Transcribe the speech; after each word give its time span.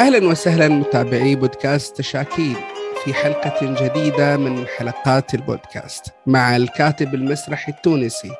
أهلا 0.00 0.28
وسهلا 0.28 0.68
متابعي 0.68 1.34
بودكاست 1.34 1.96
تشاكيل 1.96 2.56
في 3.04 3.14
حلقة 3.14 3.84
جديدة 3.84 4.36
من 4.36 4.66
حلقات 4.66 5.34
البودكاست 5.34 6.04
مع 6.26 6.56
الكاتب 6.56 7.14
المسرحي 7.14 7.72
التونسي 7.72 8.30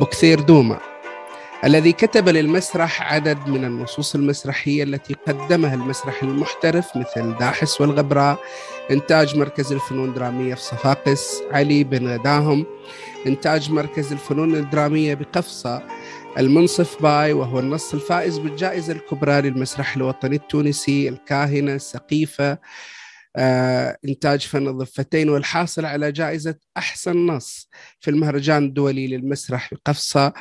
بكثير 0.00 0.40
دوما 0.40 0.78
الذي 1.64 1.92
كتب 1.92 2.28
للمسرح 2.28 3.12
عدد 3.12 3.48
من 3.48 3.64
النصوص 3.64 4.14
المسرحية 4.14 4.82
التي 4.82 5.14
قدمها 5.28 5.74
المسرح 5.74 6.22
المحترف 6.22 6.96
مثل 6.96 7.36
داحس 7.38 7.80
والغبراء 7.80 8.38
إنتاج 8.90 9.36
مركز 9.36 9.72
الفنون 9.72 10.08
الدرامية 10.08 10.54
في 10.54 10.62
صفاقس 10.62 11.42
علي 11.52 11.84
بن 11.84 12.08
غداهم 12.08 12.66
إنتاج 13.26 13.70
مركز 13.70 14.12
الفنون 14.12 14.54
الدرامية 14.54 15.14
بقفصة 15.14 15.82
المنصف 16.38 17.02
باي 17.02 17.32
وهو 17.32 17.58
النص 17.58 17.94
الفائز 17.94 18.38
بالجائزة 18.38 18.92
الكبرى 18.92 19.40
للمسرح 19.40 19.96
الوطني 19.96 20.36
التونسي 20.36 21.08
الكاهنة 21.08 21.74
السقيفة. 21.74 22.58
آه، 23.36 23.98
إنتاج 24.08 24.40
فن 24.40 24.68
الضفتين 24.68 25.28
والحاصل 25.28 25.84
على 25.84 26.12
جائزة 26.12 26.54
أحسن 26.76 27.26
نص 27.26 27.68
في 28.00 28.10
المهرجان 28.10 28.64
الدولي 28.64 29.06
للمسرح 29.06 29.74
بقفصة. 29.74 30.32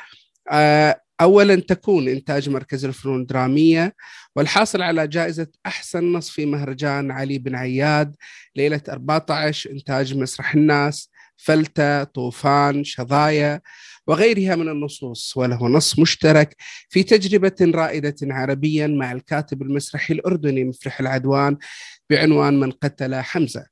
آه، 0.52 1.02
أولا 1.22 1.56
تكون 1.56 2.08
إنتاج 2.08 2.50
مركز 2.50 2.86
الفنون 2.86 3.22
الدرامية 3.22 3.96
والحاصل 4.36 4.82
على 4.82 5.08
جائزة 5.08 5.48
أحسن 5.66 6.14
نص 6.14 6.30
في 6.30 6.46
مهرجان 6.46 7.12
علي 7.12 7.38
بن 7.38 7.56
عياد. 7.56 8.16
ليلة 8.56 8.82
14 8.90 9.72
إنتاج 9.72 10.18
مسرح 10.18 10.56
الناس 10.56 11.10
فلتة 11.38 12.04
طوفان 12.04 12.84
شظايا. 12.84 13.62
وغيرها 14.08 14.56
من 14.56 14.70
النصوص 14.70 15.38
وله 15.38 15.68
نص 15.68 16.00
مشترك 16.00 16.56
في 16.90 17.04
تجربة 17.04 17.56
رائدة 17.62 18.16
عربيا 18.22 18.88
مع 18.88 19.12
الكاتب 19.12 19.62
المسرحي 19.62 20.14
الأردني 20.14 20.64
مفرح 20.64 21.00
العدوان 21.00 21.58
بعنوان 22.10 22.60
من 22.60 22.72
قتل 22.72 23.16
حمزة 23.16 23.66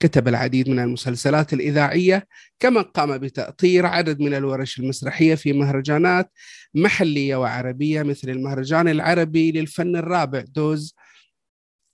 كتب 0.00 0.28
العديد 0.28 0.68
من 0.68 0.78
المسلسلات 0.78 1.52
الإذاعية 1.52 2.26
كما 2.60 2.82
قام 2.82 3.18
بتأطير 3.18 3.86
عدد 3.86 4.20
من 4.20 4.34
الورش 4.34 4.78
المسرحية 4.78 5.34
في 5.34 5.52
مهرجانات 5.52 6.32
محلية 6.74 7.36
وعربية 7.36 8.02
مثل 8.02 8.30
المهرجان 8.30 8.88
العربي 8.88 9.52
للفن 9.52 9.96
الرابع 9.96 10.44
دوز 10.48 10.94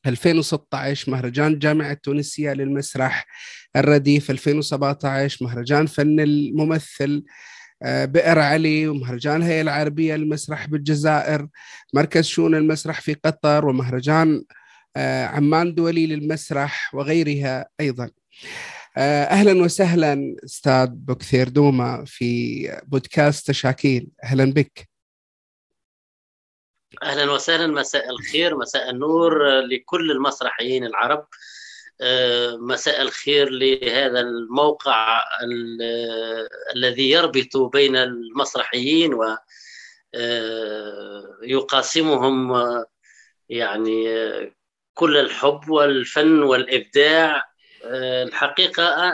2016 0.06 1.10
مهرجان 1.10 1.52
الجامعة 1.52 1.92
التونسية 1.92 2.52
للمسرح 2.52 3.26
الرديف 3.76 4.30
2017 4.30 5.44
مهرجان 5.44 5.86
فن 5.86 6.20
الممثل 6.20 7.24
بئر 7.84 8.38
علي 8.38 8.88
ومهرجان 8.88 9.36
الهيئة 9.36 9.60
العربية 9.60 10.16
للمسرح 10.16 10.66
بالجزائر 10.66 11.48
مركز 11.94 12.24
شؤون 12.24 12.54
المسرح 12.54 13.00
في 13.00 13.14
قطر 13.14 13.66
ومهرجان 13.66 14.44
آه، 14.96 15.26
عمان 15.26 15.74
دولي 15.74 16.06
للمسرح 16.06 16.94
وغيرها 16.94 17.68
أيضا. 17.80 18.10
آه، 18.96 19.24
أهلا 19.24 19.62
وسهلا 19.62 20.36
أستاذ 20.44 20.86
بكثير 20.90 21.48
دوما 21.48 22.04
في 22.06 22.80
بودكاست 22.86 23.46
تشاكيل 23.46 24.08
أهلا 24.24 24.44
بك. 24.52 24.88
أهلا 27.02 27.32
وسهلا. 27.32 27.66
مساء 27.66 28.10
الخير 28.10 28.56
مساء 28.56 28.90
النور 28.90 29.60
لكل 29.60 30.10
المسرحيين 30.10 30.84
العرب. 30.84 31.18
آه، 31.18 31.28
مساء 32.58 33.02
الخير 33.02 33.50
لهذا 33.50 34.20
الموقع 34.20 35.24
الذي 36.76 37.10
يربط 37.10 37.56
بين 37.56 37.96
المسرحيين 37.96 39.14
ويقاسمهم 41.42 42.52
يعني 43.48 44.04
كل 44.94 45.16
الحب 45.16 45.68
والفن 45.70 46.42
والإبداع. 46.42 47.50
الحقيقة 47.84 49.12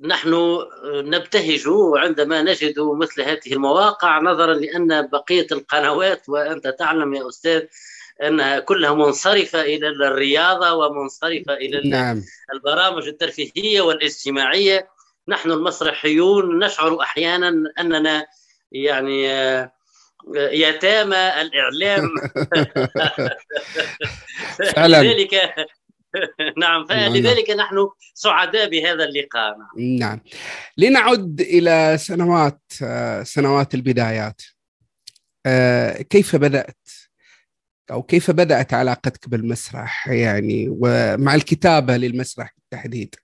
نحن 0.00 0.58
نبتهج 0.84 1.62
عندما 1.96 2.42
نجد 2.42 2.80
مثل 2.80 3.22
هذه 3.22 3.52
المواقع 3.52 4.20
نظرا 4.20 4.54
لأن 4.54 5.06
بقية 5.06 5.46
القنوات 5.52 6.28
وأنت 6.28 6.68
تعلم 6.68 7.14
يا 7.14 7.28
أستاذ 7.28 7.62
انها 8.22 8.58
كلها 8.58 8.94
منصرفة 8.94 9.60
إلى 9.60 9.88
الرياضة 9.88 10.72
ومنصرفة 10.72 11.52
إلى 11.52 11.90
نعم. 11.90 12.22
البرامج 12.54 13.08
الترفيهية 13.08 13.80
والاجتماعية. 13.80 14.88
نحن 15.28 15.50
المسرحيون 15.50 16.64
نشعر 16.64 17.00
أحيانا 17.00 17.72
أننا 17.78 18.26
يعني 18.72 19.24
يتامى 20.34 21.40
الإعلام. 21.40 22.08
فعلا. 24.74 25.02
لذلك 25.02 25.34
نعم 26.62 26.86
فلذلك 26.86 27.50
نحن 27.50 27.88
سعداء 28.14 28.68
بهذا 28.68 29.04
اللقاء. 29.04 29.56
نعم. 29.76 30.20
لنعد 30.76 31.40
إلى 31.40 31.96
سنوات 31.98 32.60
سنوات 33.22 33.74
البدايات. 33.74 34.42
كيف 36.10 36.36
بدأت؟ 36.36 36.79
أو 37.90 38.02
كيف 38.02 38.30
بدأت 38.30 38.74
علاقتك 38.74 39.28
بالمسرح 39.28 40.08
يعني 40.08 40.66
ومع 40.70 41.34
الكتابة 41.34 41.96
للمسرح 41.96 42.54
بالتحديد؟ 42.58 43.14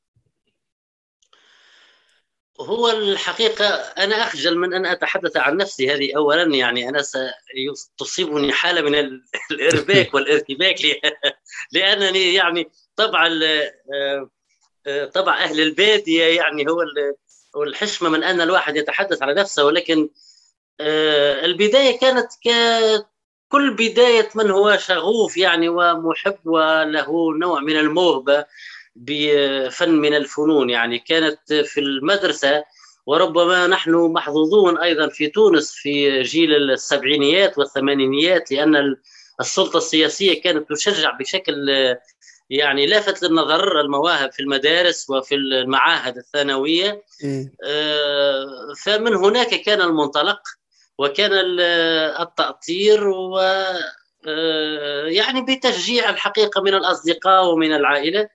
هو 2.61 2.91
الحقيقة 2.91 3.67
أنا 3.75 4.17
أخجل 4.17 4.59
من 4.59 4.75
أن 4.75 4.87
أتحدث 4.87 5.37
عن 5.37 5.57
نفسي 5.57 5.95
هذه 5.95 6.17
أولا 6.17 6.43
يعني 6.43 6.89
أنا 6.89 7.03
ستصيبني 7.75 8.53
حالة 8.53 8.81
من 8.81 9.21
الإرباك 9.51 10.15
والإرتباك 10.15 10.77
لأنني 11.73 12.35
يعني 12.35 12.71
طبعا 12.97 13.41
آه، 13.95 14.31
آه، 14.87 15.05
طبع 15.05 15.45
أهل 15.45 15.61
البادية 15.61 16.25
يعني 16.25 16.67
هو 16.69 17.63
الحشمة 17.63 18.09
من 18.09 18.25
أن 18.25 18.41
الواحد 18.41 18.77
يتحدث 18.77 19.23
على 19.23 19.35
نفسه 19.35 19.65
ولكن 19.65 20.09
آه، 20.81 21.45
البداية 21.45 21.99
كانت 21.99 22.29
كل 23.57 23.75
بداية 23.75 24.29
من 24.35 24.51
هو 24.51 24.77
شغوف 24.77 25.37
يعني 25.37 25.69
ومحب 25.69 26.39
وله 26.45 27.39
نوع 27.39 27.61
من 27.61 27.77
الموهبة 27.77 28.45
بفن 28.97 29.91
من 29.91 30.15
الفنون. 30.15 30.71
يعني 30.71 30.99
كانت 30.99 31.53
في 31.53 31.81
المدرسة 31.81 32.65
وربما 33.07 33.67
نحن 33.67 33.95
محظوظون 33.95 34.79
أيضا 34.79 35.09
في 35.09 35.27
تونس 35.29 35.73
في 35.73 36.23
جيل 36.23 36.71
السبعينيات 36.71 37.59
والثمانينيات 37.59 38.53
لأن 38.53 38.97
السلطة 39.41 39.77
السياسية 39.77 40.43
كانت 40.43 40.73
تشجع 40.73 41.11
بشكل 41.11 41.69
يعني 42.51 42.87
لافت 42.87 43.23
للنظر 43.23 43.81
المواهب 43.81 44.33
في 44.33 44.41
المدارس 44.41 45.11
وفي 45.11 45.35
المعاهد 45.35 46.17
الثانوية. 46.17 47.03
آه، 47.65 48.73
فمن 48.85 49.15
هناك 49.15 49.55
كان 49.55 49.81
المنطلق 49.81 50.41
وكان 50.99 51.31
التأطير 52.21 53.09
و 53.09 53.39
آه، 54.29 55.07
يعني 55.07 55.43
بتشجيع 55.43 56.11
الحقيقة 56.11 56.63
من 56.63 56.75
الأصدقاء 56.75 57.47
ومن 57.47 57.73
العائلة. 57.73 58.29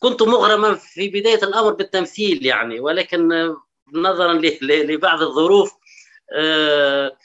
كنت 0.00 0.22
مغرما 0.22 0.74
في 0.74 1.08
بداية 1.08 1.42
الأمر 1.42 1.72
بالتمثيل 1.72 2.46
يعني 2.46 2.80
ولكن 2.80 3.54
نظرا 3.92 4.32
لبعض 4.62 5.22
الظروف 5.22 5.72
آه، 6.32 7.16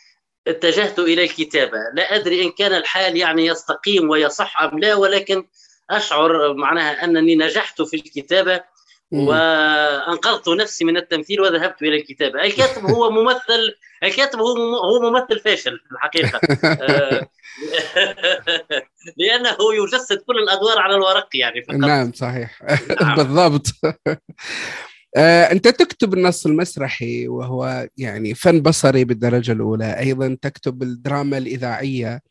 اتجهت 0.47 0.99
إلى 0.99 1.23
الكتابة. 1.23 1.77
لا 1.93 2.15
أدري 2.15 2.43
إن 2.43 2.51
كان 2.51 2.73
الحال 2.73 3.17
يعني 3.17 3.45
يستقيم 3.45 4.09
ويصح 4.09 4.61
أم 4.61 4.79
لا 4.79 4.95
ولكن 4.95 5.47
أشعر 5.89 6.53
معناها 6.53 7.03
أنني 7.03 7.35
نجحت 7.35 7.81
في 7.81 7.95
الكتابة. 7.95 8.63
وأنقذت 9.19 10.49
نفسي 10.49 10.85
من 10.85 10.97
التمثيل 10.97 11.41
وذهبت 11.41 11.81
إلى 11.81 11.95
الكتابه، 11.95 12.43
الكاتب 12.43 12.85
هو 12.85 13.11
ممثل 13.11 13.75
الكاتب 14.03 14.39
هو 14.39 14.75
هو 14.75 15.11
ممثل 15.11 15.39
فاشل 15.39 15.79
في 15.79 15.91
الحقيقة. 15.91 16.39
آه، 16.65 17.27
لأنه 19.17 19.57
يجسد 19.83 20.17
كل 20.17 20.37
الأدوار 20.37 20.79
على 20.79 20.95
الورق 20.95 21.27
يعني 21.33 21.63
فقط. 21.63 21.75
نعم 21.75 22.11
صحيح. 22.13 22.61
نعم. 23.01 23.15
بالضبط. 23.17 23.65
آه، 25.17 25.51
أنت 25.51 25.67
تكتب 25.67 26.13
النص 26.13 26.45
المسرحي 26.45 27.27
وهو 27.27 27.87
يعني 27.97 28.35
فن 28.35 28.61
بصري 28.61 29.05
بالدرجة 29.05 29.51
الأولى. 29.51 29.99
أيضا 29.99 30.37
تكتب 30.41 30.83
الدراما 30.83 31.37
الإذاعية 31.37 32.21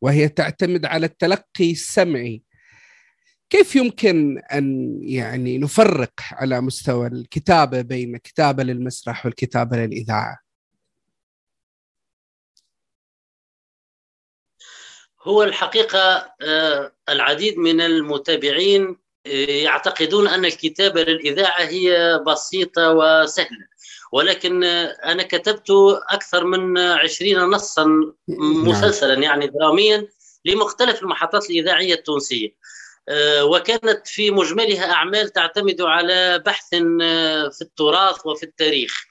وهي 0.00 0.28
تعتمد 0.28 0.86
على 0.86 1.06
التلقي 1.06 1.72
السمعي. 1.72 2.42
كيف 3.50 3.76
يمكن 3.76 4.38
أن 4.52 4.98
يعني 5.02 5.58
نفرق 5.58 6.12
على 6.32 6.60
مستوى 6.60 7.06
الكتابة 7.06 7.80
بين 7.80 8.16
كتابة 8.16 8.62
للمسرح 8.62 9.26
والكتابة 9.26 9.76
للإذاعة؟ 9.76 10.38
هو 15.22 15.42
الحقيقة 15.42 16.32
آه، 16.42 16.92
العديد 17.08 17.58
من 17.58 17.80
المتابعين 17.80 18.96
آه، 19.26 19.30
يعتقدون 19.50 20.28
أن 20.28 20.44
الكتابة 20.44 21.02
للإذاعة 21.02 21.60
هي 21.60 22.18
بسيطة 22.26 22.92
وسهلة 22.92 23.68
ولكن 24.12 24.64
أنا 24.64 25.22
كتبت 25.22 25.70
أكثر 26.10 26.44
من 26.44 26.78
عشرين 26.78 27.38
نصا 27.38 27.84
نعم. 28.28 28.68
مسلسلا 28.68 29.14
يعني 29.14 29.46
دراميا 29.46 30.08
لمختلف 30.44 31.02
المحطات 31.02 31.50
الإذاعية 31.50 31.94
التونسية 31.94 32.48
آه، 32.48 32.77
وكانت 33.42 34.06
في 34.06 34.30
مجملها 34.30 34.92
أعمال 34.92 35.28
تعتمد 35.28 35.80
على 35.80 36.42
بحث 36.46 36.74
آه، 37.02 37.48
في 37.48 37.62
التراث 37.62 38.26
وفي 38.26 38.42
التاريخ. 38.42 39.04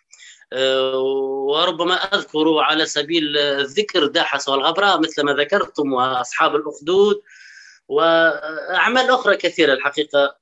آه، 0.53 0.99
وربما 1.47 1.95
أذكر 1.95 2.59
على 2.59 2.85
سبيل 2.85 3.37
الذكر 3.37 4.07
داحس 4.07 4.49
والغبراء 4.49 4.99
مثل 4.99 5.23
ما 5.23 5.33
ذكرتم 5.33 5.93
وأصحاب 5.93 6.55
الأخدود 6.55 7.21
وأعمال 7.87 9.09
أخرى 9.09 9.37
كثيرة 9.37 9.73
الحقيقة. 9.73 10.35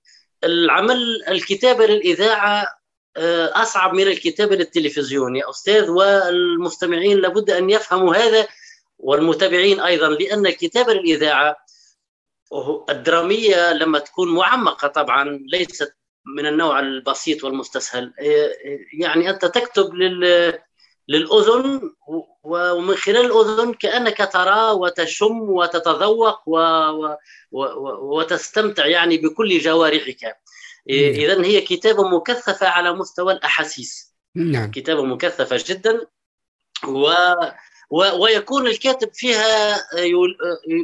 العمل 0.43 1.23
الكتابة 1.27 1.85
للإذاعة 1.85 2.67
أصعب 3.53 3.93
من 3.93 4.07
الكتابة 4.07 4.55
للتلفزيون 4.55 5.35
يا 5.35 5.49
أستاذ 5.49 5.89
والمستمعين 5.89 7.17
لابد 7.17 7.49
أن 7.49 7.69
يفهموا 7.69 8.15
هذا 8.15 8.47
والمتابعين 8.99 9.79
أيضا 9.79 10.09
لأن 10.09 10.45
الكتابة 10.45 10.93
للإذاعة 10.93 11.64
الدرامية 12.89 13.73
لما 13.73 13.99
تكون 13.99 14.35
معمقة 14.35 14.87
طبعا 14.87 15.39
ليست 15.51 15.95
من 16.37 16.45
النوع 16.45 16.79
البسيط 16.79 17.43
والمستسهل. 17.43 18.13
يعني 18.99 19.29
أنت 19.29 19.45
تكتب 19.45 19.93
لل 19.93 20.53
للأذن 21.07 21.81
ومن 22.43 22.95
خلال 22.95 23.25
الأذن 23.25 23.73
كأنك 23.73 24.29
ترى 24.33 24.71
وتشم 24.71 25.41
وتتذوق 25.41 26.49
و... 26.49 26.57
و... 26.89 27.17
و... 27.51 28.17
وتستمتع 28.17 28.85
يعني 28.85 29.17
بكل 29.17 29.59
جوارحك. 29.59 30.37
اذا 30.89 31.45
هي 31.45 31.61
كتابه 31.61 32.07
مكثفة 32.07 32.67
على 32.67 32.93
مستوى 32.93 33.33
الأحاسيس. 33.33 34.15
نعم. 34.35 34.71
كتابه 34.71 35.03
مكثفه 35.03 35.63
جدا 35.67 36.07
و 36.87 37.13
ويكون 37.95 38.67
الكاتب 38.67 39.09
فيها 39.13 39.77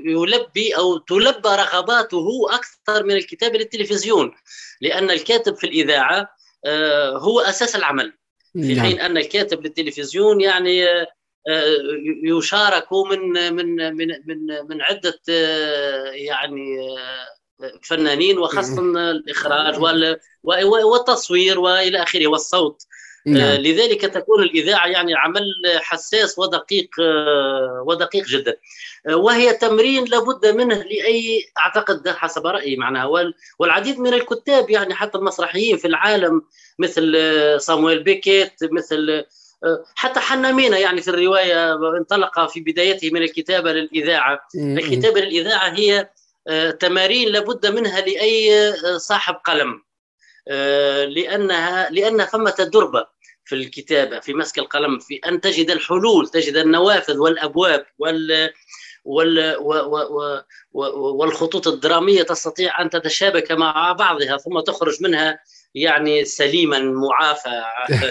يلبي 0.06 0.78
أو 0.78 0.98
تلبى 0.98 1.50
رغباته 1.50 2.28
أكثر 2.50 3.04
من 3.04 3.12
الكتاب 3.12 3.56
للتلفزيون 3.56 4.32
لأن 4.82 5.12
الكاتب 5.12 5.56
في 5.56 5.64
الإذاعة 5.64 6.36
آه، 6.66 7.18
هو 7.18 7.40
أساس 7.40 7.76
العمل. 7.76 8.14
في 8.54 8.74
نعم. 8.74 8.86
حين 8.86 9.00
أن 9.00 9.18
الكاتب 9.18 9.64
للتلفزيون 9.64 10.42
يعني 10.42 10.86
آه، 10.90 11.78
يشارك 12.24 12.88
من 12.94 13.54
من 13.54 13.96
من 13.96 14.08
من 14.08 14.38
من 14.70 14.82
عدة 14.82 15.20
آه، 15.30 16.12
يعني 16.12 16.78
فنانين 17.84 18.38
وخاصة 18.38 18.82
الإخراج 19.12 19.80
والتصوير 20.44 21.60
وإلى 21.60 22.04
آخره 22.04 22.28
والصوت. 22.28 22.84
نعم. 23.26 23.44
آه، 23.44 23.58
لذلك 23.58 24.02
تكون 24.02 24.44
الإذاعة 24.44 24.88
يعني 24.88 25.16
عمل 25.16 25.44
حساس 25.80 26.40
ودقيق 26.40 26.90
آه، 27.00 27.84
ودقيق 27.88 28.26
جدا. 28.26 28.56
آه، 29.08 29.16
وهي 29.16 29.54
تمرين 29.54 30.06
لابد 30.06 30.46
منه 30.46 30.76
لأي 30.76 31.46
أعتقد 31.58 32.10
حسب 32.10 32.48
رأيي 32.48 32.76
معناها 32.76 33.34
والعديد 33.60 34.00
من 34.00 34.14
الكتاب 34.14 34.70
يعني 34.70 34.94
حتى 34.94 35.18
المسرحيين 35.18 35.78
في 35.78 35.88
العالم 35.88 36.42
مثل 36.80 37.18
صامويل 37.58 38.04
بيكيت 38.04 38.54
مثل 38.64 39.26
حتى 39.96 40.20
حنا 40.20 40.50
يعني 40.78 41.02
في 41.02 41.08
الرواية 41.08 41.74
انطلق 41.98 42.50
في 42.50 42.60
بدايته 42.60 43.10
من 43.10 43.22
الكتابة 43.22 43.72
للإذاعة. 43.72 44.40
الكتابة 44.56 45.22
للإذاعة 45.22 45.70
هي 45.70 46.10
تمارين 46.80 47.30
لابد 47.30 47.66
منها 47.66 48.02
لأي 48.02 48.74
صاحب 48.98 49.36
قلم. 49.36 49.82
لانها 51.08 51.90
لأن 51.90 52.26
ثمة 52.26 52.70
دربة 52.74 53.08
في 53.46 53.56
الكتابة 53.56 54.20
في 54.20 54.34
مسك 54.34 54.60
القلم 54.60 55.00
في 55.00 55.20
أن 55.26 55.42
تجد 55.42 55.72
الحلول 55.72 56.28
تجد 56.28 56.56
النوافذ 56.56 57.18
والأبواب 57.18 57.86
وال 58.00 58.54
وال 59.06 60.46
والخطوط 60.74 61.68
الدرامية 61.68 62.24
تستطيع 62.24 62.82
أن 62.82 62.90
تتشابك 62.90 63.52
مع 63.52 63.92
بعضها 63.92 64.38
ثم 64.38 64.60
تخرج 64.60 65.04
منها 65.04 65.40
يعني 65.76 66.26
سليما 66.26 66.80
معافى 66.80 67.64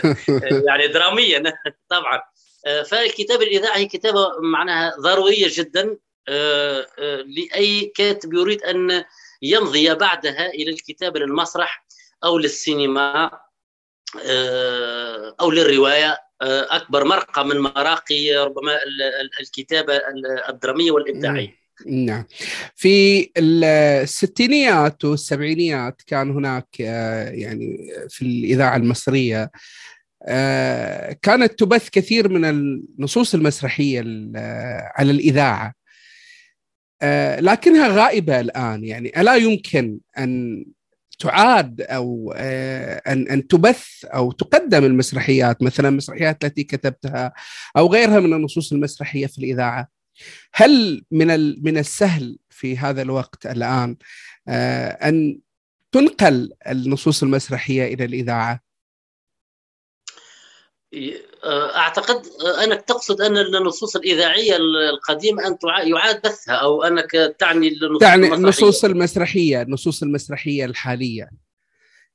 يعني 0.68 0.88
دراميا 0.88 1.42
طبعا. 1.90 2.22
آه، 2.66 2.82
فالكتابه 2.82 3.42
الإذاعي 3.42 3.86
كتابة 3.86 4.28
معناها 4.42 4.96
ضرورية 5.00 5.48
جدا. 5.50 5.96
آه، 6.28 6.86
لأي 7.26 7.92
كاتب 7.96 8.34
يريد 8.34 8.62
أن 8.62 9.04
يمضي 9.42 9.94
بعدها 9.94 10.46
إلى 10.46 10.70
الكتابه 10.70 11.20
للمسرح 11.20 11.86
أو 12.24 12.38
للسينما 12.38 13.30
آه، 14.24 15.36
أو 15.40 15.50
للرواية 15.50 16.18
آه، 16.42 16.66
أكبر 16.70 17.04
مرقى 17.04 17.46
من 17.46 17.58
مراقي 17.58 18.36
ربما 18.36 18.72
الكتابة 19.40 20.00
الدرامية 20.48 20.90
والإبداعية. 20.90 21.60
نعم 21.86 22.24
في 22.74 23.30
الستينيات 23.36 25.04
والسبعينيات 25.04 26.02
كان 26.06 26.30
هناك 26.30 26.66
آه، 26.80 27.30
يعني 27.30 27.92
في 28.08 28.22
الإذاعة 28.22 28.76
المصرية 28.76 29.50
كانت 31.22 31.58
تبث 31.58 31.88
كثير 31.90 32.28
من 32.28 32.44
النصوص 32.44 33.34
المسرحية 33.34 34.00
على 34.96 35.10
الإذاعة. 35.10 35.74
لكنها 37.38 37.88
غائبة 37.88 38.40
الآن. 38.40 38.84
يعني 38.84 39.20
ألا 39.20 39.34
يمكن 39.34 39.98
أن 40.18 40.64
تعاد 41.20 41.80
أو 41.80 42.34
آه، 42.36 43.02
أن 43.06 43.28
أن 43.28 43.46
تبث 43.46 44.04
أو 44.04 44.32
تقدم 44.32 44.84
المسرحيات 44.84 45.62
مثلا 45.62 45.88
المسرحيات 45.88 46.44
التي 46.44 46.64
كتبتها 46.64 47.32
أو 47.76 47.92
غيرها 47.92 48.20
من 48.20 48.34
النصوص 48.34 48.72
المسرحية 48.72 49.26
في 49.26 49.38
الإذاعة 49.38 49.88
هل 50.54 51.04
من 51.10 51.26
من 51.64 51.78
السهل 51.78 52.38
في 52.50 52.78
هذا 52.78 53.02
الوقت 53.02 53.46
الآن 53.46 53.96
آه، 54.48 54.88
أن 54.88 55.38
تنقل 55.92 56.52
النصوص 56.68 57.22
المسرحية 57.22 57.94
إلى 57.94 58.04
الإذاعة؟ 58.04 58.69
أعتقد 61.76 62.22
انك 62.64 62.82
تقصد 62.82 63.20
أن 63.20 63.36
النصوص 63.36 63.96
الإذاعية 63.96 64.56
القديمة 64.92 65.46
أن 65.46 65.56
يعاد 65.84 66.22
بثها 66.22 66.54
أو 66.54 66.82
أنك 66.82 67.36
تعني 67.38 67.68
النصوص 67.68 68.00
تعني 68.00 68.26
المسرحية. 68.26 68.36
النصوص 68.36 68.84
المسرحية 68.84 69.62
النصوص 69.62 70.02
المسرحية 70.02 70.64
الحالية. 70.64 71.30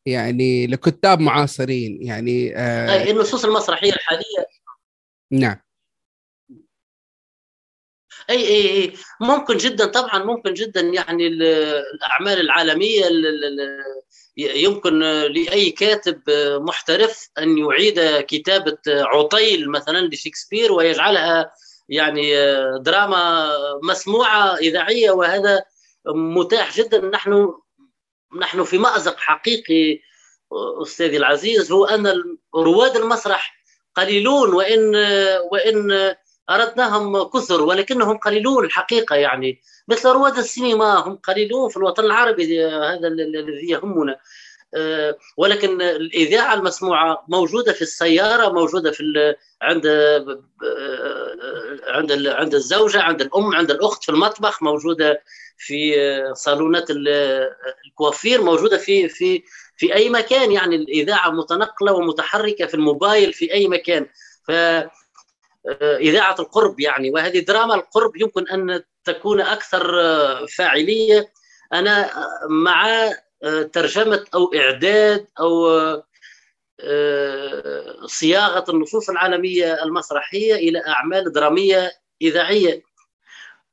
يعني 0.05 0.67
لكتاب 0.67 1.20
معاصرين 1.20 2.00
يعني 2.01 2.58
آه 2.58 3.12
النصوص 3.12 3.46
المسرحية 3.46 3.94
الحالية؟ 3.94 4.48
نعم. 5.32 5.64
إي 8.29 8.48
إي 8.48 8.84
إي. 8.84 8.94
ممكن 9.22 9.58
جدا 9.58 9.86
طبعا 9.86 10.24
ممكن 10.24 10.53
جدا 10.53 10.82
يعني 10.82 11.27
الأعمال 11.27 12.39
العالمية 12.39 13.05
يمكن 14.38 15.00
لأي 15.24 15.72
كاتب 15.72 16.22
محترف 16.62 17.29
أن 17.38 17.58
يعيد 17.58 18.00
كتابة 18.20 18.77
عطيل 18.88 19.70
مثلا 19.70 20.08
لشكسبير 20.08 20.72
ويجعلها 20.72 21.51
يعني 21.89 22.32
دراما 22.79 23.51
مسموعة 23.84 24.55
إذاعية 24.55 25.12
وهذا 25.12 25.63
متاح 26.08 26.77
جدا. 26.77 27.10
نحن 27.10 27.53
نحن 28.39 28.63
في 28.63 28.77
مأزق 28.77 29.17
حقيقي 29.17 30.00
أستاذي 30.82 31.17
العزيز 31.17 31.72
هو 31.72 31.86
أن 31.86 32.24
رواد 32.55 32.96
المسرح 32.96 33.55
قليلون 33.96 34.53
وإن 34.53 34.96
وإن 35.51 36.15
أردناهم 36.49 37.23
كثر 37.23 37.61
ولكنهم 37.61 38.17
قليلون 38.17 38.65
الحقيقة 38.65 39.15
يعني. 39.15 39.61
مثل 39.87 40.09
رواد 40.09 40.37
السينما 40.37 40.95
هم 40.95 41.15
قليلون 41.15 41.69
في 41.69 41.77
الوطن 41.77 42.05
العربي 42.05 42.65
هذا 42.65 43.07
الذي 43.07 43.69
يهمنا. 43.69 44.19
آه، 44.75 45.17
ولكن 45.37 45.81
الإذاعة 45.81 46.53
المسموعة 46.53 47.25
موجودة 47.27 47.73
في 47.73 47.81
السيارة 47.81 48.49
موجودة 48.49 48.91
في 48.91 49.03
عند 49.61 49.87
عند 51.87 52.27
عند 52.27 52.55
الزوجة 52.55 53.01
عند 53.01 53.21
الأم 53.21 53.55
عند 53.55 53.71
الأخت 53.71 54.03
في 54.03 54.09
المطبخ 54.09 54.63
موجودة 54.63 55.23
في 55.57 55.95
صالونات 56.35 56.85
الكوافير 57.85 58.41
موجودة 58.41 58.77
في 58.77 59.09
في 59.09 59.43
في 59.77 59.95
أي 59.95 60.09
مكان. 60.09 60.51
يعني 60.51 60.75
الإذاعة 60.75 61.29
متنقلة 61.29 61.93
ومتحركة 61.93 62.65
في 62.65 62.73
الموبايل 62.73 63.33
في 63.33 63.53
أي 63.53 63.67
مكان. 63.67 64.07
ف 64.47 64.51
إذاعة 65.81 66.36
القرب 66.39 66.79
يعني 66.79 67.12
وهذه 67.12 67.39
دراما 67.39 67.75
القرب 67.75 68.15
يمكن 68.15 68.48
أن 68.48 68.84
تكون 69.03 69.41
أكثر 69.41 69.88
فاعلية. 70.48 71.34
أنا 71.74 72.12
مع 72.50 73.10
ترجمة 73.74 74.25
أو 74.34 74.53
إعداد 74.55 75.27
أو 75.39 75.67
صياغة 78.07 78.72
النصوص 78.72 79.10
العالمية 79.10 79.84
المسرحية 79.84 80.55
إلى 80.55 80.88
أعمال 80.88 81.31
درامية 81.31 81.91
إذاعية. 82.22 82.84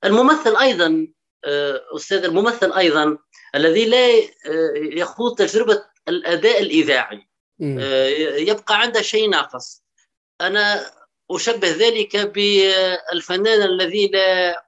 الممثل 0.05 0.57
أيضا 0.57 1.07
أستاذ 1.97 2.25
الممثل 2.25 2.73
أيضا 2.73 3.19
الذي 3.55 3.87
لا 3.87 4.09
يخوض 4.75 5.39
تجربة 5.39 5.85
الأداء 6.09 6.63
الإذاعي 6.63 7.29
يبقى 8.49 8.81
عنده 8.81 9.03
شيء 9.03 9.31
ناقص. 9.31 9.83
أنا 10.41 10.91
أشبه 11.37 11.69
ذلك 11.69 12.17
بالفنان 12.17 13.63
الذي 13.63 14.07
لا 14.07 14.63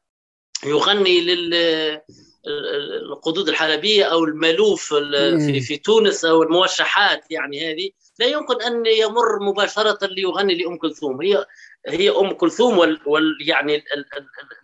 يغني 0.65 1.21
للقدود 2.47 3.49
الحلبية 3.49 4.05
أو 4.05 4.25
المألوف 4.25 4.95
في, 4.95 5.61
في 5.61 5.77
تونس 5.77 6.25
أو 6.25 6.43
الموشحات 6.43 7.31
يعني 7.31 7.71
هذه. 7.71 7.91
لا 8.19 8.27
يمكن 8.27 8.63
أن 8.63 8.87
يمر 8.87 9.39
مباشرة 9.41 10.07
ليغني 10.07 10.55
لأم 10.55 10.77
كلثوم. 10.77 11.23
هي 11.23 11.47
هي 11.87 12.11
أم 12.11 12.33
كلثوم 12.33 12.79
وال, 12.79 13.01
وال 13.07 13.37
يعني 13.41 13.85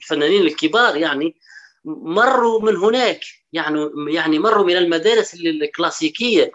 الفنانين 0.02 0.42
الكبار 0.42 0.97
يعني 0.97 1.37
مروا 1.85 2.61
من 2.61 2.76
هناك. 2.76 3.21
يعني 3.52 3.90
يعني 4.09 4.38
مروا 4.38 4.64
من 4.64 4.76
المدارس 4.76 5.35
الكلاسيكية. 5.35 6.52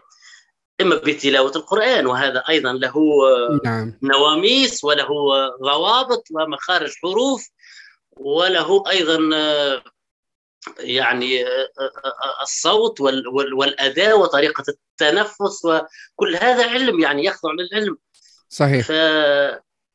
إما 0.81 0.95
بتلاوة 0.95 1.51
القرآن 1.55 2.07
وهذا 2.07 2.43
أيضا 2.49 2.73
له 2.73 2.93
نعم. 3.65 3.99
نواميس 4.03 4.83
وله 4.83 5.07
ضوابط 5.63 6.23
ومخارج 6.31 6.93
حروف 7.03 7.49
وله 8.11 8.83
أيضا 8.89 9.19
يعني 10.79 11.45
الصوت 12.41 13.01
والاداء 13.53 14.19
وطريقة 14.19 14.63
التنفس 14.69 15.65
وكل 15.65 16.35
هذا 16.35 16.69
علم 16.69 16.99
يعني 16.99 17.25
يخضع 17.25 17.51
للعلم. 17.51 17.97
صحيح. 18.49 18.87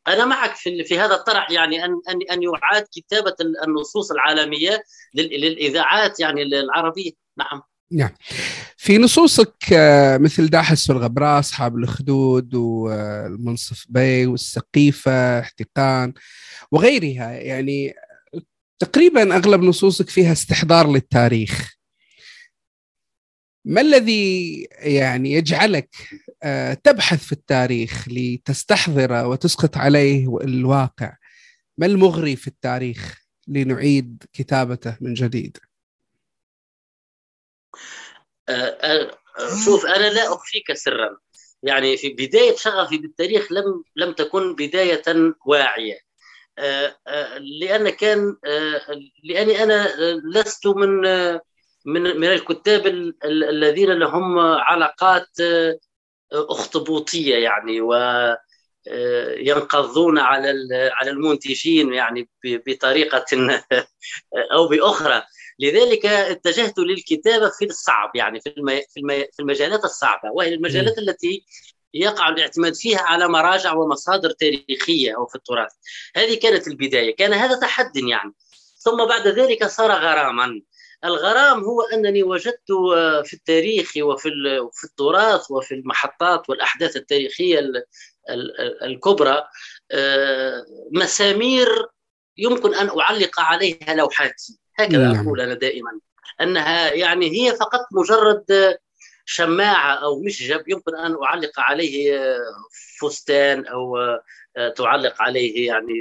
أنا 0.08 0.24
معك 0.24 0.56
في 0.56 0.84
في 0.84 0.98
هذا 0.98 1.14
الطرح 1.14 1.50
يعني 1.50 1.84
ان 1.84 2.00
ان 2.08 2.18
أن 2.30 2.42
يعاد 2.42 2.86
كتابة 2.92 3.34
النصوص 3.66 4.10
العالمية 4.10 4.82
للإذاعات 5.14 6.20
يعني 6.20 6.42
العربيه 6.42 7.10
نعم. 7.36 7.62
نعم. 7.92 8.10
في 8.76 8.98
نصوصك 8.98 9.54
آه، 9.72 10.18
مثل 10.18 10.48
داحس 10.48 10.90
والغبراء 10.90 11.38
اصحاب 11.38 11.76
الاخدود 11.76 12.54
والمنصف 12.54 13.86
بي 13.88 14.26
والسقيفة 14.26 15.40
احتقان 15.40 16.12
وغيرها. 16.72 17.30
يعني 17.30 17.94
تقريبا 18.78 19.36
أغلب 19.36 19.62
نصوصك 19.62 20.10
فيها 20.10 20.32
استحضار 20.32 20.92
للتاريخ. 20.92 21.74
ما 23.64 23.80
الذي 23.80 24.68
يعني 24.78 25.32
يجعلك 25.32 25.96
آه، 26.42 26.74
تبحث 26.74 27.24
في 27.24 27.32
التاريخ 27.32 28.08
لتستحضره 28.08 29.26
وتسقط 29.26 29.76
عليه 29.76 30.38
الواقع؟ 30.44 31.16
ما 31.78 31.86
المغري 31.86 32.36
في 32.36 32.48
التاريخ 32.48 33.20
لنعيد 33.48 34.24
كتابته 34.32 34.96
من 35.00 35.14
جديد؟ 35.14 35.58
شوف 39.64 39.86
أنا 39.86 40.06
لا 40.10 40.34
أخفيك 40.34 40.72
سرا. 40.72 41.16
يعني 41.62 41.96
في 41.96 42.08
بداية 42.08 42.56
شغفي 42.56 42.98
بالتاريخ 42.98 43.52
لم 43.52 43.84
لم 43.96 44.12
تكن 44.12 44.54
بداية 44.54 45.02
واعية. 45.46 45.98
لأن 47.60 47.90
كان 47.90 48.36
لأني 49.24 49.62
أنا 49.62 49.88
لست 50.34 50.66
من 50.66 51.00
من 51.84 52.02
من 52.20 52.32
الكتاب 52.32 52.86
الذين 53.24 53.92
لهم 53.92 54.38
علاقات 54.38 55.28
أخطبوطية 56.32 57.36
يعني 57.36 57.80
و 57.80 57.94
ينقضون 59.36 60.18
على 60.18 60.68
على 60.92 61.10
المنتجين 61.10 61.92
يعني 61.92 62.28
بطريقة 62.44 63.24
أو 64.52 64.68
بأخرى. 64.68 65.22
لذلك 65.60 66.06
اتجهت 66.06 66.78
للكتابة 66.78 67.50
في 67.58 67.64
الصعب 67.64 68.10
يعني 68.16 68.40
في 68.40 68.54
في 69.32 69.40
المجالات 69.40 69.84
الصعبة 69.84 70.30
وهي 70.32 70.54
المجالات 70.54 70.98
التي 70.98 71.44
يقع 71.94 72.28
الاعتماد 72.28 72.74
فيها 72.74 73.00
على 73.00 73.28
مراجع 73.28 73.74
ومصادر 73.74 74.30
تاريخية 74.30 75.16
أو 75.16 75.26
في 75.26 75.34
التراث. 75.34 75.72
هذه 76.16 76.38
كانت 76.38 76.68
البداية 76.68 77.16
كان 77.16 77.32
هذا 77.32 77.60
تحد 77.60 77.96
يعني. 77.96 78.32
ثم 78.78 79.04
بعد 79.04 79.28
ذلك 79.28 79.66
صار 79.66 79.90
غراما. 79.92 80.62
الغرام 81.04 81.64
هو 81.64 81.82
أنني 81.82 82.22
وجدت 82.22 82.70
آه، 82.96 83.22
في 83.22 83.34
التاريخ 83.34 83.92
وفي 83.96 84.30
في 84.72 84.84
التراث 84.84 85.50
وفي 85.50 85.74
المحطات 85.74 86.50
والأحداث 86.50 86.96
التاريخية 86.96 87.60
الكبرى 88.82 89.44
آه، 89.92 90.64
مسامير 90.92 91.86
يمكن 92.36 92.74
أن 92.74 93.00
أعلق 93.00 93.40
عليها 93.40 93.94
لوحاتي. 93.94 94.58
هكذا 94.84 95.12
نعم. 95.12 95.26
أقول 95.26 95.40
أنا 95.40 95.54
دائما. 95.54 95.90
أنها 96.40 96.92
يعني 96.92 97.30
هي 97.30 97.56
فقط 97.56 97.80
مجرد 97.92 98.76
شماعة 99.24 99.94
أو 99.94 100.22
مشجب 100.22 100.68
يمكن 100.68 100.96
أن 100.96 101.16
أعلق 101.24 101.60
عليه 101.60 102.22
فستان 103.00 103.66
أو 103.66 103.96
تعلق 104.76 105.22
عليه 105.22 105.66
يعني 105.66 105.92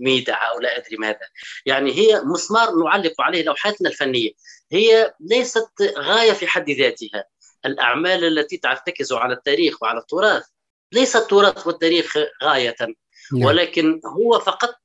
ميدع 0.00 0.50
أو 0.50 0.60
لا 0.60 0.78
أدري 0.78 0.96
ماذا. 0.96 1.28
يعني 1.66 1.92
هي 1.92 2.22
مسمار 2.24 2.74
نعلق 2.84 3.20
عليه 3.20 3.44
لوحاتنا 3.44 3.88
الفنية. 3.88 4.30
هي 4.72 5.14
ليست 5.20 5.68
غاية 5.98 6.32
في 6.32 6.46
حد 6.46 6.70
ذاتها. 6.70 7.24
الأعمال 7.66 8.38
التي 8.38 8.56
ترتكز 8.56 9.12
على 9.12 9.34
التاريخ 9.34 9.82
وعلى 9.82 9.98
التراث 9.98 10.44
ليس 10.92 11.16
التراث 11.16 11.66
والتاريخ 11.66 12.16
غاية. 12.42 12.76
نعم. 12.80 13.44
ولكن 13.44 14.00
هو 14.06 14.38
فقط 14.38 14.78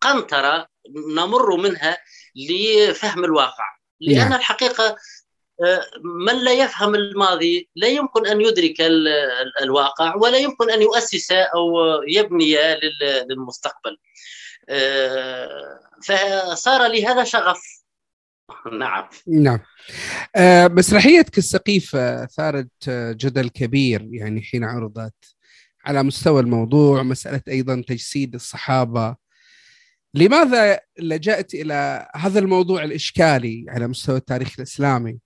قنطرة 0.00 0.68
نمر 1.14 1.56
منها 1.56 1.98
لفهم 2.36 3.24
الواقع. 3.24 3.64
لأن 4.00 4.28
نعم. 4.28 4.32
الحقيقة 4.32 4.96
من 6.26 6.44
لا 6.44 6.52
يفهم 6.52 6.94
الماضي 6.94 7.68
لا 7.76 7.88
يمكن 7.88 8.26
أن 8.26 8.40
يدرك 8.40 8.76
الواقع 9.62 10.14
ولا 10.14 10.38
يمكن 10.38 10.70
أن 10.70 10.82
يؤسس 10.82 11.32
أو 11.32 11.72
يبني 12.08 12.56
للمستقبل. 13.28 13.96
آه، 14.68 15.80
فصار 16.02 16.86
لي 16.86 17.06
هذا 17.06 17.24
شغف. 17.24 17.60
نعم. 18.72 19.08
نعم. 19.26 19.58
آه، 20.36 20.68
مسرحيتك 20.68 21.38
السقيفة 21.38 22.26
ثارت 22.26 22.90
جدل 22.90 23.48
كبير 23.48 24.08
يعني 24.12 24.42
حين 24.42 24.64
عرضت 24.64 25.36
على 25.84 26.02
مستوى 26.02 26.40
الموضوع 26.40 27.02
مسألة 27.02 27.42
أيضا 27.48 27.82
تجسيد 27.88 28.34
الصحابة 28.34 29.16
لماذا 30.14 30.80
لجأت 30.98 31.54
إلى 31.54 32.08
هذا 32.16 32.38
الموضوع 32.38 32.84
الإشكالي 32.84 33.66
على 33.68 33.88
مستوى 33.88 34.16
التاريخ 34.16 34.54
الإسلامي؟ 34.58 35.18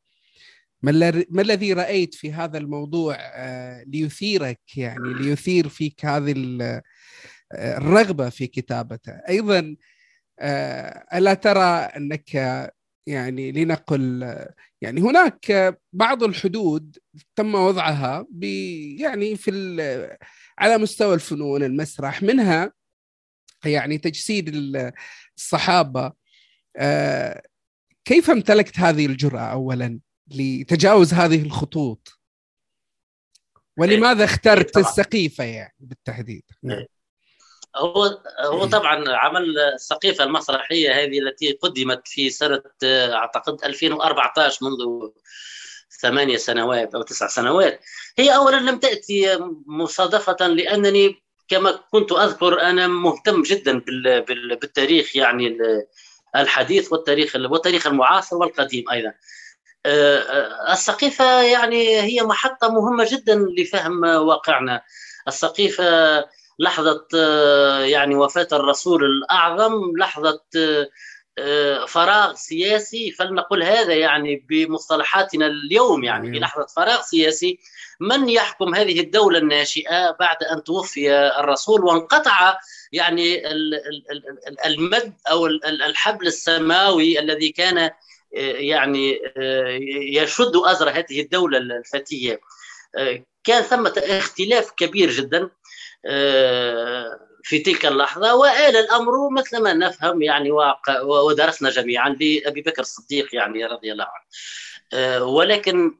ما 0.82 1.42
الذي 1.42 1.72
رأيت 1.72 2.14
في 2.14 2.32
هذا 2.32 2.58
الموضوع 2.58 3.16
آه، 3.20 3.84
ليثيرك 3.86 4.60
يعني 4.76 5.14
ليثير 5.14 5.68
فيك 5.68 6.04
هذه 6.04 6.58
آه، 6.62 6.82
الرغبة 7.78 8.28
في 8.28 8.46
كتابته؟ 8.46 9.12
أيضا 9.12 9.76
آه، 10.40 11.06
ألا 11.14 11.34
ترى 11.34 11.68
أنك 11.96 12.34
يعني 13.06 13.52
لنقل 13.52 14.36
يعني 14.80 15.00
هناك 15.00 15.78
بعض 15.92 16.22
الحدود 16.22 16.98
تم 17.36 17.54
وضعها 17.54 18.26
يعني 18.98 19.36
في 19.36 19.50
على 20.58 20.78
مستوى 20.78 21.14
الفنون 21.14 21.62
المسرح 21.62 22.22
منها 22.22 22.77
يعني 23.64 23.98
تجسيد 23.98 24.52
الصحابة. 25.36 26.12
كيف 28.04 28.30
امتلكت 28.30 28.78
هذه 28.78 29.06
الجرأة 29.06 29.52
أولا 29.52 30.00
لتجاوز 30.30 31.14
هذه 31.14 31.42
الخطوط؟ 31.42 32.08
ولماذا 33.78 34.24
اخترت 34.24 34.76
إيه، 34.76 34.84
السقيفة 34.84 35.44
يعني 35.44 35.74
بالتحديد؟ 35.78 36.42
نعم. 36.62 36.78
إيه. 36.78 36.98
هو 37.76 38.22
هو 38.40 38.66
طبعا 38.66 39.04
عمل 39.08 39.58
السقيفة 39.58 40.24
المسرحية 40.24 40.92
هذه 40.92 41.18
التي 41.18 41.52
قدمت 41.52 42.08
في 42.08 42.30
سنة 42.30 42.62
أعتقد 42.84 43.64
2014 43.64 44.58
منذ 44.64 45.10
ثمانية 46.00 46.36
سنوات 46.36 46.94
أو 46.94 47.02
تسع 47.02 47.26
سنوات. 47.26 47.80
هي 48.18 48.34
اولا 48.34 48.56
لم 48.56 48.78
تأتي 48.78 49.38
مصادفة 49.66 50.46
لأنني 50.46 51.22
كما 51.48 51.80
كنت 51.90 52.12
أذكر 52.12 52.60
أنا 52.60 52.86
مهتم 52.86 53.42
جدا 53.42 53.78
بالتاريخ 54.60 55.16
يعني 55.16 55.56
الحديث 56.36 56.92
والتاريخ 56.92 57.36
والتاريخ 57.36 57.86
المعاصر 57.86 58.36
والقديم 58.36 58.84
أيضا. 58.90 59.12
آه، 59.86 60.18
آه، 60.18 60.72
السقيفة 60.72 61.42
يعني 61.42 62.00
هي 62.00 62.22
محطة 62.22 62.68
مهمة 62.68 63.06
جدا 63.12 63.34
لفهم 63.58 64.04
واقعنا. 64.04 64.82
السقيفة 65.28 65.84
لحظة 66.58 67.06
آه، 67.14 67.80
يعني 67.80 68.14
وفاة 68.14 68.48
الرسول 68.52 69.04
الأعظم 69.04 69.96
لحظة 69.98 70.40
فراغ 71.88 72.34
سياسي 72.34 73.10
فلنقل 73.10 73.62
هذا 73.62 73.94
يعني 73.94 74.46
بمصطلحاتنا 74.48 75.46
اليوم 75.46 76.04
يعني 76.04 76.32
في 76.32 76.38
لحظة 76.38 76.66
فراغ 76.66 77.00
سياسي. 77.02 77.58
من 78.00 78.28
يحكم 78.28 78.74
هذه 78.74 79.00
الدولة 79.00 79.38
الناشئة 79.38 80.10
بعد 80.10 80.42
أن 80.42 80.64
توفي 80.64 81.12
الرسول 81.12 81.84
وانقطع 81.84 82.58
يعني 82.92 83.42
المد 84.66 85.14
أو 85.30 85.46
الحبل 85.86 86.26
السماوي 86.26 87.18
الذي 87.18 87.48
كان 87.48 87.90
يعني 88.32 89.20
يشد 90.12 90.52
أزر 90.56 90.90
هذه 90.90 91.20
الدولة 91.20 91.58
الفتية. 91.58 92.40
كان 93.44 93.62
ثمة 93.62 93.94
اختلاف 93.96 94.70
كبير 94.70 95.10
جدا. 95.10 95.50
في 97.48 97.58
تلك 97.58 97.86
اللحظة 97.86 98.34
وآل 98.34 98.76
الأمر 98.76 99.30
مثل 99.30 99.62
ما 99.62 99.72
نفهم 99.72 100.22
يعني 100.22 100.50
ودرسنا 101.02 101.70
جميعا 101.70 102.08
لأبي 102.08 102.62
بكر 102.62 102.82
الصديق 102.82 103.34
يعني 103.34 103.64
رضي 103.64 103.92
الله 103.92 104.04
عنه. 104.04 104.24
آه، 104.92 105.24
ولكن 105.24 105.98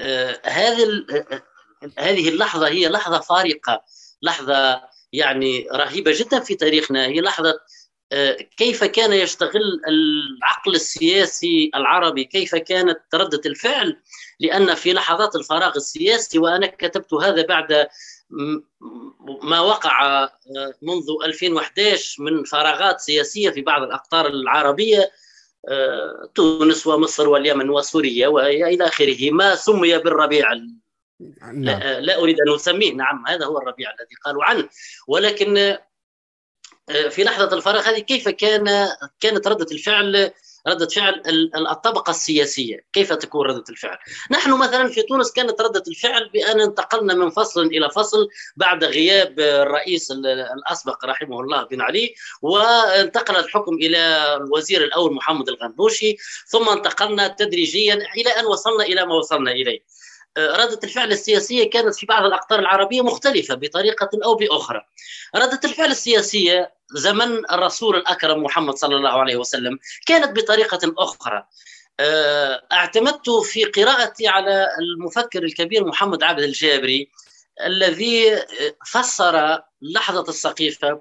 آه، 0.00 0.40
هذه 0.44 1.06
هذه 1.98 2.28
اللحظة 2.28 2.68
هي 2.68 2.88
لحظة 2.88 3.20
فارقة 3.20 3.84
لحظة 4.22 4.82
يعني 5.12 5.68
رهيبة 5.72 6.12
جدا 6.14 6.40
في 6.40 6.54
تاريخنا 6.54 7.06
هي 7.06 7.20
لحظة 7.20 7.60
آه، 8.12 8.32
كيف 8.56 8.84
كان 8.84 9.12
يشتغل 9.12 9.80
العقل 9.88 10.74
السياسي 10.74 11.70
العربي 11.74 12.24
كيف 12.24 12.54
كانت 12.54 13.00
ردة 13.14 13.40
الفعل 13.46 13.96
لأن 14.40 14.74
في 14.74 14.92
لحظات 14.92 15.36
الفراغ 15.36 15.76
السياسي 15.76 16.38
وأنا 16.38 16.66
كتبت 16.66 17.14
هذا 17.14 17.42
بعد 17.42 17.88
ما 19.42 19.60
وقع 19.60 20.24
آه، 20.24 20.74
منذ 20.82 21.06
2011 21.24 22.22
من 22.22 22.44
فراغات 22.44 23.00
سياسية 23.00 23.50
في 23.50 23.62
بعض 23.62 23.82
الأقطار 23.82 24.26
العربية 24.26 25.10
آه، 25.68 26.30
تونس 26.34 26.86
ومصر 26.86 27.28
واليمن 27.28 27.70
وسوريا 27.70 28.28
وإلى 28.28 28.86
آخره. 28.86 29.30
ما 29.30 29.54
سمي 29.54 29.98
بالربيع 29.98 30.52
نعم. 31.20 31.64
لا, 31.64 32.00
لا 32.00 32.18
أريد 32.18 32.36
أن 32.40 32.54
أسميه. 32.54 32.92
نعم 32.92 33.24
هذا 33.26 33.46
هو 33.46 33.58
الربيع 33.58 33.90
الذي 33.90 34.14
قالوا 34.24 34.44
عنه. 34.44 34.68
ولكن 35.08 35.58
آه، 36.88 37.08
في 37.08 37.24
لحظة 37.24 37.56
الفراغ 37.56 37.88
هذه 37.88 37.98
كيف 37.98 38.28
كان 38.28 38.88
كانت 39.20 39.48
ردة 39.48 39.66
الفعل 39.72 40.30
ردة 40.66 40.86
فعل 40.86 41.22
الطبقة 41.70 42.10
السياسية. 42.10 42.86
كيف 42.92 43.12
تكون 43.12 43.46
ردة 43.46 43.64
الفعل؟ 43.70 43.98
نحن 44.30 44.52
مثلا 44.58 44.88
في 44.88 45.02
تونس 45.02 45.32
كانت 45.32 45.60
ردة 45.60 45.82
الفعل 45.88 46.28
بأن 46.28 46.60
انتقلنا 46.60 47.14
من 47.14 47.30
فصل 47.30 47.66
إلى 47.66 47.90
فصل 47.90 48.28
بعد 48.56 48.84
غياب 48.84 49.40
الرئيس 49.40 50.10
الأسبق 50.10 51.04
رحمه 51.04 51.40
الله 51.40 51.62
بن 51.62 51.80
علي 51.80 52.14
وانتقل 52.42 53.36
الحكم 53.36 53.74
إلى 53.74 54.34
الوزير 54.36 54.84
الأول 54.84 55.14
محمد 55.14 55.48
الغنوشي 55.48 56.16
ثم 56.46 56.68
انتقلنا 56.68 57.28
تدريجيا 57.28 57.94
إلى 57.94 58.30
أن 58.30 58.46
وصلنا 58.46 58.84
إلى 58.84 59.06
ما 59.06 59.14
وصلنا 59.14 59.50
إليه. 59.50 59.97
ردة 60.38 60.80
الفعل 60.84 61.12
السياسية 61.12 61.70
كانت 61.70 61.94
في 61.94 62.06
بعض 62.06 62.24
الأقطار 62.24 62.58
العربية 62.58 63.02
مختلفة 63.02 63.54
بطريقة 63.54 64.10
أو 64.24 64.34
بأخرى. 64.34 64.84
ردة 65.36 65.60
الفعل 65.64 65.90
السياسية 65.90 66.74
زمن 66.90 67.50
الرسول 67.52 67.96
الأكرم 67.96 68.42
محمد 68.42 68.74
صلى 68.74 68.96
الله 68.96 69.20
عليه 69.20 69.36
وسلم 69.36 69.78
كانت 70.06 70.38
بطريقة 70.38 70.94
أخرى. 70.98 71.46
آه، 72.00 72.66
اعتمدت 72.72 73.30
في 73.30 73.64
قراءتي 73.64 74.28
على 74.28 74.68
المفكر 74.78 75.42
الكبير 75.42 75.84
محمد 75.84 76.22
عبد 76.22 76.42
الجابري 76.42 77.10
الذي 77.64 78.42
فسر 78.86 79.62
لحظة 79.82 80.24
السقيفة 80.28 81.00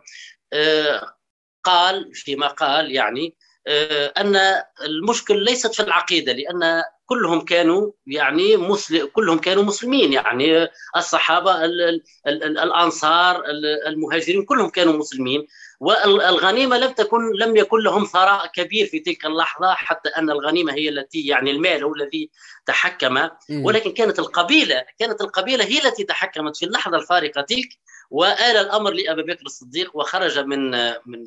آه، 0.53 1.17
قال 1.63 2.15
فيما 2.15 2.48
قال 2.48 2.91
يعني 2.91 3.36
آه، 3.67 4.13
أن 4.17 4.39
المشكل 4.82 5.44
ليست 5.44 5.74
في 5.74 5.79
العقيدة 5.79 6.34
لأن 6.34 6.84
كلهم 7.08 7.42
كانوا 7.42 7.92
يعني 8.08 8.58
مسلم 8.58 9.08
كلهم 9.08 9.38
كانوا 9.38 9.64
مسلمين. 9.64 10.14
يعني 10.14 10.68
الصحابة 10.98 11.66
ال 11.66 11.81
ال 11.81 12.44
ال 12.44 12.58
الأنصار 12.60 13.44
المهاجرين 13.88 14.46
كلهم 14.46 14.70
كانوا 14.70 14.94
مسلمين. 14.94 15.48
والغنيمه 15.79 16.77
لم 16.77 16.92
تكن 16.92 17.31
لم 17.40 17.58
يكن 17.58 17.79
لهم 17.79 18.05
ثراء 18.05 18.48
كبير 18.48 18.88
في 18.88 19.00
تلك 19.00 19.25
اللحظة 19.25 19.74
حتى 19.74 20.10
أن 20.10 20.29
الغنيمة 20.29 20.74
هي 20.74 20.90
التي 20.90 21.27
يعني 21.27 21.51
المال 21.51 21.84
هو 21.84 21.96
الذي 21.96 22.29
تحكم. 22.66 23.29
ولكن 23.50 23.92
كانت 23.92 24.20
القبيله 24.20 24.86
كانت 25.00 25.22
القبيلة 25.22 25.66
هي 25.66 25.77
التي 25.86 26.03
تحكمت 26.03 26.58
في 26.58 26.66
اللحظة 26.66 26.98
الفارقة 26.98 27.42
تلك. 27.42 27.70
وآل 28.10 28.58
الأمر 28.58 28.92
لأبي 28.92 29.24
بكر 29.24 29.46
الصديق 29.46 29.96
وخرج 29.98 30.40
من 30.40 30.72
من 31.05 31.20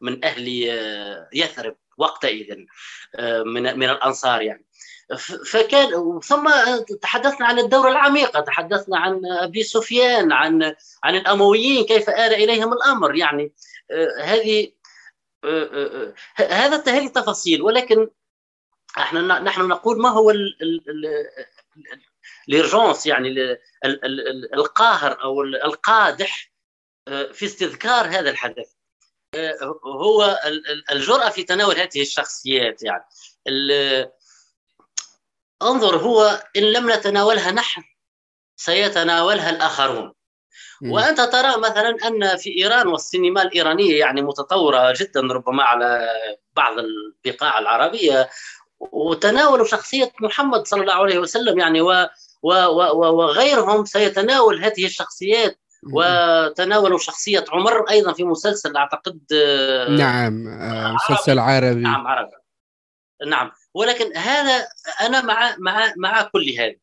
من 0.00 0.24
أهل 0.24 0.48
يثرب 1.34 1.76
وقتئذ 1.98 2.56
من 3.44 3.62
من 3.78 3.90
الأنصار 3.90 4.42
يعني. 4.42 4.66
فكان 5.50 6.20
ثم 6.20 6.50
تحدثنا 7.02 7.46
عن 7.46 7.58
الدورة 7.58 7.90
العميقة 7.90 8.40
تحدثنا 8.40 8.98
عن 8.98 9.26
أبي 9.26 9.62
سفيان 9.62 10.32
عن 10.32 10.74
عن 11.04 11.16
الأمويين 11.16 11.84
كيف 11.84 12.10
آل 12.10 12.34
إليهم 12.34 12.72
الأمر. 12.72 13.14
يعني 13.14 13.52
آه، 13.90 14.22
هذه 14.22 14.72
آه، 15.44 16.14
آه، 16.38 16.42
هذا 16.42 16.92
هذه 16.92 17.08
تفاصيل 17.08 17.62
ولكن 17.62 18.10
إحنا 18.98 19.20
نحن 19.40 19.68
نقول 19.68 20.02
ما 20.02 20.08
هو 20.08 20.32
الإرجونس 22.48 23.06
يعني 23.06 23.58
القاهر 24.54 25.22
أو 25.22 25.42
القادح 25.42 26.52
في 27.06 27.44
استذكار 27.44 28.06
هذا 28.06 28.30
الحدث. 28.30 28.72
هو 29.84 30.38
الجرأة 30.92 31.28
في 31.28 31.42
تناول 31.42 31.76
هذه 31.76 32.02
الشخصيات 32.02 32.82
يعني. 32.82 33.04
انظر 35.70 35.96
هو 35.96 36.42
إن 36.56 36.62
لم 36.62 36.90
نتناولها 36.90 37.50
نحن 37.50 37.82
سيتناولها 38.56 39.50
الآخرون. 39.50 40.12
وأنت 40.84 41.20
ترى 41.20 41.56
مثلا 41.58 41.96
أن 42.06 42.36
في 42.36 42.58
إيران 42.58 42.86
والسينما 42.86 43.42
الإيرانية 43.42 43.98
يعني 43.98 44.22
متطورة 44.22 44.94
جدا 44.96 45.20
ربما 45.20 45.62
على 45.62 46.08
بعض 46.56 46.72
البقاع 46.78 47.58
العربية 47.58 48.28
وتناولوا 48.80 49.66
شخصية 49.66 50.12
محمد 50.20 50.66
صلى 50.66 50.80
الله 50.80 50.94
عليه 50.94 51.18
وسلم 51.18 51.58
يعني 51.58 51.80
و 51.80 52.08
و 52.42 52.52
و 52.52 53.16
وغيرهم 53.16 53.84
سيتناول 53.84 54.64
هذه 54.64 54.86
الشخصيات 54.86 55.58
وتناولوا 55.92 56.98
شخصية 56.98 57.44
عمر 57.52 57.90
أيضا 57.90 58.12
في 58.12 58.24
مسلسل 58.24 58.76
أعتقد 58.76 59.20
نعم 59.98 60.48
آه، 60.48 60.92
مسلسل 60.92 61.38
عربي. 61.38 61.80
نعم 61.80 62.06
عربي. 62.06 62.36
نعم. 63.26 63.50
ولكن 63.74 64.16
هذا 64.16 64.68
أنا 65.00 65.20
مع 65.20 65.56
مع 65.58 65.92
مع 65.96 66.22
كل 66.22 66.54
هذا. 66.58 66.74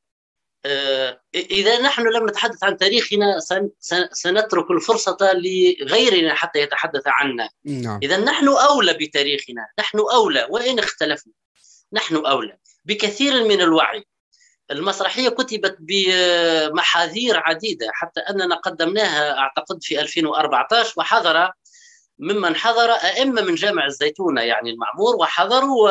آه، 0.66 1.22
إذا 1.36 1.82
نحن 1.82 2.02
لم 2.02 2.28
نتحدث 2.30 2.64
عن 2.64 2.78
تاريخنا 2.78 3.40
سنترك 4.12 4.72
الفرصة 4.72 5.18
لغيرنا 5.22 6.36
حتى 6.36 6.60
يتحدث 6.60 7.04
عنا. 7.06 7.50
نعم. 7.66 8.00
إذا 8.04 8.18
نحن 8.18 8.48
أولى 8.48 8.94
بتاريخنا 8.94 9.68
نحن 9.80 10.00
أولى. 10.00 10.48
وإن 10.50 10.80
اختلفنا 10.80 11.34
نحن 11.94 12.16
أولى. 12.16 12.58
بكثير 12.86 13.44
من 13.44 13.62
الوعي. 13.62 14.06
المسرحية 14.72 15.30
كتبت 15.30 15.78
بمحاذير 15.80 17.38
عديدة. 17.38 17.88
حتى 17.94 18.20
أننا 18.20 18.56
قدمناها 18.56 19.38
أعتقد 19.38 19.84
في 19.84 20.02
2014 20.02 20.94
وحضر 20.98 21.52
ممن 22.20 22.56
حضر 22.56 22.92
أئمة 22.92 23.42
من 23.42 23.56
جامع 23.56 23.86
الزيتونة 23.86 24.42
يعني 24.42 24.70
المعمور 24.70 25.16
وحضروا 25.16 25.90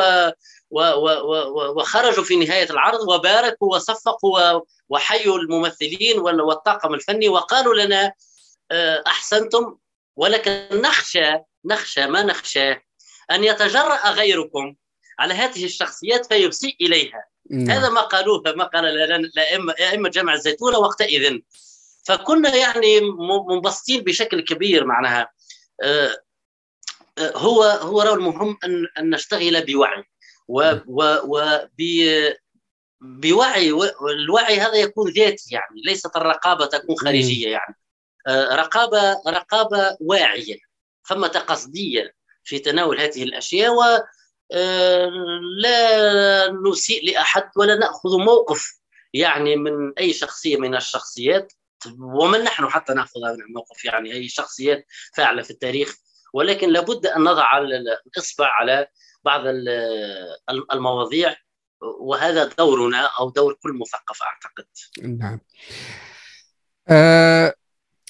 و 0.71 0.81
و 0.81 0.81
و 0.81 1.79
وخرجوا 1.79 2.23
في 2.23 2.35
نهاية 2.35 2.69
العرض 2.69 2.99
وباركوا 3.09 3.75
وصفقوا 3.75 4.61
وحيوا 4.89 5.37
الممثلين 5.37 6.19
والطاقم 6.19 6.93
الفني 6.93 7.29
وقالوا 7.29 7.73
لنا 7.75 8.13
آه، 8.71 9.03
أحسنتم 9.07 9.77
ولكن 10.15 10.67
نخشى 10.71 11.37
نخشى 11.65 12.05
ما 12.07 12.23
نخشى 12.23 12.71
أن 13.31 13.43
يتجرأ 13.43 14.09
غيركم 14.09 14.75
على 15.19 15.33
هذه 15.33 15.65
الشخصيات 15.65 16.25
فيسيء 16.25 16.75
إليها. 16.81 17.25
نعم. 17.49 17.77
هذا 17.77 17.89
ما 17.89 18.01
قالوه 18.01 18.43
ما 18.55 18.63
قال 18.63 18.85
أئمة 19.79 20.09
جامع 20.09 20.33
الزيتونة 20.33 20.77
وقتئذ. 20.77 21.39
فكنا 22.03 22.55
يعني 22.55 23.01
منبسطين 23.49 24.03
بشكل 24.03 24.41
كبير 24.41 24.85
معناها. 24.85 25.29
آه، 25.83 26.17
آه، 27.17 27.37
هو 27.37 27.63
هو 27.63 28.01
المهم 28.01 28.57
ان 28.63 28.87
أن 28.99 29.09
نشتغل 29.09 29.65
بوعي. 29.65 30.03
وب 30.47 30.83
بوعي 33.01 33.71
والوعي 33.71 34.59
هذا 34.59 34.75
يكون 34.75 35.11
ذاتي 35.11 35.55
يعني 35.55 35.81
ليست 35.85 36.15
الرقابة 36.15 36.65
تكون 36.65 36.95
خارجية 36.95 37.49
يعني. 37.49 37.75
آه، 38.27 38.55
رقابه 38.55 39.21
رقابة 39.27 39.97
واعية. 40.01 40.57
ثمة 41.09 41.27
قصديه 41.27 42.13
في 42.43 42.59
تناول 42.59 43.01
هذه 43.01 43.23
الأشياء 43.23 43.73
و 43.73 43.83
لا 45.61 46.51
نسيء 46.51 47.11
لأحد 47.11 47.49
ولا 47.57 47.75
نأخذ 47.75 48.17
موقف 48.17 48.79
يعني 49.13 49.55
من 49.55 49.93
أي 49.99 50.13
شخصية 50.13 50.57
من 50.57 50.75
الشخصيات. 50.75 51.53
ومن 51.99 52.39
نحن 52.39 52.67
حتى 52.69 52.93
نأخذ 52.93 53.19
هذا 53.25 53.35
الموقف 53.35 53.85
يعني 53.85 54.13
اي 54.13 54.29
شخصيات 54.29 54.85
فاعلة 55.15 55.41
في 55.41 55.51
التاريخ 55.51 55.95
ولكن 56.33 56.69
لابد 56.69 57.05
أن 57.05 57.21
نضع 57.21 57.57
الإصبع 57.57 58.47
على 58.47 58.87
بعض 59.23 59.41
المواضيع 60.73 61.35
وهذا 61.81 62.45
دورنا 62.57 63.09
أو 63.19 63.29
دور 63.29 63.57
كل 63.63 63.73
مثقف 63.73 64.19
أعتقد. 64.23 64.65
نعم. 65.19 65.39
أه 66.89 67.53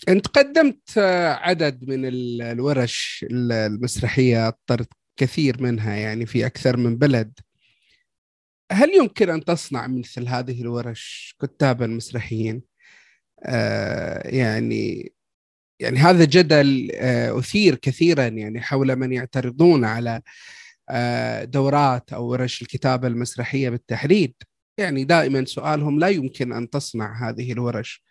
أنت 0.09 0.27
قدمت 0.27 0.97
عدد 1.37 1.89
من 1.89 2.05
الورش 2.41 3.25
المسرحية 3.31 4.47
اضطرت 4.47 4.89
كثير 5.17 5.61
منها 5.61 5.95
يعني 5.95 6.25
في 6.25 6.45
أكثر 6.45 6.77
من 6.77 6.97
بلد. 6.97 7.39
هل 8.71 8.89
يمكن 8.93 9.29
أن 9.29 9.45
تصنع 9.45 9.87
مثل 9.87 10.27
هذه 10.27 10.61
الورش 10.61 11.35
كتابا 11.41 11.87
مسرحيين؟ 11.87 12.68
أه 13.45 14.27
يعني 14.27 15.13
يعني 15.79 15.99
هذا 15.99 16.25
جدل 16.25 16.91
آه، 16.95 17.39
أثير 17.39 17.75
كثيرا 17.75 18.23
يعني 18.23 18.61
حول 18.61 18.95
من 18.95 19.13
يعترضون 19.13 19.85
على 19.85 20.21
آه، 20.89 21.43
دورات 21.43 22.13
أو 22.13 22.25
ورش 22.27 22.61
الكتابة 22.61 23.07
المسرحية 23.07 23.69
بالتحديد 23.69 24.33
يعني 24.77 25.03
دائما 25.03 25.45
سؤالهم 25.45 25.99
لا 25.99 26.07
يمكن 26.07 26.53
أن 26.53 26.69
تصنع 26.69 27.29
هذه 27.29 27.51
الورش. 27.51 28.03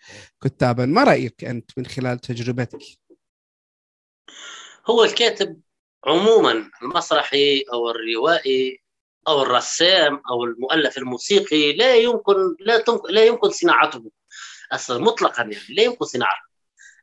كتابا 0.44 0.86
ما 0.86 1.04
رأيك 1.04 1.44
أنت 1.44 1.70
من 1.76 1.86
خلال 1.86 2.18
تجربتك؟ 2.18 2.78
هو 4.86 5.04
الكاتب 5.04 5.60
عموما 6.06 6.70
المسرحي 6.82 7.64
أو 7.72 7.90
الروائي 7.90 8.82
أو 9.28 9.42
الرسام 9.42 10.22
أو 10.30 10.44
المؤلف 10.44 10.98
الموسيقي 10.98 11.72
لا 11.72 11.96
يمكن 11.96 12.34
لا 12.60 12.84
لا 13.10 13.24
يمكن 13.24 13.50
صناعته. 13.50 14.10
أصلا 14.72 14.98
مطلقا 15.04 15.42
يعني 15.42 15.56
لا 15.68 15.82
يمكن 15.82 16.04
صناعته 16.04 16.48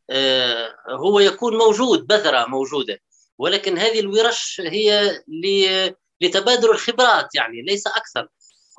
آه، 0.09 0.75
هو 0.89 1.19
يكون 1.19 1.57
موجود 1.57 2.07
بذرة 2.07 2.45
موجودة 2.45 3.01
ولكن 3.37 3.77
هذه 3.77 3.99
الورش 3.99 4.61
هي 4.61 5.21
لتبادل 6.21 6.71
الخبرات 6.71 7.35
يعني 7.35 7.61
ليس 7.61 7.87
أكثر. 7.87 8.27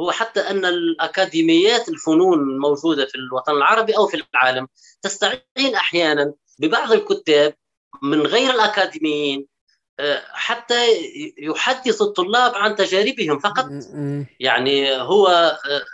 هو 0.00 0.10
حتى 0.10 0.40
أن 0.40 0.64
الأكاديميات 0.64 1.88
الفنون 1.88 2.38
الموجودة 2.38 3.06
في 3.06 3.14
الوطن 3.14 3.52
العربي 3.52 3.96
أو 3.96 4.06
في 4.06 4.24
العالم 4.34 4.68
تستعين 5.02 5.74
أحيانا 5.74 6.34
ببعض 6.58 6.92
الكتاب 6.92 7.54
من 8.02 8.20
غير 8.20 8.50
الأكاديميين 8.50 9.46
آه، 10.00 10.22
حتى 10.32 10.86
يحدث 11.38 12.02
الطلاب 12.02 12.54
عن 12.54 12.76
تجاربهم 12.76 13.38
فقط. 13.38 13.66
يعني 14.40 14.96
هو 14.96 15.28
آه، 15.28 15.84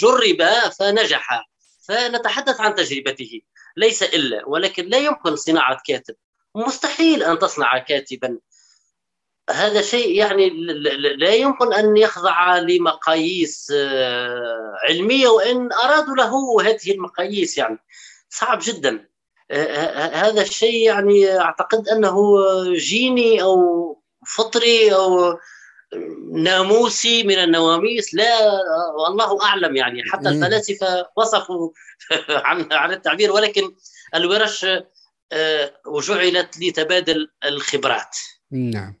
جرب 0.00 0.42
فنجح. 0.78 1.46
فنتحدث 1.88 2.60
عن 2.60 2.74
تجربته. 2.74 3.40
ليس 3.76 4.02
إلا 4.02 4.42
ولكن 4.46 4.84
لا 4.84 4.98
يمكن 4.98 5.36
صناعة 5.36 5.82
كاتب. 5.86 6.14
مستحيل 6.54 7.22
أن 7.22 7.38
تصنع 7.38 7.78
كاتبا. 7.78 8.38
هذا 9.50 9.82
شيء 9.82 10.14
يعني 10.14 10.50
لا 11.16 11.34
يمكن 11.34 11.72
أن 11.72 11.96
يخضع 11.96 12.58
لمقاييس 12.58 13.72
آه، 13.76 14.72
علمية 14.88 15.28
وإن 15.28 15.72
أرادوا 15.72 16.14
له 16.16 16.62
هذه 16.62 16.92
المقاييس 16.92 17.58
يعني. 17.58 17.78
صعب 18.28 18.58
جدا. 18.62 19.08
آه، 19.50 20.06
هذا 20.06 20.42
الشيء 20.42 20.86
يعني 20.86 21.38
أعتقد 21.38 21.88
أنه 21.88 22.16
جيني 22.72 23.42
أو 23.42 24.02
فطري 24.26 24.94
أو 24.94 25.38
ناموسي 26.32 27.22
من 27.24 27.34
النواميس 27.34 28.14
لا 28.14 28.40
والله 28.98 29.44
أعلم 29.44 29.76
يعني. 29.76 30.02
حتى 30.12 30.28
الفلاسفة 30.28 31.06
وصفوا 31.16 31.70
عن 32.46 32.72
عن 32.72 32.92
التعبير 32.92 33.32
ولكن 33.32 33.62
الورش 34.14 34.66
آه، 35.32 35.72
وجعلت 35.86 36.58
لتبادل 36.60 37.28
الخبرات. 37.44 38.16
نعم. 38.50 38.94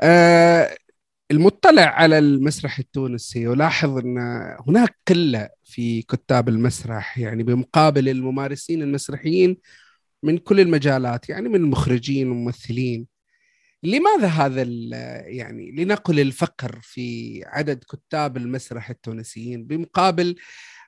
آه 0.00 0.76
المطلع 1.30 1.82
على 1.82 2.18
المسرح 2.18 2.78
التونسي 2.78 3.42
يلاحظ 3.42 3.98
أن 3.98 4.18
هناك 4.68 4.96
قلة 5.08 5.48
في 5.64 6.02
كتاب 6.02 6.48
المسرح 6.48 7.18
يعني 7.18 7.42
بمقابل 7.42 8.08
الممارسين 8.08 8.82
المسرحيين 8.82 9.56
من 10.22 10.38
كل 10.38 10.60
المجالات 10.60 11.28
يعني 11.28 11.48
من 11.48 11.62
مخرجين 11.62 12.30
وممثلين 12.30 13.06
لماذا 13.82 14.26
هذا 14.26 14.62
يعني 15.28 15.70
لنقل 15.70 16.20
الفقر 16.20 16.78
في 16.82 17.40
عدد 17.46 17.84
كتاب 17.84 18.36
المسرح 18.36 18.90
التونسيين 18.90 19.64
بمقابل 19.64 20.36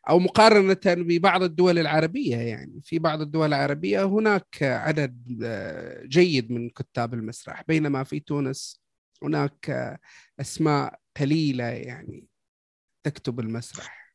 أو 0.09 0.19
مقارنة 0.19 0.81
ببعض 0.87 1.43
الدول 1.43 1.79
العربية؟ 1.79 2.37
يعني 2.37 2.81
في 2.85 2.99
بعض 2.99 3.21
الدول 3.21 3.49
العربية 3.49 4.05
هناك 4.05 4.63
عدد 4.63 5.25
جيد 6.05 6.53
من 6.53 6.71
كتاب 6.71 7.15
المسرح 7.15 7.63
بينما 7.69 8.05
في 8.05 8.21
تونس 8.21 8.81
هناك 9.23 9.99
أسماء 10.41 11.01
قليلة 11.21 11.65
يعني 11.65 12.27
تكتب 13.05 13.41
المسرح. 13.41 14.15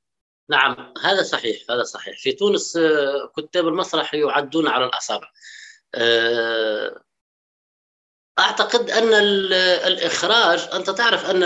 نعم 0.49 0.93
هذا 1.03 1.23
صحيح 1.23 1.57
هذا 1.69 1.83
صحيح. 1.83 2.17
في 2.19 2.31
تونس 2.31 2.79
كتاب 3.38 3.67
المسرح 3.67 4.13
يعدون 4.13 4.67
على 4.67 4.85
الأصابع. 4.85 5.27
آه، 5.95 7.04
أعتقد 8.39 8.89
أن 8.89 9.13
الإخراج 9.87 10.67
أنت 10.73 10.89
تعرف 10.89 11.29
أن 11.29 11.39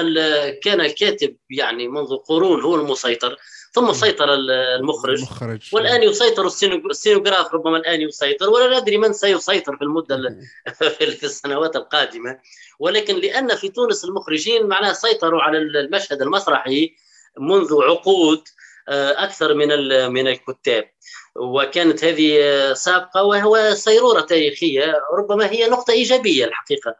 كان 0.63 0.81
الكاتب 0.81 1.35
يعني 1.49 1.87
منذ 1.87 2.15
قرون 2.15 2.61
هو 2.61 2.75
المسيطر 2.75 3.37
ثم 3.71 3.93
سيطر 3.93 4.33
المخرج, 4.33 5.17
المخرج. 5.17 5.69
والآن 5.73 6.03
يسيطر 6.03 6.47
السينوغراف 6.91 7.53
ربما 7.53 7.77
الآن 7.77 8.01
يسيطر 8.01 8.49
ولا 8.49 8.79
ندري 8.79 8.97
من 8.97 9.13
سيسيطر 9.13 9.77
في 9.77 9.81
المدة 9.81 10.37
في 10.97 11.23
السنوات 11.23 11.75
القادمة. 11.75 12.39
ولكن 12.79 13.15
لأن 13.15 13.55
في 13.55 13.69
تونس 13.69 14.05
المخرجين 14.05 14.65
معناها 14.67 14.93
سيطروا 14.93 15.41
على 15.41 15.57
المشهد 15.57 16.21
المسرحي 16.21 16.95
منذ 17.39 17.73
عقود 17.83 18.43
آه، 18.89 19.23
أكثر 19.23 19.53
من 19.53 19.67
من 20.11 20.27
الكتاب. 20.27 20.89
وكانت 21.35 22.03
هذه 22.03 22.39
سابقة 22.73 23.23
وهو 23.23 23.73
سيرورة 23.73 24.21
تاريخية 24.21 25.01
ربما 25.13 25.51
هي 25.51 25.67
نقطة 25.67 25.91
إيجابية 25.91 26.45
الحقيقة. 26.45 26.95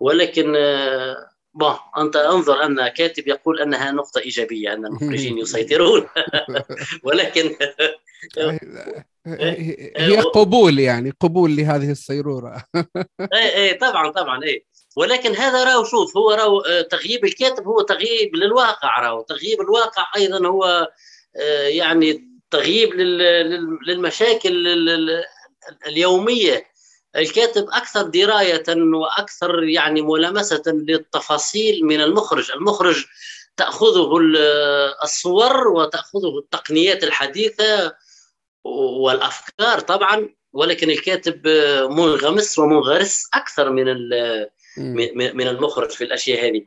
ولكن 0.00 0.54
آه، 0.56 1.16
بون 1.54 1.74
أنت 1.98 2.16
أنظر 2.16 2.64
أن 2.64 2.88
كاتب 2.88 3.28
يقول 3.28 3.60
أنها 3.60 3.90
نقطة 3.90 4.20
إيجابية 4.20 4.72
أن 4.72 4.86
المخرجين 4.86 5.38
يسيطرون. 5.42 6.06
ولكن 7.04 7.56
هي 9.96 10.20
قبول 10.20 10.78
يعني 10.78 11.12
قبول 11.20 11.56
لهذه 11.56 11.90
السيرورة. 11.90 12.64
اي 13.20 13.56
اي 13.70 13.74
طبعا 13.74 14.10
طبعا 14.10 14.44
اي 14.44 14.66
ولكن 14.96 15.36
هذا 15.36 15.64
راهو 15.64 15.84
شوف 15.84 16.16
هو 16.16 16.30
راهو 16.30 16.60
آه، 16.60 16.82
تغييب 16.82 17.24
الكاتب 17.24 17.66
هو 17.66 17.80
تغييب 17.80 18.36
للواقع 18.36 19.00
راهو. 19.00 19.22
تغييب 19.22 19.60
الواقع 19.60 20.06
أيضا 20.16 20.48
هو 20.48 20.88
آه، 21.36 21.66
يعني 21.68 22.31
تغييب 22.52 22.94
للمشاكل 23.86 24.66
اليومية. 25.86 26.72
الكاتب 27.16 27.66
أكثر 27.72 28.02
دراية 28.02 28.64
وأكثر 28.68 29.62
يعني 29.62 30.02
ملامسة 30.02 30.62
للتفاصيل 30.66 31.84
من 31.84 32.00
المخرج، 32.00 32.50
المخرج 32.52 33.04
تأخذه 33.56 34.18
الصور 35.04 35.68
وتأخذه 35.68 36.38
التقنيات 36.38 37.04
الحديثة 37.04 37.94
والأفكار 38.64 39.80
طبعا 39.80 40.28
ولكن 40.52 40.90
الكاتب 40.90 41.48
منغمس 41.90 42.58
ومنغرس 42.58 43.28
أكثر 43.34 43.70
من 43.70 43.86
من 45.36 45.48
المخرج 45.48 45.90
في 45.90 46.04
الأشياء 46.04 46.48
هذه. 46.48 46.62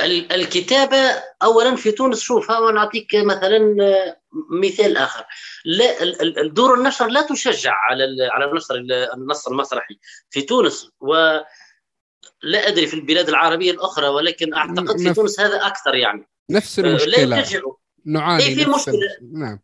الكتابة 0.00 0.96
اولا 1.42 1.76
في 1.76 1.92
تونس 1.92 2.20
شوف 2.20 2.50
نعطيك 2.50 3.14
مثلا 3.14 3.76
آه، 3.80 4.16
مثال 4.50 4.96
آخر. 4.96 5.24
لا 5.64 5.94
دور 6.46 6.74
النشر 6.74 7.06
لا 7.06 7.22
تشجع 7.22 7.72
على 7.72 8.04
على 8.30 8.52
نشر 8.52 8.74
النص 9.14 9.48
المسرحي 9.48 9.98
في 10.30 10.42
تونس 10.42 10.90
و 11.00 11.14
لا 12.42 12.68
أدري 12.68 12.86
في 12.86 12.94
البلاد 12.94 13.28
العربية 13.28 13.70
الأخرى 13.70 14.08
ولكن 14.08 14.54
أعتقد 14.54 14.98
في 14.98 15.14
تونس 15.14 15.40
هذا 15.40 15.66
أكثر 15.66 15.94
يعني. 15.94 16.28
نفس 16.50 16.78
آه، 16.78 16.82
المشكلة. 16.82 17.24
لا 17.24 17.40
يشجعوا. 17.40 17.74
نعاني 18.04 18.42
إيه 18.42 18.54
في 18.54 18.70
مشكلة. 18.70 19.16
نعم. 19.32 19.60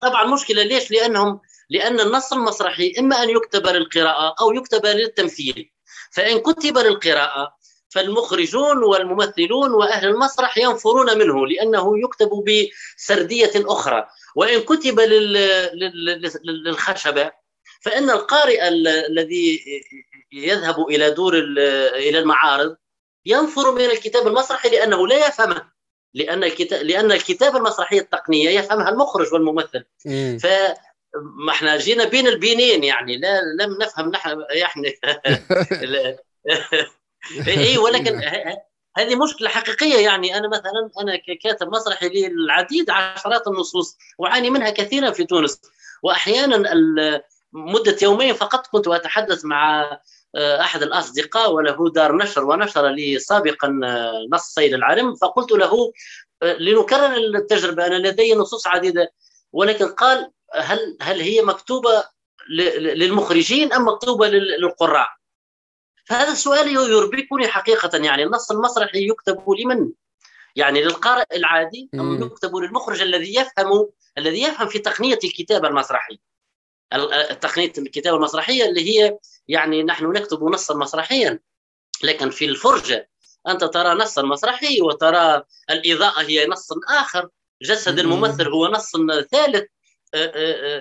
طبعا 0.00 0.24
مشكلة 0.24 0.62
ليش؟ 0.62 0.90
لأنهم 0.90 1.40
لأن 1.70 2.00
النص 2.00 2.32
المسرحي 2.32 2.94
إما 2.98 3.22
أن 3.22 3.30
يكتب 3.30 3.66
للقراءة 3.66 4.34
أو 4.40 4.52
يكتب 4.52 4.86
للتمثيل 4.86 5.72
فإن 6.10 6.38
كتب 6.38 6.78
للقراءة 6.78 7.55
فالمخرجون 7.96 8.82
والممثلون 8.82 9.70
وأهل 9.70 10.08
المسرح 10.08 10.58
ينفرون 10.58 11.18
منه 11.18 11.46
لأنه 11.46 11.98
يكتب 11.98 12.30
بسردية 12.46 13.52
أخرى. 13.56 14.08
وإن 14.36 14.60
كتب 14.60 15.00
للخشبة 16.44 17.32
فإن 17.80 18.10
القارئ 18.10 18.68
الذي 19.08 19.60
يذهب 20.32 20.88
إلى 20.88 21.10
دور 21.10 21.38
إلى 21.94 22.18
المعارض 22.18 22.76
ينفر 23.26 23.72
من 23.72 23.84
الكتاب 23.84 24.26
المسرحي 24.26 24.68
لأنه 24.68 25.08
لا 25.08 25.28
يفهمه. 25.28 25.76
لأن 26.14 26.44
الكتاب 26.44 26.82
لأن 26.82 27.12
الكتاب 27.12 27.56
المسرحيه 27.56 28.00
التقنية 28.00 28.50
يفهمها 28.50 28.88
المخرج 28.88 29.32
والممثل. 29.32 29.84
ف 30.42 30.46
ما 31.14 31.52
إحنا 31.52 31.76
جينا 31.76 32.04
بين 32.04 32.26
البينين 32.26 32.84
يعني 32.84 33.16
لا 33.16 33.40
لم 33.60 33.78
نفهم 33.82 34.10
نحن 34.10 34.44
يعني. 34.50 34.98
اي 37.48 37.78
ولكن 37.78 38.20
هذه 38.96 39.16
مشكلة 39.16 39.48
حقيقية. 39.48 39.98
يعني 39.98 40.36
أنا 40.36 40.48
مثلا 40.48 40.90
أنا 41.00 41.16
ككاتب 41.16 41.68
مسرحي 41.68 42.08
لي 42.08 42.26
العديد 42.26 42.90
عشرات 42.90 43.46
النصوص 43.46 43.96
اعاني 44.24 44.50
منها 44.50 44.70
كثيرا 44.70 45.10
في 45.10 45.24
تونس. 45.24 45.60
واحيانا 46.02 46.62
مدة 47.52 47.96
يومين 48.02 48.34
فقط 48.34 48.66
كنت 48.66 48.88
أتحدث 48.88 49.44
مع 49.44 49.90
آه، 50.36 50.60
أحد 50.60 50.82
الأصدقاء 50.82 51.52
وله 51.52 51.90
دار 51.90 52.16
نشر 52.16 52.44
ونشر 52.44 52.88
لي 52.88 53.18
سابقا 53.18 53.80
آه، 53.84 54.26
نص 54.32 54.42
سيد 54.42 54.74
العرم. 54.74 55.14
فقلت 55.14 55.52
له 55.52 55.92
آه، 56.42 56.52
لنكرر 56.52 57.16
التجربة 57.16 57.86
أنا 57.86 58.08
لدي 58.08 58.34
نصوص 58.34 58.66
عديدة. 58.66 59.12
ولكن 59.52 59.86
قال 59.86 60.30
هل 60.54 60.96
هل 61.00 61.20
هي 61.20 61.42
مكتوبة 61.42 62.04
للمخرجين 62.78 63.72
أم 63.72 63.88
مكتوبة 63.88 64.28
للقراء؟ 64.28 65.08
فهذا 66.06 66.32
السؤال 66.32 66.68
يربكني 66.68 67.48
حقيقة 67.48 67.98
يعني 67.98 68.22
النص 68.22 68.50
المسرحي 68.50 69.08
يكتب 69.08 69.44
لمن؟ 69.58 69.90
يعني 70.56 70.82
للقارئ 70.82 71.36
العادي 71.36 71.90
أو 71.94 72.12
يكتب 72.12 72.56
للمخرج 72.56 73.00
الذي 73.00 73.34
يفهم 73.34 73.88
الذي 74.18 74.42
يفهم 74.42 74.68
في 74.68 74.78
تقنية 74.78 75.18
الكتابة 75.24 75.68
المسرحي؟ 75.68 76.20
تقنية 77.40 77.72
الكتابة 77.78 78.16
المسرحية 78.16 78.64
اللي 78.64 78.90
هي 78.90 79.18
يعني 79.48 79.82
نحن 79.82 80.12
نكتب 80.12 80.44
نصا 80.44 80.74
مسرحيا. 80.74 81.40
لكن 82.02 82.30
في 82.30 82.44
الفرجة 82.44 83.10
أنت 83.48 83.64
ترى 83.64 83.94
نصا 83.94 84.22
مسرحي 84.22 84.82
وترى 84.82 85.42
الإضاءة 85.70 86.22
هي 86.22 86.46
نص 86.46 86.68
آخر. 86.88 87.28
جسد 87.62 87.98
الممثل 87.98 88.48
هو 88.48 88.66
نص 88.66 88.92
ثالث. 89.30 89.64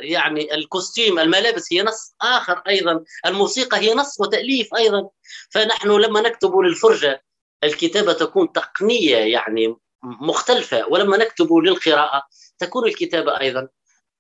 يعني 0.02 0.56
الكوستيم 0.56 1.20
الملابس 1.20 1.74
هي 1.74 1.84
نص 1.84 2.16
آخر 2.22 2.64
أيضا 2.68 3.04
الموسيقى 3.26 3.78
هي 3.78 3.94
نص 3.94 4.20
وتأليف 4.20 4.76
أيضا. 4.76 5.10
فنحن 5.50 5.92
لما 5.92 6.22
نكتب 6.22 6.58
للفرجة 6.58 7.24
الكتابة 7.64 8.14
تكون 8.14 8.52
تقنية 8.52 9.18
يعني 9.18 9.76
مختلفة 10.04 10.88
ولما 10.90 11.18
نكتب 11.18 11.54
للقراءة 11.54 12.24
تكون 12.60 12.88
الكتابة 12.88 13.40
أيضا 13.40 13.68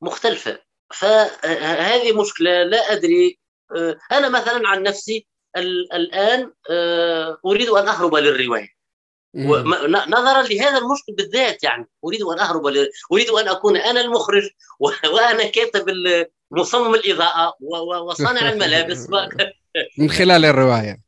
مختلفة. 0.01 0.59
فهذه 0.93 2.21
مشكلة 2.21 2.63
لا 2.63 2.91
أدري 2.93 3.39
آه، 3.75 3.97
أنا 4.11 4.29
مثلا 4.29 4.67
عن 4.67 4.83
نفسي 4.83 5.27
الآن 5.93 6.53
آه، 6.69 7.37
أريد 7.45 7.69
أن 7.69 7.87
أهرب 7.87 8.15
للرواية. 8.15 8.75
نظرا 10.07 10.43
لهذا 10.43 10.77
المشكل 10.77 11.13
بالذات 11.17 11.63
يعني. 11.63 11.87
أريد 12.05 12.21
أن 12.21 12.39
أهرب 12.39 12.67
أريد 13.11 13.29
أن 13.29 13.47
أكون 13.47 13.77
أنا 13.77 14.01
المخرج 14.01 14.49
وأنا 14.79 15.47
كاتب 15.49 15.85
مصمم 16.51 16.95
الإضاءة 16.95 17.53
وصانع 18.07 18.49
الملابس 18.51 19.07
من 19.97 20.09
خلال 20.09 20.45
الرواية. 20.45 21.01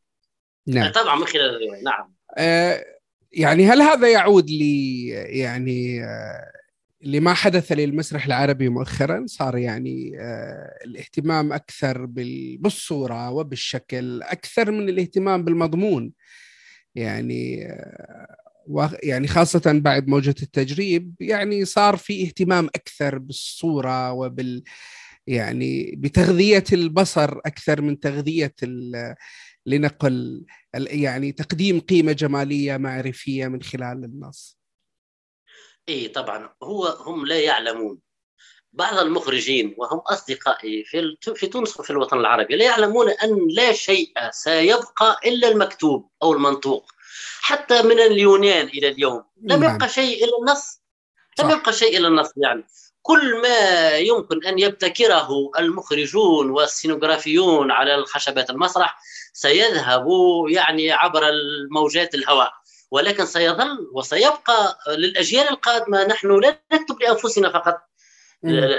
نعم. 0.67 0.91
طبعا 0.91 1.15
من 1.15 1.25
خلال 1.25 1.55
الرواية 1.55 1.83
نعم. 1.83 2.13
آه 2.37 2.85
يعني 3.31 3.65
هل 3.65 3.81
هذا 3.81 4.07
يعود 4.09 4.49
لي 4.49 5.07
يعني 5.09 6.03
آه 6.03 6.51
لما 7.01 7.33
حدث 7.33 7.71
للمسرح 7.71 8.25
العربي 8.25 8.69
مؤخرا؟ 8.69 9.23
صار 9.27 9.57
يعني 9.57 10.17
آه 10.19 10.79
الاهتمام 10.85 11.53
أكثر 11.53 12.05
بالصورة 12.59 13.29
وبالشكل 13.29 14.21
أكثر 14.23 14.71
من 14.71 14.89
الاهتمام 14.89 15.43
بالمضمون. 15.43 16.03
آه 16.05 16.46
يعني 16.97 17.67
خاصة 19.27 19.61
بعد 19.65 20.07
موجة 20.07 20.35
التجريب 20.41 21.15
يعني 21.19 21.65
صار 21.65 21.97
في 21.97 22.23
اهتمام 22.23 22.65
أكثر 22.65 23.17
بالصورة 23.17 24.11
وبال 24.11 24.63
يعني 25.27 25.95
بتغذية 25.97 26.63
البصر 26.73 27.37
أكثر 27.45 27.81
من 27.81 27.99
تغذية 27.99 28.55
لنقل 29.65 30.45
يعني 30.73 31.31
تقديم 31.31 31.79
قيمة 31.79 32.11
جمالية 32.11 32.77
معرفية 32.77 33.47
من 33.47 33.61
خلال 33.61 34.03
النص. 34.03 34.59
اي 35.89 36.07
طبعا 36.07 36.49
هو 36.63 36.85
هم 36.85 37.25
لا 37.25 37.39
يعلمون. 37.41 37.99
بعض 38.77 38.97
المخرجين 38.97 39.75
وهم 39.77 39.99
أصدقائي 39.99 40.83
في 40.83 41.17
في 41.35 41.47
تونس 41.47 41.79
وفي 41.79 41.89
الوطن 41.89 42.19
العربي 42.19 42.55
لا 42.55 42.65
يعلمون 42.65 43.09
أن 43.09 43.47
لا 43.49 43.73
شيء 43.73 44.11
سيبقى 44.31 45.19
إلا 45.25 45.47
المكتوب 45.47 46.09
أو 46.23 46.33
المنطوق. 46.33 46.91
حتى 47.41 47.81
من 47.81 47.99
اليونان 47.99 48.67
إلى 48.67 48.87
اليوم 48.87 49.23
لم 49.43 49.63
نعم. 49.63 49.75
يبقى 49.75 49.89
شيء 49.89 50.23
إلا 50.23 50.37
النص. 50.41 50.81
لم 51.39 51.49
يبقى 51.49 51.73
شيء 51.73 51.97
إلا 51.97 52.07
النص 52.07 52.31
يعني. 52.37 52.63
كل 53.01 53.41
ما 53.41 53.89
يمكن 53.97 54.45
أن 54.45 54.59
يبتكره 54.59 55.29
المخرجون 55.59 56.49
والسينوغرافيون 56.49 57.71
على 57.71 57.95
الخشبات 57.95 58.49
المسرح 58.49 58.99
سيذهب 59.33 60.05
يعني 60.49 60.91
عبر 60.91 61.29
الموجات 61.29 62.15
الهواء. 62.15 62.51
ولكن 62.91 63.25
سيظل 63.25 63.89
وسيبقى 63.93 64.77
للأجيال 64.97 65.49
القادمة. 65.49 66.03
نحن 66.03 66.39
لا 66.39 66.61
نكتب 66.73 67.01
لأنفسنا 67.01 67.49
فقط 67.49 67.86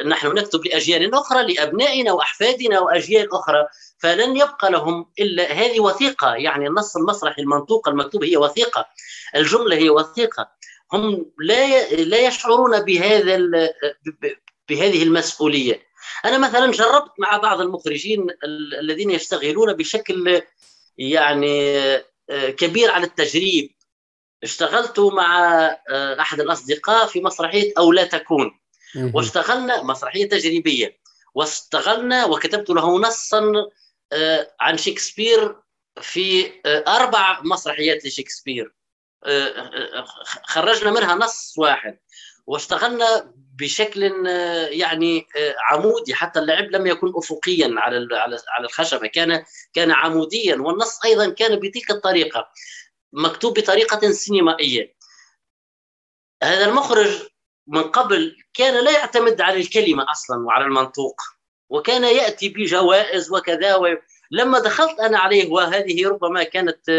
نحن 0.07 0.29
نكتب 0.35 0.67
لاجيال 0.67 1.15
أخرى 1.15 1.55
لأبنائنا 1.55 2.13
وأحفادنا 2.13 2.81
وأجيال 2.81 3.35
أخرى. 3.35 3.67
فلن 3.99 4.37
يبقى 4.37 4.71
لهم 4.71 5.11
إلا 5.19 5.53
هذه 5.53 5.81
وثيقة. 5.81 6.35
يعني 6.35 6.67
النص 6.67 6.97
المسرحي 6.97 7.43
المنطوق 7.43 7.89
المكتوب 7.89 8.25
هي 8.25 8.37
وثيقة. 8.37 8.87
الجملة 9.37 9.77
هي 9.77 9.91
وثيقة. 9.91 10.51
هم 10.93 11.33
لا 11.39 11.95
لا 11.95 12.19
يشعرون 12.19 12.81
بهذا 12.81 13.37
بهذه 14.69 15.03
المسؤولية. 15.03 15.83
أنا 16.25 16.39
مثلا 16.39 16.71
جربت 16.73 17.13
مع 17.19 17.37
بعض 17.37 17.61
المخرجين 17.61 18.27
الذين 18.81 19.11
يشتغلون 19.11 19.73
بشكل 19.73 20.43
يعني 20.99 21.79
آه، 22.31 22.51
كبير 22.51 22.91
على 22.91 23.07
التجريب. 23.07 23.71
اشتغلت 24.43 25.01
مع 25.01 25.49
آه، 25.91 26.21
أحد 26.21 26.41
الأصدقاء 26.41 27.07
في 27.07 27.21
مسرحية 27.21 27.73
أو 27.79 27.93
لا 27.93 28.05
تكون. 28.05 28.58
واشتغلنا 28.97 29.83
مسرحية 29.83 30.29
تجريبية. 30.29 30.99
واشتغلنا 31.35 32.25
وكتبت 32.25 32.71
له 32.71 32.99
نصا 32.99 33.53
آه، 34.13 34.55
عن 34.61 34.79
شكسبير 34.79 35.57
في 36.01 36.47
آه، 36.67 36.85
أربع 36.97 37.41
مسرحيات 37.43 38.05
لشكسبير. 38.05 38.75
خرجنا 40.45 40.91
منها 40.91 41.15
نص 41.15 41.55
واحد. 41.59 41.99
واشتغلنا 42.47 43.33
بشكل 43.37 44.03
يعني 44.71 45.27
عمودي. 45.71 46.15
حتى 46.15 46.39
اللعب 46.39 46.65
لم 46.65 46.87
يكن 46.87 47.13
افقيا 47.17 47.75
على 47.77 48.09
على 48.49 48.65
الخشبة. 48.65 49.07
كان 49.07 49.45
كان 49.73 49.91
عموديا. 49.91 50.57
والنص 50.57 51.05
أيضا 51.05 51.29
كان 51.31 51.61
بتلك 51.61 51.91
الطريقة. 51.91 52.49
مكتوب 53.13 53.59
بطريقة 53.59 54.13
سينمائية. 54.13 54.97
هذا 56.43 56.65
المخرج 56.67 57.29
من 57.69 57.83
قبل 57.83 58.37
كان 58.55 58.85
لا 58.85 58.91
يعتمد 58.91 59.41
على 59.41 59.61
الكلمة 59.61 60.07
أصلا 60.11 60.47
وعلى 60.47 60.65
المنطوق 60.65 61.21
وكان 61.69 62.05
يأتي 62.05 62.49
بجوائز 62.49 63.33
وكذا 63.33 63.79
لما 64.31 64.59
دخلت 64.59 65.01
أنا 65.01 65.19
عليه 65.19 65.51
وهذه 65.51 66.09
ربما 66.09 66.43
كانت 66.43 66.91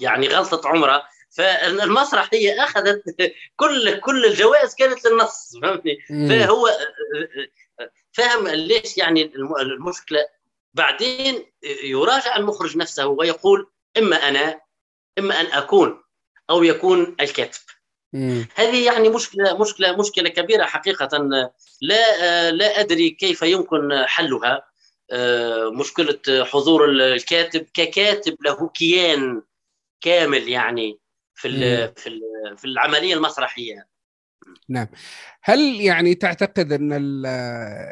يعني 0.00 0.28
غلطة 0.28 0.68
عمره 0.68 1.02
فالمسرح 1.30 2.28
هي 2.32 2.64
أخذت 2.64 3.02
كل 3.60 4.00
كل 4.00 4.24
الجوائز 4.24 4.74
كانت 4.74 5.06
للنص 5.06 5.56
فهمتني؟ 5.62 5.98
فهو 6.28 6.70
فهم 8.12 8.48
ليش 8.48 8.98
يعني 8.98 9.32
المشكلة. 9.60 10.26
بعدين 10.74 11.52
يراجع 11.84 12.36
المخرج 12.36 12.76
نفسه 12.76 13.06
ويقول 13.06 13.70
إما 13.98 14.28
أنا 14.28 14.60
إما 15.18 15.40
أن 15.40 15.46
أكون 15.46 16.02
أو 16.50 16.62
يكون 16.62 17.16
الكاتب. 17.20 17.60
هذه 18.54 18.84
يعني 18.86 19.08
مشكلة 19.08 19.58
مشكلة 19.58 19.96
مشكلة 19.96 20.28
كبيرة 20.28 20.64
حقيقة. 20.64 21.18
لا 21.80 22.50
لا 22.50 22.80
أدري 22.80 23.10
كيف 23.10 23.42
يمكن 23.42 24.04
حلها. 24.06 24.62
آه، 25.10 25.70
مشكلة 25.70 26.44
حضور 26.44 26.90
الكاتب. 26.90 27.66
ككاتب 27.74 28.36
له 28.44 28.68
كيان 28.68 29.42
كامل 30.00 30.48
يعني 30.48 30.98
في 31.34 31.48
في 31.96 32.20
في 32.56 32.64
العملية 32.64 33.14
المسرحية. 33.14 33.92
نعم. 34.68 34.86
هل 35.42 35.80
يعني 35.80 36.14
تعتقد 36.14 36.72
أن 36.72 37.22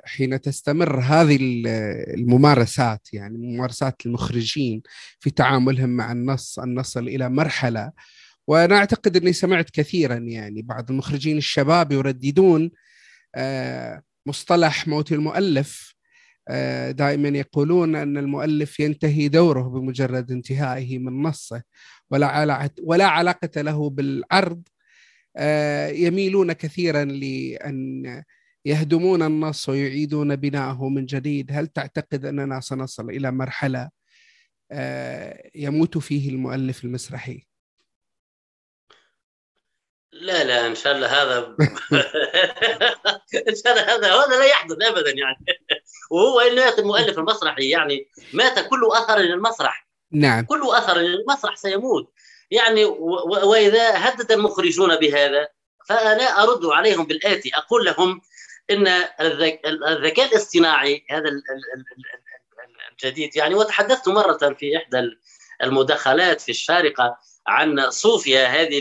حين 0.05 0.41
تستمر 0.41 1.01
هذه 1.01 1.39
الممارسات 2.15 3.09
يعني 3.15 3.39
ممارسات 3.39 4.07
المخرجين 4.07 4.83
في 5.21 5.31
تعاملهم 5.31 5.89
مع 5.89 6.13
النص 6.13 6.59
ان 6.59 6.75
نصل 6.75 7.09
إلى 7.09 7.29
مرحلة 7.29 7.93
وأنا 8.51 8.77
أعتقد 8.77 9.17
إني 9.17 9.33
سمعت 9.33 9.71
كثيرا 9.71 10.15
يعني 10.15 10.63
بعض 10.63 10.91
المخرجين 10.91 11.39
الشباب 11.39 11.93
يرددون 11.93 12.71
آه، 13.35 14.03
مصطلح 14.27 14.89
موت 14.89 15.13
المؤلف 15.13 15.95
آه، 16.49 16.91
دائما 16.91 17.29
يقولون 17.29 17.97
أن 17.97 18.17
المؤلف 18.19 18.81
ينتهي 18.81 19.29
دوره 19.29 19.63
بمجرد 19.63 20.33
انتهائه 20.33 20.99
من 20.99 21.23
نصه 21.23 21.63
ولا 22.11 22.71
ولا 22.83 23.07
علاقة 23.07 23.63
له 23.63 23.91
بالعرض. 23.91 24.63
آه، 25.37 25.89
يميلون 25.89 26.53
كثيرا 26.53 27.05
لأن 27.05 28.05
يهدمون 28.65 29.23
النص 29.23 29.69
ويعيدون 29.69 30.37
بناءه 30.37 30.89
من 30.89 31.07
جديد. 31.07 31.53
هل 31.53 31.67
تعتقد 31.67 32.25
أننا 32.25 32.61
سنصل 32.61 33.11
إلى 33.11 33.31
مرحلة 33.33 33.91
آه، 34.73 35.51
يموت 35.55 35.99
فيه 35.99 36.31
المؤلف 36.31 36.85
المسرحي؟ 36.85 37.50
لا 40.21 40.45
لا 40.45 40.67
إن 40.67 40.75
شاء 40.75 40.97
الله 40.97 41.07
هذا 41.07 41.39
إن 43.49 43.55
شاء 43.55 43.73
الله 43.73 43.83
هذا 43.83 44.15
هذا 44.15 44.39
لا 44.39 44.45
يحدث 44.45 44.77
ابدا 44.83 45.11
يعني. 45.11 45.45
وهو 46.11 46.41
ان 46.41 46.57
مات 46.57 46.79
المؤلف 46.79 47.19
المسرحي 47.19 47.69
يعني 47.69 48.09
مات 48.33 48.69
كل 48.69 48.89
أثر 48.93 49.19
للمسرح. 49.19 49.89
نعم. 50.13 50.45
كل 50.45 50.63
أثر 50.71 50.99
للمسرح 50.99 51.57
سيموت. 51.57 52.13
يعني 52.51 52.85
وإذا 52.85 53.91
هدد 53.95 54.33
المخرجون 54.33 54.97
بهذا 54.97 55.49
فأنا 55.89 56.43
أرد 56.43 56.65
عليهم 56.65 57.05
بالآتي 57.05 57.51
أقول 57.55 57.85
لهم 57.85 58.21
إن 58.71 58.87
الذكاء 59.21 60.27
الاصطناعي 60.27 61.05
هذا 61.11 61.31
الجديد 62.93 63.37
يعني 63.37 63.55
وتحدثت 63.55 64.09
مرة 64.09 64.55
في 64.59 64.77
إحدى 64.77 65.11
المداخلات 65.63 66.41
في 66.41 66.49
الشارقة 66.49 67.19
عن 67.47 67.91
صوفيا 67.91 68.47
هذه 68.47 68.79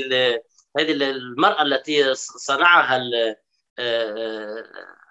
هذه 0.77 0.91
المرأة 0.91 1.61
التي 1.61 2.15
صنعها 2.15 3.01
آه، 3.79 4.63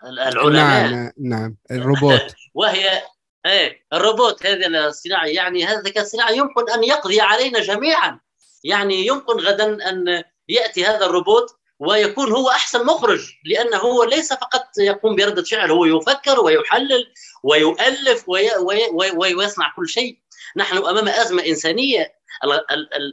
العلماء. 0.05 0.51
نعم 0.51 1.13
نعم 1.21 1.57
الروبوت. 1.71 2.35
وهي 2.55 3.03
إيه 3.47 3.87
الروبوت 3.93 4.47
هذا 4.47 4.67
الصناعي 4.67 5.35
يعني 5.35 5.65
هذا 5.65 5.79
الذكاء 5.79 6.03
الصناعي 6.03 6.37
يمكن 6.37 6.71
أن 6.71 6.85
يقضي 6.85 7.21
علينا 7.21 7.61
جميعا. 7.61 8.21
يعني 8.65 9.07
يمكن 9.07 9.33
غدا 9.33 9.89
أن 9.89 10.25
يأتي 10.49 10.85
هذا 10.85 11.07
الروبوت 11.07 11.59
ويكون 11.79 12.33
هو 12.33 12.51
أحسن 12.51 12.87
مخرج 12.87 13.33
لأنه 13.45 13.77
هو 13.77 14.05
ليس 14.05 14.33
فقط 14.33 14.67
يقوم 14.79 15.17
بردة 15.17 15.43
فعل 15.43 15.71
هو 15.71 15.85
يفكر 15.85 16.41
ويحلل 16.41 17.13
ويؤلف 17.43 18.29
وي 18.29 18.57
وي 18.93 19.35
ويصنع 19.35 19.73
كل 19.77 19.89
شيء. 19.89 20.19
نحن 20.57 20.77
أمام 20.77 21.09
أزمة 21.09 21.47
إنسانية. 21.47 22.19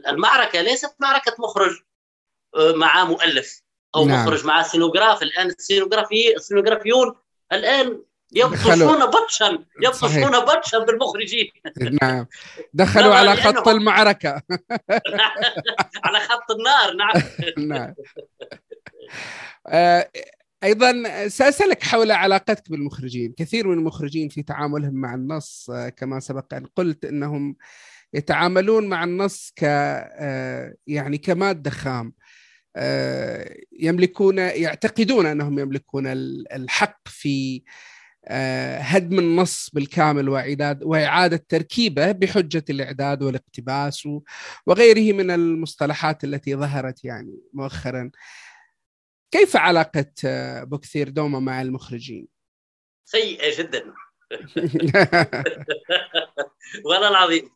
المعركة 0.08 0.60
ليست 0.60 0.94
معركة 0.98 1.36
مخرج. 1.38 1.70
آه، 1.70 1.86
مع 2.76 3.04
مؤلف 3.04 3.62
أو 3.94 4.06
نعم. 4.06 4.22
مخرج 4.22 4.46
مع 4.46 4.62
سينوغراف. 4.62 5.22
الآن 5.22 5.46
السينوغرافي 5.46 6.36
السينوغرافيون 6.36 7.14
الآن 7.52 8.02
يبطشون 8.32 9.06
بطشا. 9.06 9.64
يبطشون 9.82 10.40
بطشا 10.40 10.78
بالمخرجين. 10.78 11.50
نعم. 12.02 12.26
دخلوا 12.74 13.14
على 13.14 13.36
خط 13.36 13.68
المعركة. 13.68 14.42
على 16.04 16.20
خط 16.20 16.50
النار 16.50 16.94
نعم. 16.96 17.22
نعم. 17.76 17.94
آه، 19.66 20.10
أيضا 20.64 21.02
سأسألك 21.28 21.82
حول 21.82 22.10
علاقتك 22.10 22.70
بالمخرجين. 22.70 23.34
كثير 23.38 23.66
من 23.66 23.78
المخرجين 23.78 24.28
في 24.28 24.42
تعاملهم 24.42 24.94
مع 24.94 25.14
النص 25.14 25.70
آه، 25.70 25.88
كما 25.88 26.20
سبق 26.20 26.54
أن 26.54 26.66
قلت 26.76 27.04
إنهم 27.04 27.56
يتعاملون 28.14 28.88
مع 28.88 29.04
النص 29.04 29.52
ك 29.56 29.64
آه، 29.64 30.74
يعني 30.86 31.18
كمادة 31.18 31.70
خام. 31.70 32.12
يملكون 33.72 34.38
يعتقدون 34.38 35.26
أنهم 35.26 35.58
يملكون 35.58 36.06
الحق 36.52 37.08
في 37.08 37.62
آه، 38.28 38.78
هدم 38.78 39.18
النص 39.18 39.70
بالكامل 39.72 40.28
واعداد 40.28 40.82
وإعادة 40.82 41.46
تركيبه 41.48 42.12
بحجة 42.12 42.64
الإعداد 42.70 43.22
والاقتباس 43.22 44.08
وغيره 44.66 45.12
من 45.12 45.30
المصطلحات 45.30 46.24
التي 46.24 46.56
ظهرت 46.56 47.04
يعني 47.04 47.40
مؤخرا. 47.52 48.10
كيف 49.30 49.56
علاقة 49.56 50.12
آه، 50.24 50.64
بوكثير 50.64 51.08
دوما 51.08 51.40
مع 51.40 51.62
المخرجين؟ 51.62 52.28
سيئة 53.04 53.58
جدا 53.58 53.82
والله 56.84 57.08
العظيم 57.08 57.50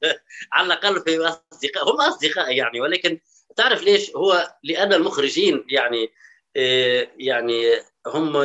على 0.52 0.66
الأقل 0.66 1.00
في 1.00 1.18
اصدقاء 1.18 1.90
هم 1.90 2.00
أصدقاء 2.00 2.56
يعني 2.56 2.80
ولكن 2.80 3.20
تعرف 3.56 3.82
ليش 3.82 4.10
هو؟ 4.16 4.54
لأن 4.64 4.92
المخرجين 4.92 5.64
يعني 5.70 6.12
آه، 6.56 7.08
يعني 7.18 7.82
هم 8.06 8.36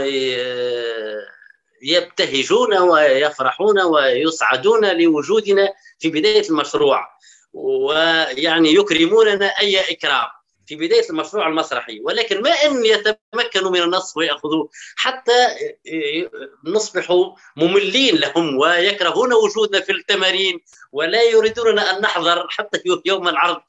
يبتهجون 1.81 2.77
ويفرحون 2.77 3.81
ويسعدون 3.81 4.85
لوجودنا 4.85 5.73
في 5.99 6.09
بداية 6.09 6.49
المشروع 6.49 7.07
ويعني 7.53 8.73
يكرموننا 8.73 9.45
أي 9.45 9.91
إكرام 9.91 10.27
في 10.67 10.75
بداية 10.75 11.09
المشروع 11.09 11.47
المسرحي. 11.47 11.99
ولكن 12.03 12.41
ما 12.41 12.49
إن 12.49 12.85
يتمكنوا 12.85 13.71
من 13.71 13.81
النص 13.81 14.17
ويأخذوه 14.17 14.69
حتى 14.95 15.47
نصبح 16.63 17.31
مملين 17.55 18.15
لهم 18.15 18.57
ويكرهون 18.57 19.33
وجودنا 19.33 19.81
في 19.81 19.91
التمارين 19.91 20.59
ولا 20.91 21.23
يريدون 21.23 21.79
أن 21.79 22.01
نحضر 22.01 22.47
حتى 22.49 22.81
يوم 23.05 23.27
العرض. 23.27 23.61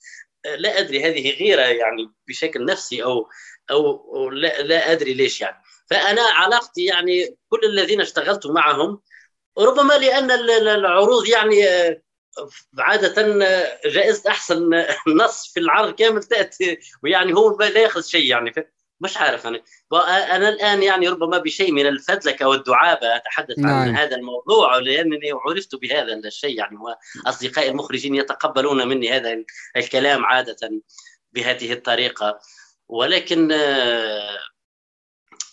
لا 0.59 0.79
أدري 0.79 1.05
هذه 1.05 1.31
غيرة 1.31 1.63
يعني 1.63 2.13
بشكل 2.29 2.65
نفسي 2.65 3.05
أو 3.05 3.29
أو 3.71 4.31
لا, 4.31 4.63
لا 4.63 4.93
أدري 4.93 5.15
ليش 5.15 5.41
يعني. 5.41 5.63
فأنا 5.91 6.23
علاقتي 6.23 6.85
يعني 6.85 7.37
كل 7.49 7.61
الذين 7.65 8.01
اشتغلت 8.01 8.47
معهم 8.47 9.03
ربما 9.59 9.95
لأن 9.95 10.31
العروض 10.31 11.27
يعني 11.27 11.69
آه، 11.69 12.01
عادة 12.79 13.45
آه، 13.47 13.81
جائزة 13.89 14.31
أحسن 14.31 14.71
نص 15.09 15.53
في 15.53 15.61
العرض 15.61 15.95
كامل 15.95 16.23
تأتي 16.23 16.79
ويعني 17.03 17.35
هو 17.35 17.59
لا 17.61 17.81
يأخذ 17.81 18.03
شيء 18.03 18.27
يعني 18.31 18.53
مش 19.01 19.17
عارف 19.17 19.47
أنا 19.47 19.61
أنا 20.37 20.49
الآن 20.49 20.83
يعني 20.83 21.09
ربما 21.09 21.39
بشيء 21.39 21.73
من 21.73 21.87
الفدلكة 21.87 22.49
والدعابة 22.49 23.17
أتحدث 23.17 23.59
نعم. 23.59 23.75
عن 23.75 23.97
هذا 23.97 24.17
الموضوع 24.17 24.79
لأنني 24.79 25.33
عرفت 25.33 25.75
بهذا 25.75 26.15
الشيء 26.15 26.59
يعني 26.59 26.77
وأصدقائي 27.27 27.71
المخرجين 27.71 28.15
يتقبلون 28.15 28.89
مني 28.89 29.13
هذا 29.13 29.37
الكلام 29.77 30.25
عادة 30.25 30.83
بهذه 31.33 31.73
الطريقة 31.73 32.41
ولكن 32.89 33.53
آه 33.53 34.39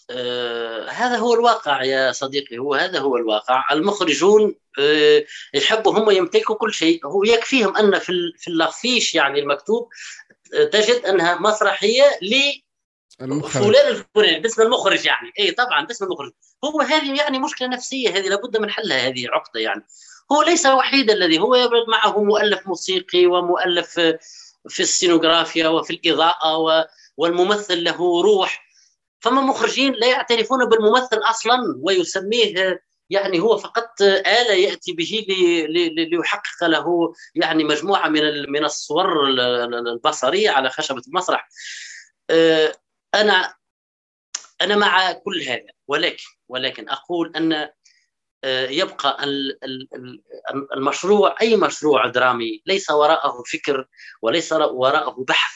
آه 0.10 0.90
هذا 0.90 1.18
هو 1.18 1.34
الواقع 1.34 1.84
يا 1.84 2.12
صديقي 2.12 2.58
هو 2.58 2.74
هذا 2.74 3.00
هو 3.00 3.18
الواقع 3.18 3.66
المخرجون 3.72 4.56
آه 4.80 5.26
يحبوا 5.54 6.00
هم 6.00 6.12
يمتلكوا 6.12 6.56
كل 6.56 6.74
شيء 6.74 7.06
هو 7.06 7.24
يكفيهم 7.24 7.78
أن 7.78 8.00
في 8.00 8.34
في 8.38 9.18
يعني 9.18 9.40
المكتوب 9.40 9.90
آه، 10.54 10.64
تجد 10.64 11.06
أنها 11.06 11.42
مسرحية 11.42 12.04
ل 12.22 12.36
فلان 13.64 13.88
الفلاني 13.88 14.40
باسم 14.40 14.62
المخرج 14.62 15.06
يعني. 15.06 15.32
اي 15.40 15.52
طبعا 15.52 15.86
باسم 15.86 16.06
المخرج. 16.06 16.32
هو 16.66 16.82
هذه 16.82 17.18
يعني 17.18 17.40
مشكلة 17.40 17.68
نفسية 17.68 18.10
هذه 18.10 18.30
لابد 18.30 18.58
من 18.58 18.70
حلها 18.70 19.08
هذه 19.08 19.28
عقدة 19.30 19.60
يعني. 19.60 19.86
هو 20.32 20.42
ليس 20.42 20.66
الوحيد 20.66 21.12
الذي 21.12 21.40
هو 21.40 21.56
يبرد 21.56 21.88
معه 21.88 22.24
مؤلف 22.24 22.68
موسيقي 22.68 23.26
ومؤلف 23.26 24.00
في 24.70 24.80
السينوغرافيا 24.80 25.68
وفي 25.68 25.94
الإضاءة 25.94 26.86
والممثل 27.18 27.84
له 27.84 28.22
روح. 28.22 28.64
فما 29.20 29.42
مخرجين 29.42 29.94
لا 29.94 30.08
يعترفون 30.08 30.66
بالممثل 30.66 31.18
أصلا 31.18 31.80
ويسميه 31.82 32.82
يعني 33.10 33.40
هو 33.40 33.58
فقط 33.58 34.02
آلة 34.02 34.54
يأتي 34.54 34.94
به 34.94 35.26
ليحقق 35.98 36.64
له 36.64 37.14
يعني 37.36 37.64
مجموعة 37.64 38.08
من 38.08 38.52
من 38.52 38.66
الصور 38.66 39.26
البصرية 39.28 40.50
على 40.50 40.70
خشبة 40.70 41.02
المسرح. 41.08 41.50
أنا 43.14 43.54
أنا 44.62 44.76
مع 44.76 45.12
كل 45.12 45.42
هذا 45.42 45.72
ولكن 45.88 46.24
ولكن 46.50 46.90
أقول 46.90 47.36
أن 47.36 47.70
آه، 48.44 48.70
يبقى 48.70 49.18
المشروع 50.78 51.36
أي 51.42 51.56
مشروع 51.56 52.08
درامي 52.08 52.62
ليس 52.66 52.92
وراءه 52.92 53.44
فكر 53.54 53.88
وليس 54.22 54.52
وراءه 54.54 55.26
بحث 55.28 55.54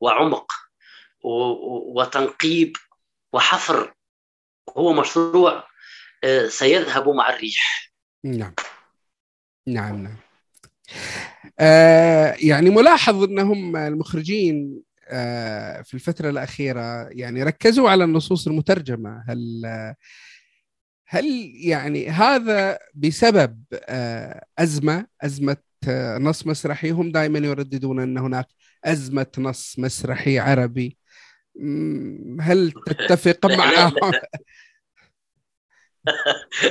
وعمق 0.00 0.52
وتنقيب 1.94 2.76
وحفر 3.32 3.94
هو 4.76 4.92
مشروع 4.92 5.68
آه، 6.24 6.48
سيذهب 6.48 7.08
مع 7.08 7.30
الريح. 7.30 7.92
نعم. 8.24 8.54
نعم 9.66 10.02
نعم. 10.02 10.16
آه 11.60 12.36
يعني 12.38 12.70
ملاحظ 12.70 13.22
أنهم 13.22 13.76
المخرجين 13.76 14.82
في 15.84 15.94
الفترة 15.94 16.30
الأخيرة 16.30 17.08
يعني 17.08 17.42
ركزوا 17.42 17.90
على 17.90 18.04
النصوص 18.04 18.46
المترجمة. 18.46 19.24
هل 19.28 19.66
هل 21.08 21.52
يعني 21.54 22.08
هذا 22.08 22.78
بسبب 22.94 23.64
آه 23.74 24.44
أزمة 24.58 25.06
أزمة 25.22 25.56
آه، 25.88 26.18
نص 26.18 26.46
مسرحي؟ 26.46 26.90
هم 26.90 27.12
دائما 27.12 27.38
يرددون 27.38 28.00
أن 28.00 28.18
هناك 28.18 28.46
أزمة 28.84 29.26
نص 29.38 29.78
مسرحي 29.78 30.38
عربي. 30.38 30.98
هل 32.40 32.72
تتفق 32.86 33.46
معهم؟ 33.46 34.12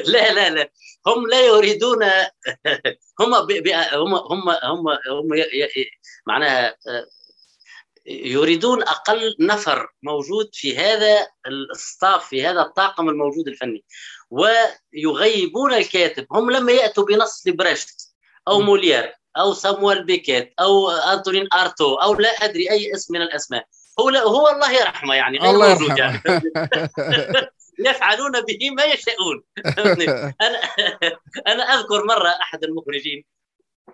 لا. 0.08 0.34
لا 0.34 0.50
لا 0.50 0.72
هم 1.08 1.28
لا 1.28 1.46
يريدون 1.46 2.04
هم 3.20 3.34
هم 3.34 3.50
هم 3.94 4.50
هم 4.64 4.88
هم 4.88 5.28
معناها 6.28 6.76
يريدون 8.06 8.84
أقل 8.84 9.36
نفر 9.40 9.88
موجود 10.04 10.50
في 10.54 10.78
هذا 10.78 11.28
الستاف 11.48 12.28
في 12.28 12.48
هذا 12.48 12.62
الطاقم 12.62 13.10
الموجود 13.10 13.48
الفني. 13.48 13.84
ويغيبون 14.30 15.74
الكاتب. 15.74 16.28
هم 16.32 16.52
لما 16.52 16.72
يأتوا 16.72 17.06
بنص 17.06 17.48
لبريشت 17.48 18.16
أو 18.48 18.62
موليير 18.62 19.14
أو 19.38 19.54
سامويل 19.54 20.04
بيكيت 20.04 20.54
أو 20.60 20.90
أنتونين 20.90 21.48
أرتو 21.54 21.96
أو 21.96 22.14
لا 22.14 22.30
أدري 22.30 22.72
أي 22.72 22.94
اسم 22.94 23.14
من 23.14 23.22
الأسماء. 23.22 23.66
هو 24.00 24.10
لا 24.10 24.22
هو 24.22 24.50
الله 24.50 24.72
يرحمه 24.72 25.16
يعني 25.16 25.40
غير 25.40 25.50
الله 25.50 25.74
موجود 25.74 25.98
يعني. 25.98 26.22
يفعلون 27.80 28.32
به 28.32 28.70
ما 28.72 28.84
يشاءون. 28.84 29.44
أنا 30.42 30.60
أنا 31.48 31.64
أذكر 31.64 32.06
مرة 32.06 32.30
أحد 32.30 32.64
المخرجين 32.64 33.26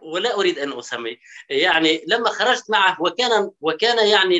ولا 0.01 0.35
أريد 0.39 0.59
أن 0.59 0.79
أسمي. 0.79 1.17
يعني 1.49 2.03
لما 2.07 2.29
خرجت 2.29 2.69
معه 2.69 2.97
وكان 3.01 3.51
وكان 3.61 4.07
يعني 4.07 4.39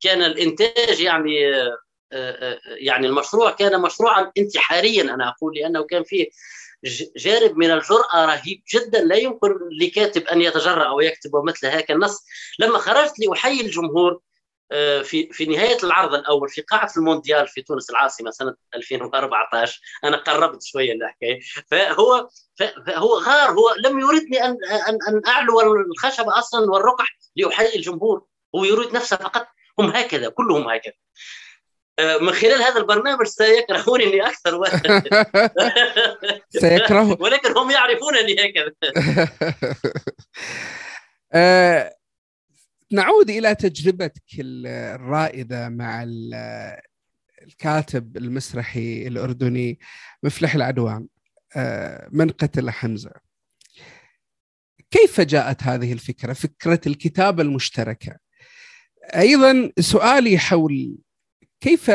كان 0.00 0.22
الإنتاج 0.22 1.00
يعني 1.00 1.56
آه، 1.56 1.78
آه، 2.12 2.60
يعني 2.64 3.06
المشروع 3.06 3.50
كان 3.50 3.80
مشروعا 3.80 4.32
انتحاريا 4.38 5.02
أنا 5.02 5.28
أقول 5.28 5.54
لأنه 5.54 5.82
كان 5.82 6.02
فيه 6.04 6.26
جانب 7.16 7.56
من 7.56 7.70
الجرأة 7.70 8.26
رهيب 8.26 8.62
جدا. 8.74 9.00
لا 9.00 9.16
يمكن 9.16 9.48
لكاتب 9.80 10.22
أن 10.22 10.42
يتجرأ 10.42 10.90
ويكتب 10.90 11.30
مثل 11.44 11.66
هذا 11.66 11.84
النص. 11.90 12.24
لما 12.58 12.78
خرجت 12.78 13.12
لأحيي 13.18 13.60
الجمهور 13.60 14.20
في 15.02 15.28
في 15.32 15.46
نهاية 15.46 15.78
العرض 15.82 16.14
الأول 16.14 16.48
في 16.48 16.60
قاعة 16.60 16.90
المونديال 16.96 17.48
في 17.48 17.62
تونس 17.62 17.90
العاصمة 17.90 18.30
سنة 18.30 18.54
2014 18.74 19.80
أنا 20.04 20.16
قربت 20.16 20.62
شوية 20.62 20.92
الحكاية. 20.92 21.40
فهو 21.70 22.28
فهو 22.58 23.18
غار 23.18 23.50
هو 23.50 23.74
لم 23.84 24.00
يردني 24.00 24.44
ان 24.44 24.56
ان 24.88 24.98
أن 25.08 25.22
أعلو 25.26 25.60
الخشبه 25.60 26.38
أصلا 26.38 26.70
والرقح 26.70 27.16
لأحيي 27.36 27.76
الجمهور 27.76 28.24
هو 28.54 28.64
يريد 28.64 28.94
نفسه 28.94 29.16
فقط. 29.16 29.46
هم 29.78 29.86
هكذا 29.86 30.28
كلهم 30.28 30.68
هكذا. 30.68 30.94
آه، 31.98 32.18
من 32.18 32.32
خلال 32.32 32.62
هذا 32.62 32.80
البرنامج 32.80 33.26
سيكرهونني 33.26 34.26
أكثر 34.26 34.54
و... 34.54 34.64
سيكره 36.60 37.16
ولكن 37.22 37.58
هم 37.58 37.70
يعرفونني 37.70 38.34
هكذا. 38.34 38.72
آه، 41.34 41.94
نعود 42.92 43.30
إلى 43.30 43.54
تجربتك 43.54 44.22
الرائدة 44.38 45.68
مع 45.68 46.02
الكاتب 47.42 48.16
المسرحي 48.16 49.06
الأردني 49.06 49.78
مفلح 50.22 50.54
العدوان 50.54 51.06
آه، 51.56 52.08
من 52.12 52.30
قتل 52.30 52.70
حمزة؟ 52.70 53.12
كيف 54.90 55.20
جاءت 55.20 55.62
هذه 55.62 55.92
الفكرة 55.92 56.32
فكرة 56.32 56.80
الكتابة 56.86 57.42
المشتركة؟ 57.42 58.18
أيضا 59.16 59.72
سؤالي 59.80 60.38
حول 60.38 60.96
كيف 61.60 61.90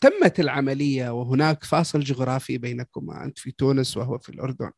تمت 0.00 0.40
العملية 0.40 1.10
وهناك 1.10 1.64
فاصل 1.64 2.00
جغرافي 2.00 2.58
بينكما 2.58 3.24
أنت 3.24 3.38
في 3.38 3.50
تونس 3.50 3.96
وهو 3.96 4.18
في 4.18 4.28
الأردن. 4.28 4.70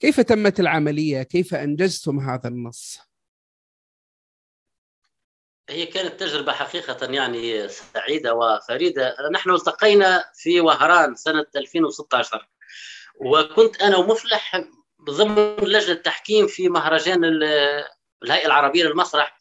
كيف 0.00 0.20
تمت 0.20 0.60
العملية؟ 0.60 1.22
كيف 1.22 1.54
أنجزتم 1.54 2.20
هذا 2.20 2.48
النص؟ 2.48 3.09
هي 5.70 5.86
كانت 5.86 6.20
تجربة 6.20 6.52
حقيقة 6.52 7.12
يعني 7.12 7.68
سعيدة 7.68 8.34
وفريدة. 8.34 9.16
نحن 9.32 9.50
التقينا 9.50 10.24
في 10.34 10.60
وهران 10.60 11.14
سنة 11.14 11.46
2016 11.56 12.48
وكنت 13.20 13.82
أنا 13.82 13.96
ومفلح 13.96 14.64
ضمن 15.10 15.56
لجنة 15.56 15.94
تحكيم 15.94 16.46
في 16.46 16.68
مهرجان 16.68 17.24
الهيئة 17.24 18.46
العربية 18.46 18.84
للمسرح 18.84 19.40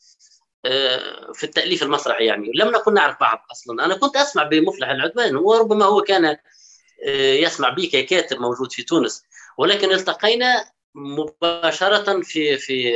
آه، 0.65 1.31
في 1.33 1.43
التأليف 1.43 1.83
المسرحي 1.83 2.25
يعني. 2.25 2.51
لم 2.55 2.67
نكن 2.71 2.93
نعرف 2.93 3.19
بعض 3.19 3.45
أصلا. 3.51 3.85
أنا 3.85 3.95
كنت 3.95 4.15
أسمع 4.15 4.43
بمفلح 4.43 4.89
العدوان 4.89 5.35
وربما 5.35 5.85
هو 5.85 6.01
كان 6.01 6.25
آه، 6.25 7.33
يسمع 7.33 7.69
بي 7.69 7.87
ككاتب 7.87 8.39
موجود 8.39 8.71
في 8.71 8.83
تونس. 8.83 9.23
ولكن 9.57 9.91
التقينا 9.91 10.65
مباشرة 10.95 12.21
في 12.21 12.57
في 12.57 12.93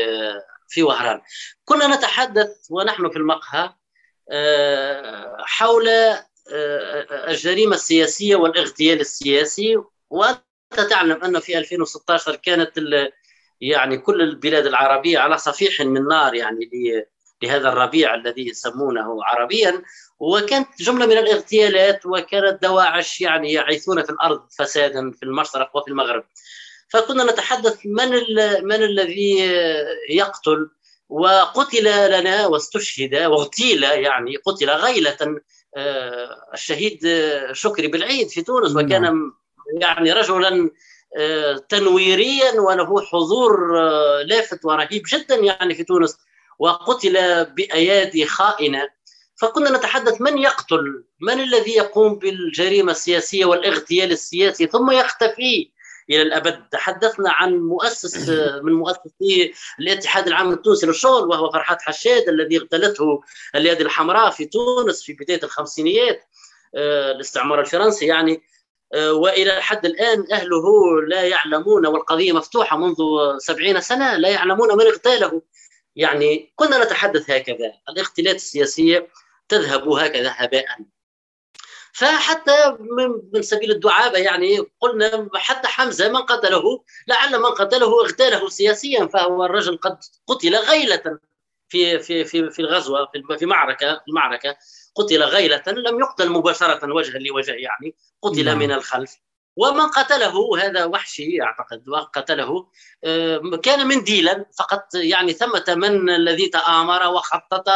في 0.73 0.83
وهران. 0.83 1.21
كنا 1.65 1.95
نتحدث 1.95 2.67
ونحن 2.69 3.09
في 3.09 3.17
المقهى 3.17 3.73
آه، 4.31 5.37
حول 5.39 5.87
آه، 5.89 7.27
الجريمة 7.27 7.75
السياسية 7.75 8.35
والاغتيال 8.35 8.99
السياسي. 8.99 9.77
وأنت 10.09 10.41
تعلم 10.89 11.23
أن 11.23 11.39
في 11.39 11.57
2016 11.57 12.35
كانت 12.35 12.71
يعني 13.61 13.97
كل 13.97 14.21
البلاد 14.21 14.65
العربية 14.65 15.19
على 15.19 15.37
صفيح 15.37 15.81
من 15.81 16.07
نار 16.07 16.35
يعني 16.35 16.69
لهذا 17.43 17.69
الربيع 17.69 18.15
الذي 18.15 18.47
يسمونه 18.47 19.25
عربيا. 19.25 19.83
وكانت 20.19 20.67
جملة 20.81 21.05
من 21.05 21.17
الاغتيالات 21.17 22.05
وكانت 22.05 22.63
دواعش 22.63 23.21
يعني 23.21 23.53
يعيثون 23.53 24.03
في 24.03 24.09
الأرض 24.09 24.47
فسادا 24.57 25.11
في 25.11 25.23
المشرق 25.23 25.75
وفي 25.75 25.91
المغرب. 25.91 26.23
فكنا 26.93 27.23
نتحدث 27.31 27.79
من 27.85 28.09
من 28.63 28.83
الذي 28.83 29.39
يقتل. 30.09 30.69
وقتل 31.09 32.09
لنا 32.19 32.47
واستشهد 32.47 33.15
واغتيل 33.15 33.83
يعني 33.83 34.35
قتل 34.35 34.69
غيلة 34.69 35.17
آه، 35.77 36.49
الشهيد 36.53 36.99
شكري 37.51 37.87
بالعيد 37.87 38.27
في 38.29 38.41
تونس. 38.41 38.71
نعم. 38.71 38.85
وكان 38.85 39.31
يعني 39.81 40.13
رجلا 40.13 40.69
آه، 41.17 41.57
تنويريا 41.69 42.51
وله 42.59 43.01
حضور 43.01 43.79
آه، 43.79 44.21
لافت 44.21 44.65
ورهيب 44.65 45.03
جدا 45.07 45.35
يعني 45.35 45.75
في 45.75 45.83
تونس. 45.83 46.17
وقتل 46.59 47.45
بأيادي 47.45 48.25
خائنة. 48.25 48.89
فكنا 49.35 49.77
نتحدث 49.77 50.21
من 50.21 50.37
يقتل؟ 50.37 51.03
من 51.21 51.39
الذي 51.39 51.71
يقوم 51.71 52.15
بالجريمة 52.15 52.91
السياسية 52.91 53.45
والاغتيال 53.45 54.11
السياسي؟ 54.11 54.67
ثم 54.67 54.91
يختفي. 54.91 55.72
إلى 56.09 56.21
الأبد. 56.21 56.63
تحدثنا 56.71 57.31
عن 57.31 57.57
مؤسس 57.57 58.29
من 58.63 58.73
مؤسسي 58.73 59.53
الاتحاد 59.79 60.27
العام 60.27 60.51
التونسي 60.53 60.85
للشغل 60.85 61.29
وهو 61.29 61.51
فرحات 61.51 61.81
حشاد 61.81 62.29
الذي 62.29 62.57
اغتالته 62.57 63.21
اليد 63.55 63.81
الحمراء 63.81 64.29
في 64.29 64.45
تونس 64.45 65.03
في 65.03 65.13
بداية 65.13 65.43
الخمسينيات 65.43 66.23
آه، 66.75 67.11
الاستعمار 67.11 67.59
الفرنسي 67.59 68.05
يعني. 68.05 68.43
آه، 68.93 69.13
وإلى 69.13 69.61
حد 69.61 69.85
الآن 69.85 70.25
أهله 70.31 71.01
لا 71.07 71.21
يعلمون 71.21 71.87
والقضية 71.87 72.31
مفتوحة 72.31 72.77
منذ 72.77 72.95
سبعين 73.37 73.81
سنة 73.81 74.17
لا 74.17 74.29
يعلمون 74.29 74.77
من 74.77 74.85
اغتاله. 74.85 75.41
يعني 75.95 76.53
كنا 76.55 76.83
نتحدث 76.83 77.29
هكذا. 77.29 77.73
الاغتيالات 77.89 78.35
السياسيه 78.35 79.07
تذهب 79.49 79.89
هكذا 79.89 80.33
هباء. 80.35 80.65
فحتى 81.93 82.77
من 83.33 83.41
سبيل 83.41 83.71
الدعابة 83.71 84.17
يعني 84.17 84.57
قلنا 84.79 85.29
حتى 85.33 85.67
حمزة 85.67 86.09
من 86.09 86.21
قتله 86.21 86.83
لعل 87.07 87.39
من 87.39 87.45
قتله 87.45 88.01
اغتاله 88.01 88.49
سياسيا 88.49 89.05
فهو 89.05 89.45
الرجل 89.45 89.77
قد 89.77 89.97
قتل 90.27 90.55
غيلة 90.55 91.19
في 91.67 91.99
في 91.99 92.25
في 92.25 92.49
في 92.49 92.59
الغزوة 92.59 93.09
في 93.37 93.45
معركة 93.45 94.03
المعركة 94.07 94.55
قتل 94.95 95.23
غيلة 95.23 95.63
لم 95.67 95.99
يقتل 95.99 96.29
مباشرة 96.29 96.93
وجها 96.93 97.19
لوجه 97.19 97.51
يعني 97.51 97.95
قتل 98.21 98.45
نعم. 98.45 98.59
من 98.59 98.71
الخلف 98.71 99.17
ومن 99.55 99.87
قتله 99.87 100.57
هذا 100.57 100.85
وحشي 100.85 101.41
أعتقد 101.41 101.89
وقتله 101.89 102.67
آه، 103.03 103.41
كان 103.63 103.87
منديلا 103.87 104.45
فقط 104.59 104.95
يعني 104.95 105.33
ثمة 105.33 105.65
من 105.67 106.09
الذي 106.09 106.47
تآمر 106.47 107.07
وخطط 107.07 107.69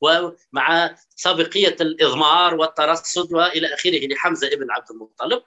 ومع 0.00 0.96
سابقية 1.16 1.76
الإضمار 1.80 2.54
والترصد 2.54 3.32
وإلى 3.32 3.74
آخره 3.74 4.06
لحمزة 4.06 4.46
ابن 4.46 4.70
عبد 4.70 4.90
المطلب. 4.90 5.42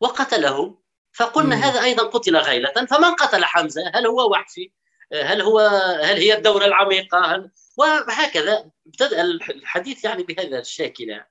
وقتله 0.00 0.78
فقلنا 1.12 1.56
مم. 1.56 1.62
هذا 1.62 1.82
أيضا 1.82 2.02
قتل 2.02 2.36
غيلة 2.36 2.72
فمن 2.90 3.14
قتل 3.14 3.44
حمزة؟ 3.44 3.82
هل 3.94 4.06
هو 4.06 4.30
وحشي؟ 4.30 4.72
هل 5.12 5.42
هو 5.42 5.58
هل 6.02 6.16
هي 6.16 6.36
الدولة 6.36 6.66
العميقة؟ 6.66 7.18
هل 7.18 7.50
وهكذا. 7.76 8.70
ابتدأ 8.86 9.22
الحديث 9.22 10.04
يعني 10.04 10.22
بهذا 10.22 10.58
الشاكلة 10.58 11.24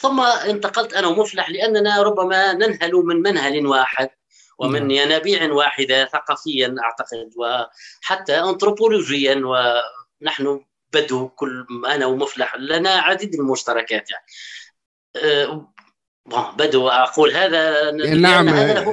ثم 0.00 0.20
انتقلت 0.20 0.94
أنا 0.94 1.06
ومفلح 1.06 1.50
لأننا 1.50 2.02
ربما 2.02 2.52
ننهل 2.52 2.92
من 2.92 3.16
منهل 3.16 3.66
واحد 3.66 4.10
ومن 4.58 4.80
نعم. 4.80 4.90
ينابيع 4.90 5.52
واحدة 5.52 6.04
ثقافيا 6.04 6.74
أعتقد 6.84 7.30
وحتى 7.36 8.38
انثروبولوجيا 8.40 9.42
ونحن 9.44 10.64
بدو 10.92 11.28
كل 11.28 11.66
أنا 11.88 12.06
ومفلح 12.06 12.56
لنا 12.56 12.90
عديد 12.90 13.34
المشتركات 13.34 14.10
يعني 14.10 14.24
أه 15.16 15.72
بدو 16.58 16.88
أقول 16.88 17.30
هذا 17.32 17.90
نعم 17.90 18.48
هذا 18.48 18.84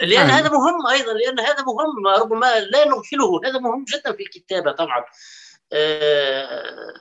لأن 0.00 0.26
نعم. 0.26 0.36
هذا 0.36 0.48
مهم 0.48 0.86
أيضا 0.86 1.12
لأن 1.12 1.40
هذا 1.40 1.62
مهم 1.62 2.22
ربما 2.22 2.60
لا 2.60 2.88
نغفله 2.88 3.40
هذا 3.44 3.58
مهم 3.58 3.84
جدا 3.84 4.12
في 4.12 4.22
الكتابة 4.22 4.72
طبعا 4.72 5.04
أه 5.72 6.94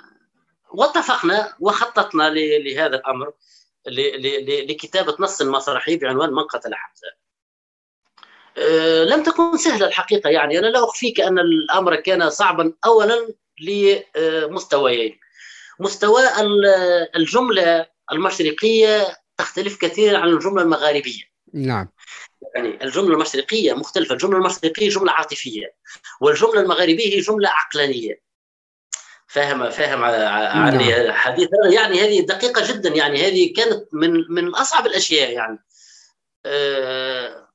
واتفقنا 0.74 1.56
وخططنا 1.60 2.30
لهذا 2.34 2.96
الأمر 2.96 3.34
لكتابة 4.70 5.16
نص 5.20 5.42
مسرحي 5.42 5.98
بعنوان 5.98 6.30
من 6.30 6.44
قتل 6.44 6.72
حمزه. 6.76 7.24
لم 9.04 9.24
تكن 9.24 9.58
سهلة 9.58 9.88
الحقيقة 9.88 10.30
يعني. 10.30 10.60
أنا 10.60 10.68
لا 10.68 10.84
أخفيك 10.84 11.22
أن 11.22 11.40
الأمر 11.40 11.96
كان 11.96 12.30
صعبا 12.30 12.74
اولا 12.86 13.28
لمستويين. 13.60 15.20
مستوى 15.80 16.22
الجملة 17.16 17.88
المشرقية 18.12 19.18
تختلف 19.38 19.78
كثيرا 19.78 20.18
عن 20.18 20.30
الجملة 20.30 20.64
المغاربية. 20.64 21.24
نعم. 21.54 21.90
يعني 22.56 22.84
الجملة 22.84 23.14
المشرقية 23.14 23.74
مختلفة. 23.74 24.14
الجملة 24.14 24.38
المشرقية 24.38 24.90
جملة 24.90 25.12
عاطفية 25.12 25.76
والجملة 26.22 26.62
المغاربية 26.62 27.16
هي 27.16 27.20
جملة 27.20 27.50
عقلانية. 27.50 28.22
فاهم 29.34 29.70
فاهم 29.70 30.04
على 30.04 30.18
نعم. 30.18 31.12
حديث 31.12 31.50
يعني 31.72 32.02
هذه 32.02 32.26
دقيقة 32.26 32.74
جدا 32.74 32.90
يعني 32.90 33.28
هذه 33.28 33.54
كانت 33.54 33.94
من 33.94 34.26
من 34.30 34.56
أصعب 34.56 34.86
الأشياء 34.86 35.32
يعني. 35.32 35.60
أه 36.46 37.50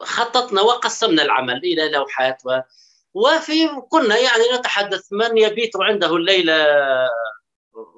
فخططنا 0.00 0.60
وقسمنا 0.62 1.22
العمل 1.22 1.56
إلى 1.56 1.90
لوحات 1.90 2.42
و 2.46 2.60
وفي 3.14 3.68
كنا 3.88 4.18
يعني 4.18 4.44
نتحدث 4.58 5.12
من 5.12 5.38
يبيت 5.38 5.72
عنده 5.76 6.16
الليلة 6.16 6.66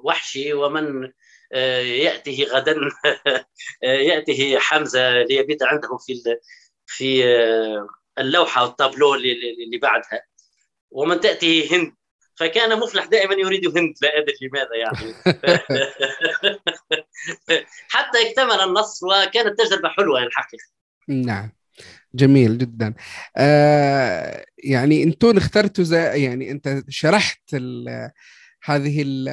وحشي 0.03 0.53
ومن 0.53 1.11
آه، 1.53 1.79
ياته 1.79 2.47
غدا 2.49 2.75
ياته 4.09 4.59
حمزة 4.59 5.11
ليبيت 5.23 5.63
عنده 5.63 5.97
في 5.97 6.37
في 6.85 7.25
آه، 7.25 7.87
اللوحة 8.19 8.63
والتابلو 8.63 9.15
اللي 9.15 9.77
بعدها. 9.81 10.25
ومن 10.91 11.19
تاتي 11.19 11.75
هند 11.75 11.95
فكان 12.35 12.79
مفلح 12.79 13.05
دائما 13.05 13.33
يريد 13.33 13.77
هند 13.77 13.93
لا 14.01 14.09
أدري 14.17 14.35
لماذا 14.41 14.75
يعني. 14.75 15.13
حتى 17.89 18.29
اكتمل 18.29 18.69
النص 18.69 19.03
وكانت 19.03 19.59
تجربة 19.59 19.89
حلوة 19.89 20.23
الحقيقة. 20.23 20.65
نعم. 21.07 21.51
جميل 22.15 22.57
جدا. 22.57 22.93
آه 23.37 24.45
يعني 24.63 25.03
أنتم 25.03 25.37
اخترتوا 25.37 25.85
يعني 26.15 26.51
أنت 26.51 26.83
شرحت 26.89 27.53
ال 27.53 28.11
هذه 28.63 29.03
ال 29.05 29.27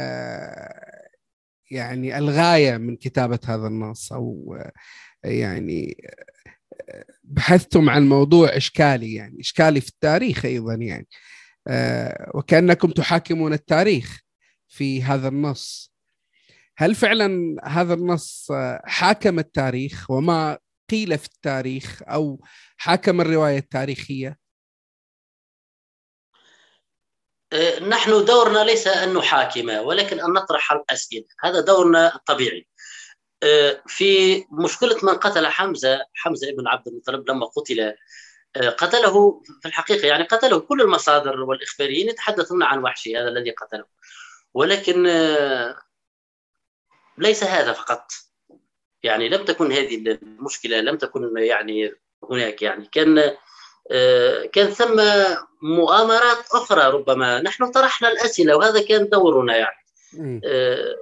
يعني 1.71 2.19
الغاية 2.19 2.77
من 2.77 2.97
كتابة 2.97 3.39
هذا 3.45 3.67
النص 3.67 4.13
أو 4.13 4.59
يعني 5.25 5.97
بحثتم 7.25 7.91
عن 7.91 8.09
موضوع 8.09 8.57
إشكالي 8.57 9.15
يعني 9.15 9.41
إشكالي 9.41 9.81
في 9.81 9.89
التاريخ 9.89 10.45
أيضا 10.45 10.75
يعني. 10.75 11.07
آه 11.07 11.40
وكأنكم 12.35 12.91
تحاكمون 12.91 13.53
التاريخ 13.53 14.21
في 14.69 15.03
هذا 15.03 15.29
النص 15.29 15.93
هل 16.77 16.95
فعلا 16.95 17.57
هذا 17.65 17.95
النص 17.95 18.49
حاكم 18.85 19.39
التاريخ 19.39 20.11
وما 20.11 20.59
قيل 20.91 21.19
في 21.19 21.27
التاريخ 21.27 22.03
أو 22.03 22.41
حاكم 22.77 23.21
الرواية 23.21 23.59
التاريخية؟ 23.59 24.39
أه، 27.53 27.79
نحن 27.79 28.25
دورنا 28.25 28.65
ليس 28.65 28.87
أن 28.87 29.15
نحاكم 29.15 29.69
ولكن 29.69 30.21
أن 30.21 30.31
نطرح 30.33 30.73
الأسئلة، 30.73 31.27
هذا 31.41 31.61
دورنا 31.61 32.15
الطبيعي. 32.15 32.67
في 33.87 34.45
مشكلة 34.65 34.97
من 35.03 35.15
قتل 35.15 35.47
حمزة، 35.47 36.01
حمزة 36.15 36.49
ابن 36.49 36.69
عبد 36.69 36.89
المطلب 36.89 37.31
لما 37.31 37.47
قتل 37.47 37.95
قتله 38.57 39.43
في 39.63 39.69
الحقيقة 39.69 40.07
يعني 40.07 40.25
قتله 40.25 40.61
كل 40.61 40.81
المصادر 40.81 41.41
والإخباريين 41.41 42.09
يتحدثون 42.09 42.63
عن 42.63 42.85
وحشي 42.85 43.17
هذا 43.17 43.29
الذي 43.29 43.51
قتله. 43.51 43.85
ولكن 44.55 45.07
ليس 47.19 47.45
هذا 47.45 47.73
فقط. 47.73 48.11
يعني 49.03 49.29
لم 49.29 49.45
تكن 49.45 49.73
هذه 49.73 50.19
المشكلة 50.23 50.81
لم 50.81 50.97
تكن 50.97 51.39
يعني 51.39 51.95
هناك. 52.31 52.63
يعني 52.63 52.89
كان 52.93 53.37
آه، 53.93 54.47
كان 54.47 54.71
ثم 54.71 55.03
مؤامرات 55.63 56.47
أخرى 56.53 56.91
ربما. 56.91 57.41
نحن 57.41 57.71
طرحنا 57.71 58.09
الأسئلة 58.09 58.57
وهذا 58.57 58.83
كان 58.83 59.09
دورنا 59.09 59.57
يعني. 59.57 60.41
آه، 60.45 60.97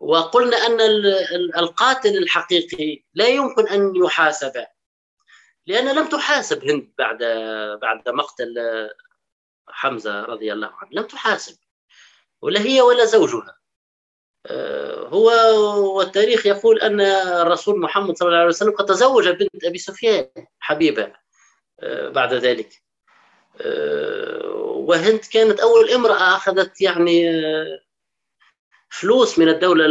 وقلنا 0.00 0.56
أن 0.56 0.80
القاتل 1.58 2.16
الحقيقي 2.16 3.02
لا 3.14 3.28
يمكن 3.28 3.68
أن 3.68 3.92
يحاسب. 3.96 4.64
لأن 5.66 5.96
لم 5.96 6.08
تحاسب 6.08 6.64
هند 6.64 6.92
بعد 6.98 7.18
بعد 7.82 8.08
مقتل 8.08 8.54
حمزة 9.68 10.22
رضي 10.22 10.52
الله 10.52 10.72
عنه 10.80 10.90
لم 10.92 11.02
تحاسب 11.02 11.58
ولا 12.42 12.60
هي 12.60 12.80
ولا 12.80 13.04
زوجها. 13.04 13.58
آه، 14.46 15.08
هو 15.08 15.30
والتاريخ 15.98 16.46
يقول 16.46 16.80
أن 16.80 17.00
الرسول 17.00 17.80
محمد 17.80 18.16
صلى 18.16 18.28
الله 18.28 18.38
عليه 18.38 18.48
وسلم 18.48 18.72
قد 18.72 18.86
تزوج 18.86 19.28
بنت 19.28 19.64
أبي 19.64 19.78
سفيان 19.78 20.28
حبيبة 20.60 21.12
آه، 21.80 22.08
بعد 22.08 22.34
ذلك. 22.34 22.82
آه، 23.60 24.50
وهند 24.88 25.20
كانت 25.32 25.60
أول 25.60 25.90
امرأة 25.90 26.36
أخذت 26.36 26.80
يعني 26.80 27.24
فلوس 28.90 29.38
من 29.38 29.48
الدولة 29.48 29.86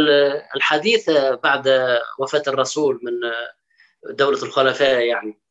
الحديثة 0.56 1.34
بعد 1.34 1.98
وفاة 2.18 2.42
الرسول 2.48 3.00
من 3.02 3.12
دولة 4.14 4.42
الخلفاء 4.42 5.00
يعني. 5.00 5.43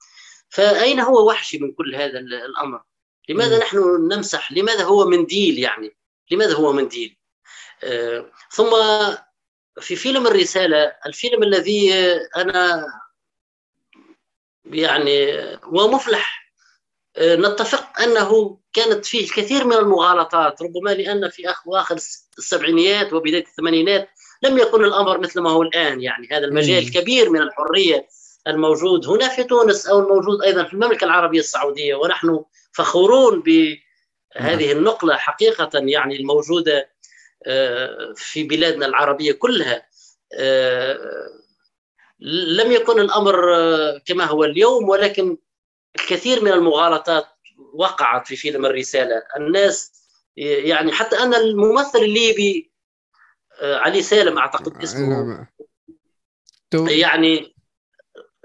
فأين 0.53 0.99
هو 0.99 1.27
وحشي 1.27 1.57
من 1.57 1.71
كل 1.71 1.95
هذا 1.95 2.19
الأمر؟ 2.19 2.81
لماذا 3.29 3.57
نحن 3.57 4.07
نمسح؟ 4.11 4.51
لماذا 4.51 4.83
هو 4.83 5.05
منديل 5.05 5.59
يعني؟ 5.59 5.95
لماذا 6.31 6.53
هو 6.53 6.73
منديل؟ 6.73 7.17
آه، 7.83 8.31
ثم 8.51 8.69
في 9.81 9.95
فيلم 9.95 10.27
الرسالة 10.27 10.95
الفيلم 11.05 11.43
الذي 11.43 11.93
أنا 12.37 12.85
يعني 14.65 15.37
ومفلح 15.67 16.53
آه، 17.17 17.35
نتفق 17.35 18.01
أنه 18.01 18.59
كانت 18.73 19.05
فيه 19.05 19.23
الكثير 19.23 19.65
من 19.65 19.73
المغالطات 19.73 20.61
ربما 20.61 20.89
لأن 20.89 21.29
في 21.29 21.53
أواخر 21.67 21.95
السبعينيات 22.37 23.13
وبداية 23.13 23.45
الثمانينات 23.45 24.09
لم 24.43 24.57
يكن 24.57 24.83
الأمر 24.83 25.17
مثل 25.17 25.41
ما 25.41 25.51
هو 25.51 25.61
الآن 25.61 26.01
يعني 26.01 26.27
هذا 26.31 26.45
المجال 26.45 26.83
الكبير 26.83 27.29
من 27.29 27.41
الحرية 27.41 28.07
الموجود 28.47 29.07
هنا 29.07 29.29
في 29.29 29.43
تونس 29.43 29.87
أو 29.87 29.99
الموجود 29.99 30.41
أيضا 30.41 30.63
في 30.63 30.73
المملكة 30.73 31.05
العربية 31.05 31.39
السعودية 31.39 31.95
ونحن 31.95 32.43
فخورون 32.71 33.41
بهذه 33.41 34.67
نعم. 34.67 34.77
النقلة 34.77 35.15
حقيقة 35.15 35.69
يعني 35.73 36.15
الموجودة 36.15 36.93
في 38.15 38.43
بلادنا 38.43 38.85
العربية 38.85 39.31
كلها 39.31 39.87
لم 42.19 42.71
يكن 42.71 42.99
الأمر 42.99 43.35
كما 44.05 44.25
هو 44.25 44.43
اليوم 44.43 44.89
ولكن 44.89 45.37
الكثير 45.95 46.43
من 46.43 46.51
المغالطات 46.51 47.25
وقعت 47.73 48.27
في 48.27 48.35
فيلم 48.35 48.65
الرسالة 48.65 49.23
الناس 49.37 49.91
يعني 50.37 50.91
حتى 50.91 51.15
أن 51.15 51.33
الممثل 51.33 51.99
الليبي 51.99 52.71
علي 53.61 54.01
سالم 54.01 54.37
أعتقد 54.37 54.83
اسمه 54.83 55.07
نعم. 55.07 55.47
يعني 56.87 57.52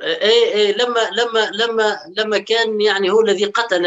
اي 0.03 0.55
اي 0.55 0.73
لما 0.73 1.11
لما 1.13 1.51
لما 1.53 1.99
لما 2.17 2.39
كان 2.39 2.81
يعني 2.81 3.11
هو 3.11 3.21
الذي 3.21 3.45
قتل 3.45 3.87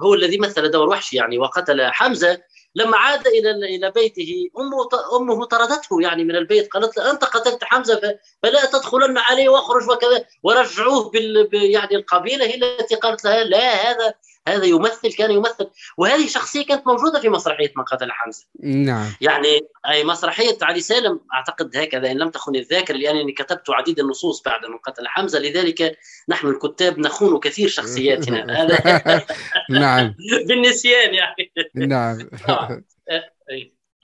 هو 0.00 0.14
الذي 0.14 0.38
مثل 0.38 0.70
دور 0.70 0.88
وحشي 0.88 1.16
يعني 1.16 1.38
وقتل 1.38 1.86
حمزة 1.86 2.40
لما 2.74 2.96
عاد 2.96 3.26
إلى 3.26 3.50
إلى 3.50 3.90
بيته 3.90 4.50
أمه 4.58 4.88
أمه 5.16 5.44
طردته 5.44 6.02
يعني 6.02 6.24
من 6.24 6.36
البيت 6.36 6.72
قالت 6.72 6.96
له 6.96 7.10
أنت 7.10 7.24
قتلت 7.24 7.64
حمزة 7.64 8.18
فلا 8.42 8.64
تدخلن 8.64 9.18
عليه 9.18 9.48
وأخرج 9.48 9.90
وكذا 9.90 10.24
ورجعوه 10.42 11.10
بال 11.10 11.48
يعني 11.52 11.96
القبيلة 11.96 12.46
هي 12.46 12.54
التي 12.54 12.94
قالت 12.94 13.24
لها 13.24 13.44
لا 13.44 13.90
هذا 13.90 14.14
هذا 14.48 14.64
يمثل 14.64 15.12
كان 15.12 15.30
يمثل. 15.30 15.70
وهذه 15.96 16.26
شخصية 16.26 16.66
كانت 16.66 16.86
موجودة 16.86 17.20
في 17.20 17.28
مسرحية 17.28 17.72
من 17.76 17.84
قتل 17.84 18.12
حمزه 18.12 18.46
نعم. 18.62 19.12
يعني 19.20 19.60
أي 19.88 20.04
مسرحية 20.04 20.58
علي 20.62 20.80
سالم 20.80 21.20
أعتقد 21.34 21.76
هكذا 21.76 22.10
إن 22.10 22.18
لم 22.18 22.30
تخن 22.30 22.56
الذاكره 22.56 22.96
لأنني 22.96 23.32
كتبت 23.32 23.70
عديد 23.70 23.98
النصوص 23.98 24.42
بعد 24.42 24.66
من 24.66 24.78
قتل 24.78 25.08
حمزه 25.08 25.38
لذلك 25.38 25.98
نحن 26.28 26.46
الكتاب 26.46 26.98
نخون 26.98 27.40
كثير 27.40 27.68
شخصياتنا. 27.68 28.40
هذا 28.62 29.26
نعم. 29.80 30.14
بالنسيان 30.48 31.14
يعني. 31.14 31.52
نعم. 31.74 32.30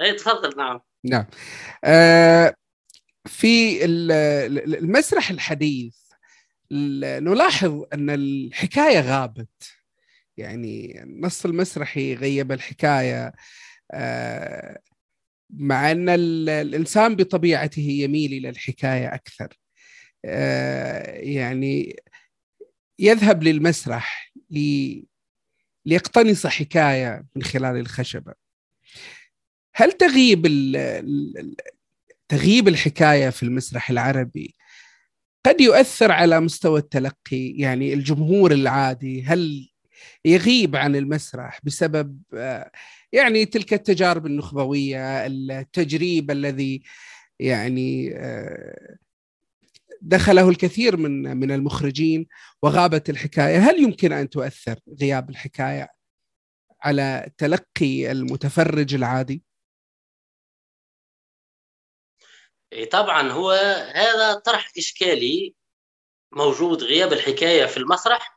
اي 0.01 0.13
تفضل. 0.13 0.57
نعم. 0.57 0.81
نعم. 1.05 1.27
آه 1.85 2.55
في 3.27 3.85
المسرح 3.85 5.31
الحديث 5.31 5.97
نلاحظ 6.71 7.85
أن 7.93 8.11
الحكاية 8.11 9.01
غابت. 9.01 9.76
يعني 10.37 11.03
النص 11.03 11.45
المسرحي 11.45 12.15
غيب 12.15 12.53
الحكاية 12.53 13.33
آه، 13.93 14.81
مع 15.51 15.91
أن 15.91 16.09
الإنسان 16.49 17.17
بطبيعته 17.17 17.83
يميل 17.83 18.33
إلى 18.33 18.49
الحكاية 18.49 19.15
أكثر. 19.15 19.59
آه، 20.25 21.11
يعني 21.17 21.97
يذهب 22.99 23.43
للمسرح 23.43 24.33
ليقتنص 25.87 26.47
حكاية 26.47 27.25
من 27.37 27.43
خلال 27.43 27.77
الخشبة. 27.77 28.35
هل 29.75 29.93
تغيب 29.93 30.47
تغيب 32.29 32.69
الحكاية 32.69 33.31
في 33.31 33.43
المسرح 33.43 33.91
العربي 33.91 34.55
قد 35.47 35.61
يؤثر 35.61 36.13
على 36.13 36.41
مستوى 36.41 36.81
التلقي؟ 36.81 37.49
يعني 37.49 37.95
الجمهور 37.95 38.53
العادي 38.53 39.23
هل 39.23 39.69
يغيب 40.27 40.77
عن 40.77 40.97
المسرح 40.97 41.61
بسبب 41.65 42.23
يعني 43.13 43.47
تلك 43.47 43.73
التجارب 43.73 44.27
النخبوية 44.27 45.27
التجريب 45.27 46.31
الذي 46.31 46.83
يعني 47.41 48.15
دخله 50.01 50.49
الكثير 50.49 50.97
من 50.97 51.37
من 51.37 51.53
المخرجين 51.53 52.27
وغابت 52.63 53.11
الحكاية. 53.11 53.59
هل 53.59 53.83
يمكن 53.83 54.13
أن 54.13 54.29
تؤثر 54.29 54.79
غياب 55.01 55.31
الحكاية 55.31 55.89
على 56.83 57.31
تلقي 57.39 58.11
المتفرج 58.11 58.95
العادي؟ 58.95 59.43
طبعا 62.91 63.31
هو 63.31 63.51
هذا 63.95 64.35
طرح 64.35 64.73
إشكالي 64.79 65.55
موجود 66.33 66.83
غياب 66.83 67.13
الحكاية 67.13 67.67
في 67.67 67.77
المسرح 67.77 68.36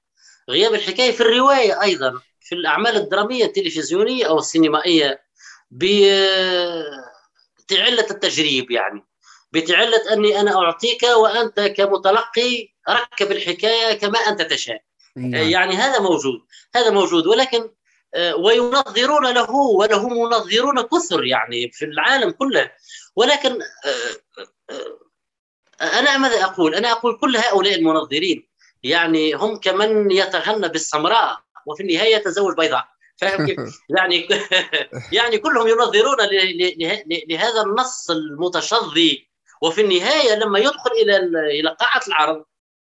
غياب 0.49 0.73
الحكاية 0.73 1.11
في 1.11 1.21
الرواية 1.21 1.81
أيضا 1.81 2.21
في 2.41 2.55
الأعمال 2.55 2.95
الدرامية 2.95 3.45
التلفزيونية 3.45 4.25
أو 4.25 4.39
السينمائية 4.39 5.21
بعلة 5.71 6.39
التجريب 8.11 8.71
يعني 8.71 9.05
بعلة 9.53 10.13
أني 10.13 10.39
أنا 10.39 10.55
أعطيك 10.55 11.03
وأنت 11.03 11.59
كمتلقي 11.59 12.67
ركب 12.89 13.31
الحكاية 13.31 13.93
كما 13.93 14.19
أنت 14.19 14.41
تشاء 14.41 14.81
نعم. 15.15 15.49
يعني 15.49 15.75
هذا 15.75 15.99
موجود 15.99 16.41
هذا 16.75 16.89
موجود 16.89 17.27
ولكن 17.27 17.69
وينظرون 18.37 19.33
له 19.33 19.51
وله 19.51 20.09
منظرون 20.09 20.81
كثر 20.81 21.25
يعني 21.25 21.71
في 21.71 21.85
العالم 21.85 22.31
كله 22.31 22.71
ولكن 23.15 23.59
أنا 25.81 26.17
ماذا 26.17 26.43
أقول؟ 26.43 26.75
أنا 26.75 26.91
أقول 26.91 27.17
كل 27.17 27.37
هؤلاء 27.37 27.75
المنظرين 27.75 28.48
يعني 28.83 29.33
هم 29.33 29.55
كمن 29.55 30.11
يتغنى 30.11 30.67
بالسمراء 30.67 31.37
وفي 31.65 31.83
النهاية 31.83 32.15
يتزوج 32.15 32.55
بيضاء. 32.57 32.87
فاهم 33.17 33.45
كيف؟ 33.45 33.59
يعني 33.97 34.27
يعني 35.17 35.37
كلهم 35.37 35.67
ينظرون 35.67 36.17
لهذا 37.29 37.61
النص 37.61 38.11
المتشظي. 38.11 39.29
وفي 39.61 39.81
النهاية 39.81 40.35
لما 40.35 40.59
يدخل 40.59 40.91
إلى 40.91 41.17
إلى 41.59 41.75
قاعة 41.79 42.01
العرض 42.07 42.45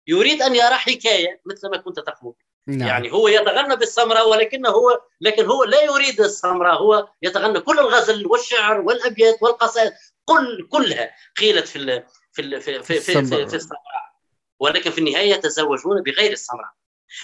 يريد 0.06 0.42
أن 0.42 0.54
يرى 0.54 0.74
حكاية 0.74 1.40
مثل 1.46 1.70
ما 1.70 1.76
كنت 1.76 2.00
تقول. 2.00 2.34
نعم. 2.66 2.88
يعني 2.88 3.12
هو 3.12 3.28
يتغنى 3.28 3.76
بالسمراء 3.76 4.28
ولكنه 4.28 4.68
هو 4.68 5.00
لكن 5.20 5.46
هو 5.46 5.64
لا 5.64 5.82
يريد 5.82 6.20
السمراء. 6.20 6.82
هو 6.82 7.08
يتغنى 7.22 7.60
كل 7.60 7.78
الغزل 7.78 8.26
والشعر 8.26 8.80
والأبيات 8.80 9.42
والقصائد 9.42 9.92
كل 10.24 10.68
كلها 10.68 11.10
قيلت 11.40 11.68
في 11.68 11.76
ال 11.76 12.04
في 12.32 12.42
ال 12.42 12.60
في 12.60 12.82
في, 12.82 13.00
في, 13.00 13.24
في, 13.24 13.46
في 13.46 13.56
السمراء. 13.56 13.99
ولكن 14.60 14.90
في 14.90 14.98
النهاية 14.98 15.30
يتزوجون 15.30 16.02
بغير 16.02 16.32
السمراء 16.32 16.70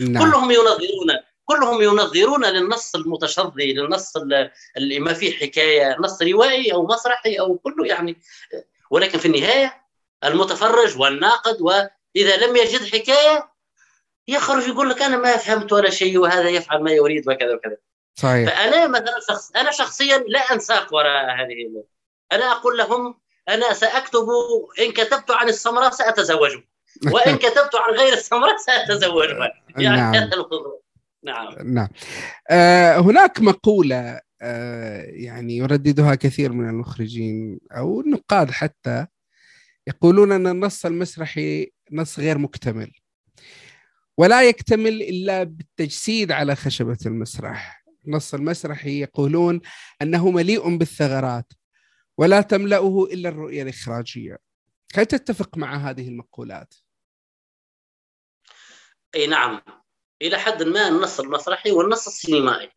نعم. 0.01 0.31
كلهم 0.31 0.51
ينظرون 0.51 1.19
كلهم 1.45 1.83
ينظرون 1.83 2.45
للنص 2.45 2.95
المتشظي 2.95 3.73
للنص 3.73 4.17
اللي 4.77 4.99
ما 4.99 5.13
فيه 5.13 5.33
حكاية 5.33 5.97
نص 6.01 6.23
روائي 6.23 6.73
أو 6.73 6.87
مسرحي 6.87 7.35
أو 7.35 7.59
كله 7.59 7.87
يعني. 7.87 8.21
ولكن 8.91 9.19
في 9.19 9.27
النهاية 9.27 9.87
المتفرج 10.25 11.01
والناقد 11.01 11.61
وإذا 11.61 12.37
لم 12.47 12.57
يجد 12.57 12.85
حكاية 12.95 13.53
يخرج 14.29 14.69
يقول 14.69 14.91
لك 14.91 15.03
أنا 15.03 15.17
ما 15.17 15.37
فهمت 15.37 15.73
ولا 15.73 15.91
شيء 15.91 16.19
وهذا 16.19 16.49
يفعل 16.49 16.83
ما 16.83 16.91
يريد 16.91 17.29
وكذا 17.29 17.55
وكذا. 17.55 17.77
صحيح. 18.15 18.49
فأنا 18.49 18.87
مثلا 18.87 19.21
شخص 19.29 19.51
أنا 19.57 19.71
شخصيا 19.71 20.19
لا 20.19 20.41
انساق 20.53 20.95
وراء 20.95 21.25
هذه 21.25 21.85
أنا 22.33 22.53
أقول 22.53 22.79
لهم 22.79 23.21
أنا 23.49 23.73
سأكتب 23.73 24.27
إن 24.79 24.93
كتبت 24.93 25.31
عن 25.31 25.49
السمراء 25.49 25.91
ساتزوج 25.91 26.59
وإن 27.13 27.37
كتبت 27.45 27.75
عن 27.75 27.95
غير 27.95 28.13
السمراء 28.13 28.57
ساتزوج 28.57 29.29
يعني 29.79 29.97
نعم. 29.97 30.15
هذا 30.15 30.31
نعم. 31.23 31.55
نعم. 31.65 31.89
آه 32.51 32.99
هناك 32.99 33.41
مقولة 33.41 34.21
آه 34.43 35.03
يعني 35.03 35.57
يرددها 35.57 36.15
كثير 36.15 36.53
من 36.53 36.69
المخرجين 36.69 37.59
أو 37.73 38.01
النقاد 38.01 38.51
حتى 38.51 39.07
يقولون 39.87 40.33
أن 40.33 40.47
النص 40.47 40.87
المسرحي 40.87 41.71
نص 41.93 42.19
غير 42.19 42.39
مكتمل. 42.39 42.93
ولا 44.19 44.43
يكتمل 44.49 45.03
إلا 45.03 45.43
بالتجسيد 45.43 46.33
على 46.33 46.57
خشبة 46.57 46.99
المسرح. 47.07 47.85
النص 48.07 48.35
المسرحي 48.35 49.01
يقولون 49.01 49.61
أنه 50.03 50.31
مليء 50.31 50.77
بالثغرات 50.77 51.53
ولا 52.19 52.41
تملأه 52.41 53.05
إلا 53.13 53.29
الرؤية 53.29 53.63
الإخراجية. 53.63 54.39
هل 54.95 55.07
تتفق 55.07 55.59
مع 55.59 55.77
هذه 55.91 56.09
المقولات؟ 56.09 56.75
أي 59.17 59.27
نعم. 59.27 59.63
إلى 60.23 60.39
حد 60.39 60.63
ما 60.63 60.89
النص 60.89 61.21
المسرحي 61.21 61.71
والنص 61.71 62.07
السينمائي. 62.07 62.71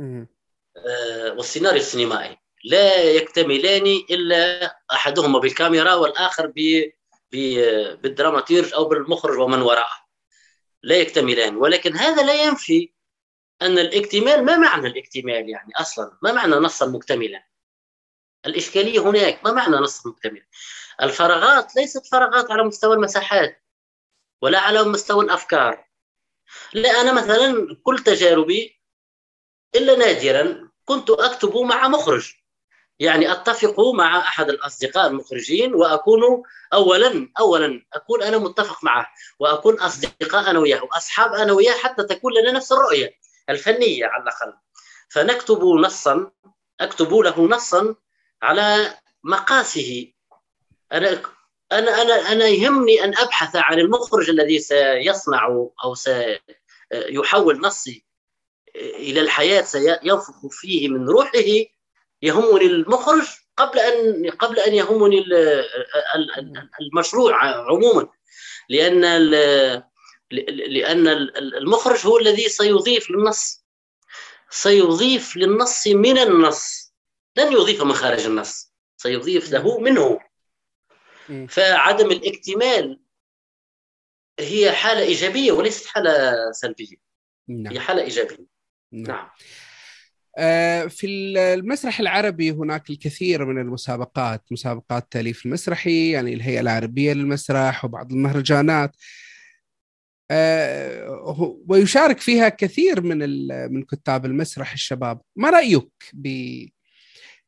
آه 0.00 1.32
والسيناريو 1.32 1.80
السينمائي. 1.80 2.38
لا 2.64 3.02
يكتملان 3.02 3.86
إلا 4.10 4.74
أحدهما 4.92 5.38
بالكاميرا 5.38 5.94
والآخر 5.94 6.52
ب 6.56 6.84
بالدراماتيرج 8.02 8.74
أو 8.74 8.84
بالمخرج 8.84 9.38
ومن 9.38 9.62
وراءه. 9.62 10.06
لا 10.82 10.96
يكتملان. 10.96 11.56
ولكن 11.56 11.96
هذا 11.96 12.22
لا 12.22 12.44
ينفي 12.44 12.92
أن 13.62 13.78
الاكتمال 13.78 14.44
ما 14.44 14.56
معنى 14.56 14.86
الاكتمال 14.86 15.48
يعني 15.48 15.72
أصلا؟ 15.80 16.18
ما 16.22 16.32
معنى 16.32 16.54
نصا 16.54 16.86
مكتملا 16.86 17.46
الإشكالية 18.46 19.00
هناك. 19.00 19.44
ما 19.44 19.52
معنى 19.52 19.76
نص 19.76 20.06
مكتمل 20.06 20.42
الفراغات 21.02 21.76
ليست 21.76 22.06
فراغات 22.06 22.50
على 22.50 22.62
مستوى 22.62 22.94
المساحات 22.94 23.62
ولا 24.42 24.60
على 24.60 24.82
مستوى 24.82 25.24
الأفكار. 25.24 25.85
لا 26.72 27.00
أنا 27.00 27.12
مثلا 27.12 27.76
كل 27.82 27.98
تجاربي 27.98 28.80
إلا 29.74 29.96
نادرا 29.96 30.70
كنت 30.84 31.10
أكتب 31.10 31.56
مع 31.56 31.88
مخرج. 31.88 32.32
يعني 32.98 33.32
أتفق 33.32 33.80
مع 33.80 34.18
أحد 34.18 34.48
الأصدقاء 34.50 35.06
المخرجين 35.06 35.74
وأكون 35.74 36.42
اولا 36.72 37.28
اولا 37.38 37.86
أكون 37.94 38.22
أنا 38.22 38.38
متفق 38.38 38.84
معه 38.84 39.06
وأكون 39.38 39.80
أصدقاء 39.80 40.50
أنا 40.50 40.58
وياه 40.58 40.84
وأصحاب 40.84 41.34
أنا 41.34 41.52
وياه 41.52 41.72
حتى 41.72 42.02
تكون 42.02 42.32
لنا 42.34 42.52
نفس 42.52 42.72
الرؤية 42.72 43.14
الفنية 43.48 44.06
على 44.06 44.22
الأقل. 44.22 44.52
فنكتب 45.08 45.62
نصا 45.64 46.30
أكتب 46.80 47.14
له 47.14 47.40
نصا 47.40 47.94
على 48.42 48.94
مقاسه. 49.24 50.12
أنا 50.92 51.22
أنا 51.72 52.02
أنا 52.02 52.32
أنا 52.32 52.46
يهمني 52.48 53.04
أن 53.04 53.18
أبحث 53.18 53.56
عن 53.56 53.78
المخرج 53.78 54.30
الذي 54.30 54.58
سيصنع 54.58 55.46
أو 55.84 55.94
سيحول 55.94 57.60
نصي 57.60 58.04
إلى 58.76 59.20
الحياة 59.20 59.62
سينفخ 59.62 60.46
فيه 60.50 60.88
من 60.88 61.08
روحه 61.08 61.44
يهمني 62.22 62.66
المخرج 62.66 63.26
قبل 63.56 63.78
أن 63.78 64.30
قبل 64.30 64.58
أن 64.58 64.74
يهمني 64.74 65.24
المشروع 66.80 67.44
عموما 67.44 68.08
لأن 68.68 69.00
لأن 70.30 71.08
المخرج 71.38 72.06
هو 72.06 72.18
الذي 72.18 72.48
سيضيف 72.48 73.10
للنص 73.10 73.64
سيضيف 74.50 75.36
للنص 75.36 75.86
من 75.86 76.18
النص 76.18 76.92
لن 77.36 77.52
يضيف 77.52 77.82
من 77.82 77.92
خارج 77.92 78.26
النص 78.26 78.72
سيضيف 78.96 79.52
له 79.52 79.78
منه. 79.78 80.18
فعدم 81.48 82.10
الاكتمال 82.10 83.00
هي 84.40 84.72
حالة 84.72 85.00
إيجابية 85.00 85.52
وليست 85.52 85.86
حالة 85.86 86.12
سلبية. 86.52 86.96
نعم. 87.48 87.72
هي 87.72 87.80
حالة 87.80 88.02
إيجابية. 88.02 88.46
نعم, 88.92 89.16
نعم. 89.16 89.28
آه، 90.38 90.86
في 90.86 91.06
المسرح 91.06 92.00
العربي 92.00 92.50
هناك 92.50 92.90
الكثير 92.90 93.44
من 93.44 93.60
المسابقات 93.60 94.44
مسابقات 94.50 95.02
التأليف 95.02 95.46
المسرحي 95.46 96.10
يعني 96.10 96.34
الهيئة 96.34 96.60
العربية 96.60 97.12
للمسرح 97.12 97.84
وبعض 97.84 98.12
المهرجانات. 98.12 98.96
آه، 100.30 101.62
ويشارك 101.68 102.20
فيها 102.20 102.48
كثير 102.48 103.00
من 103.00 103.18
من 103.72 103.82
كتاب 103.82 104.26
المسرح 104.26 104.72
الشباب. 104.72 105.20
ما 105.36 105.50
رأيك 105.50 105.92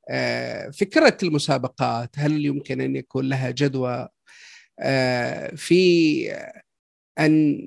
آه، 0.09 0.71
فكرة 0.71 1.17
المسابقات 1.23 2.11
هل 2.17 2.47
يمكن 2.47 2.81
أن 2.81 2.97
يكون 2.97 3.29
لها 3.29 3.51
جدوى؟ 3.51 4.09
في 5.57 6.33
أن 7.19 7.61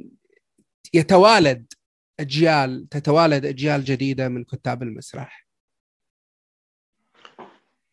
يتوالد 0.93 1.73
أجيال 2.19 2.87
تتوالد 2.89 3.45
أجيال 3.45 3.83
جديدة 3.83 4.29
من 4.29 4.43
كتاب 4.43 4.83
المسرح. 4.83 5.47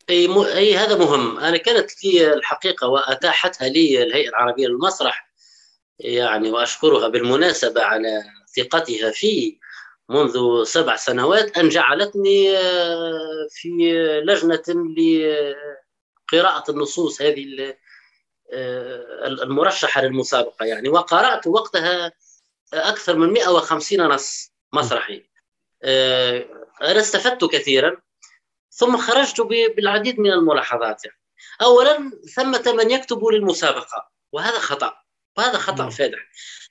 أي 0.09 0.27
م... 0.27 0.37
أي 0.39 0.77
هذا 0.77 0.97
مهم. 0.97 1.39
أنا 1.39 1.57
كانت 1.57 2.05
لي 2.05 2.33
الحقيقة 2.33 2.87
وأتاحتها 2.87 3.69
لي 3.69 4.03
الهيئة 4.03 4.29
العربية 4.29 4.67
للمسرح 4.67 5.29
يعني 5.99 6.51
وأشكرها 6.51 7.07
بالمناسبة 7.07 7.83
على 7.83 8.23
ثقتها 8.55 9.11
في 9.11 9.59
منذ 10.09 10.63
سبع 10.63 10.95
سنوات 10.95 11.57
أن 11.57 11.69
جعلتني 11.69 12.57
آه، 12.57 13.47
في 13.49 13.69
لجنة 14.25 14.63
لقراءة 16.33 16.71
النصوص 16.71 17.21
هذه 17.21 17.75
المرشحة 19.43 20.01
للمسابقة 20.01 20.65
يعني 20.65 20.89
وقرأت 20.89 21.47
وقتها 21.47 22.11
أكثر 22.73 23.15
من 23.15 23.33
150 23.33 24.07
نص 24.07 24.51
مسرحي 24.73 25.29
أنا 26.81 26.99
استفدت 26.99 27.45
كثيرا 27.45 28.01
ثم 28.71 28.97
خرجت 28.97 29.41
بالعديد 29.41 30.19
من 30.19 30.31
الملاحظات 30.31 31.05
يعني. 31.05 31.17
اولا 31.61 32.11
ثمة 32.35 32.73
من 32.77 32.91
يكتب 32.91 33.25
للمسابقة 33.25 34.09
وهذا 34.31 34.59
خطأ 34.59 34.97
وهذا 35.39 35.57
خطأ 35.57 35.85
م. 35.85 35.89
فادح. 35.89 36.19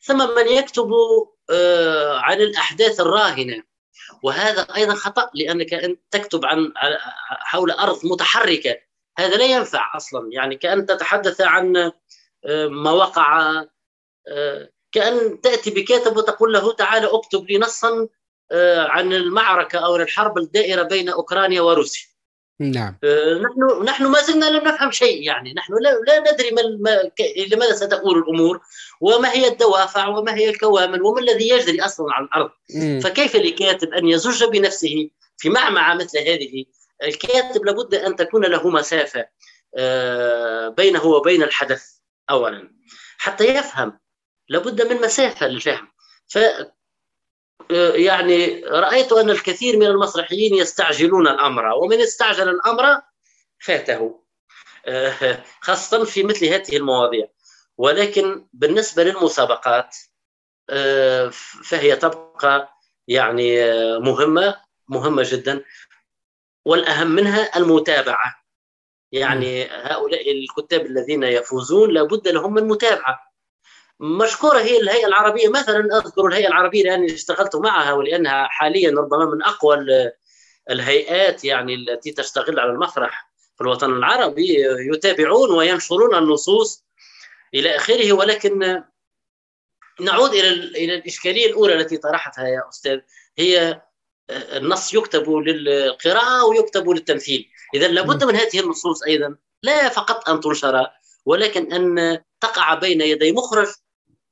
ثم 0.01 0.35
من 0.35 0.49
يكتب 0.49 0.91
عن 2.15 2.41
الأحداث 2.41 3.01
الراهنة. 3.01 3.63
وهذا 4.23 4.67
أيضا 4.77 4.95
خطأ 4.95 5.31
لأنك 5.35 5.75
أنت 5.75 6.01
تكتب 6.11 6.45
عن 6.45 6.73
حول 7.29 7.71
أرض 7.71 8.07
متحركة. 8.07 8.77
هذا 9.19 9.37
لا 9.37 9.45
ينفع 9.45 9.97
أصلا. 9.97 10.33
يعني 10.33 10.57
كأن 10.57 10.87
تتحدث 10.87 11.41
عن 11.41 11.93
ما 12.71 12.91
وقع 12.91 13.65
كأن 14.93 15.41
تأتي 15.41 15.71
بكاتب 15.71 16.17
وتقول 16.17 16.53
له 16.53 16.73
تعالى 16.73 17.07
اكتب 17.07 17.51
لي 17.51 17.59
نصا 17.59 18.09
عن 18.77 19.13
المعركة 19.13 19.79
أو 19.79 19.97
الحرب 19.97 20.39
الدائرة 20.39 20.83
بين 20.83 21.09
أوكرانيا 21.09 21.61
وروسيا. 21.61 22.07
نعم. 22.61 22.97
نحن 23.43 23.85
نحن 23.85 24.07
ما 24.07 24.23
زلنا 24.23 24.45
لم 24.45 24.69
نفهم 24.69 24.91
شيء 24.91 25.23
يعني. 25.23 25.55
نحن 25.55 25.73
لا, 25.81 25.91
لا 25.91 26.33
ندري 26.33 26.51
ما 26.51 27.11
لماذا 27.53 27.73
ستؤول 27.73 28.19
الأمور 28.19 28.61
وما 29.01 29.33
هي 29.33 29.49
الدوافع 29.49 30.09
وما 30.09 30.35
هي 30.35 30.51
الكوامن 30.51 31.03
وما 31.03 31.21
الذي 31.21 31.49
يجري 31.49 31.81
أصلا 31.81 32.07
على 32.13 32.25
الأرض. 32.25 32.51
م. 32.75 33.01
فكيف 33.01 33.37
لكاتب 33.37 33.95
أن 33.95 34.09
يزج 34.09 34.45
بنفسه 34.45 35.11
في 35.39 35.49
معمعة 35.49 35.95
مثل 35.95 36.19
هذه؟ 36.19 36.65
الكاتب 37.03 37.65
لابد 37.65 37.95
أن 37.95 38.17
تكون 38.17 38.45
له 38.45 38.69
مسافة 38.69 39.27
بينه 40.69 41.05
وبين 41.05 41.43
الحدث 41.43 41.85
اولا. 42.31 42.71
حتى 43.19 43.45
يفهم 43.45 43.99
لابد 44.49 44.93
من 44.93 45.01
مسافة 45.01 45.47
للفهم. 45.49 45.89
ف 46.29 46.39
يعني 47.95 48.65
رأيت 48.65 49.13
أن 49.13 49.31
الكثير 49.31 49.77
من 49.77 49.87
المسرحيين 49.87 50.55
يستعجلون 50.55 51.29
الأمر 51.29 51.67
ومن 51.67 52.01
استعجل 52.01 52.49
الأمر 52.49 53.01
فاته. 53.59 54.25
خاصة 55.61 56.05
في 56.05 56.23
مثل 56.23 56.47
هذه 56.47 56.77
المواضيع. 56.77 57.29
ولكن 57.79 58.47
بالنسبة 58.53 59.05
للمسابقات 59.05 59.97
فهي 61.65 61.97
تبقى 61.97 62.75
يعني 63.09 63.57
مهمة 63.99 64.61
مهمة 64.89 65.23
جدا. 65.27 65.65
والأهم 66.65 67.11
منها 67.11 67.57
المتابعة. 67.57 68.45
يعني 69.13 69.65
هؤلاء 69.65 70.33
الكتاب 70.33 70.87
الذين 70.87 71.23
يفوزون 71.23 71.91
لابد 71.91 72.29
لهم 72.29 72.55
من 72.55 72.69
متابعة. 72.69 73.28
مشكورة 74.01 74.59
هي 74.59 74.81
الهيئة 74.81 75.07
العربية. 75.07 75.49
مثلا 75.49 75.99
أذكر 75.99 76.27
الهيئة 76.27 76.49
العربية 76.49 76.83
لأني 76.83 77.15
اشتغلت 77.15 77.57
معها 77.57 77.93
ولأنها 77.93 78.47
حاليا 78.47 78.91
ربما 78.91 79.25
من 79.25 79.43
أقوى 79.43 79.87
الهيئات 80.71 81.45
يعني 81.45 81.75
التي 81.75 82.13
تشتغل 82.13 82.61
على 82.61 82.71
المسرح 82.71 83.31
في 83.57 83.61
الوطن 83.61 83.91
العربي. 83.91 84.57
يتابعون 84.95 85.51
وينشرون 85.51 86.15
النصوص 86.15 86.85
إلى 87.55 87.77
آخره 87.77 88.13
ولكن 88.13 88.83
نعود 90.01 90.31
إلى 90.31 90.49
إلى 90.53 90.95
الإشكالية 90.95 91.47
الأولى 91.47 91.75
التي 91.75 91.97
طرحتها 91.97 92.49
يا 92.49 92.69
أستاذ. 92.69 93.01
هي 93.39 93.83
النص 94.31 94.95
يكتب 94.95 95.31
للقراءة 95.31 96.45
ويكتب 96.45 96.89
للتمثيل. 96.89 97.49
اذا 97.75 97.89
لابد 97.89 98.25
من 98.25 98.37
هذه 98.37 98.61
النصوص 98.61 99.03
أيضا. 99.03 99.37
لا 99.63 99.89
فقط 99.89 100.29
أن 100.29 100.41
تنشر 100.41 100.87
ولكن 101.25 101.73
أن 101.73 102.19
تقع 102.41 102.75
بين 102.75 103.01
يدي 103.01 103.33
مخرج 103.33 103.69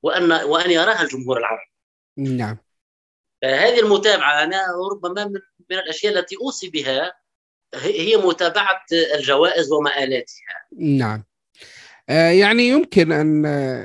وان 0.07 0.33
وأن 0.33 0.71
يراها 0.71 1.03
الجمهور 1.03 1.39
العربي. 1.39 1.71
نعم. 2.17 2.57
هذه 3.45 3.81
المتابعة 3.81 4.45
أنا 4.45 4.63
ربما 4.93 5.25
من, 5.25 5.41
من 5.71 5.79
الأشياء 5.79 6.19
التي 6.19 6.37
أوصي 6.37 6.71
بها 6.71 7.15
هي 7.75 8.17
متابعة 8.17 8.85
الجوائز 9.15 9.73
ومآلاتها. 9.73 10.67
نعم. 10.79 11.25
يعني 12.09 12.69
يمكن 12.69 13.13
أن 13.13 13.43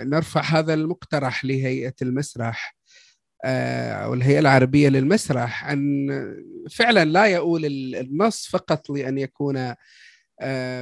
نرفع 0.10 0.42
هذا 0.42 0.74
المقترح 0.74 1.46
لهيئة 1.46 1.94
المسرح 2.02 2.76
أو 3.46 4.14
الهيئة 4.14 4.40
العربية 4.40 4.90
للمسرح 4.90 5.70
أن 5.70 6.10
فعلا 6.72 7.06
لا 7.06 7.26
يؤول 7.26 7.66
النص 7.96 8.48
فقط 8.48 8.90
لأن 8.90 9.18
يكون 9.18 9.76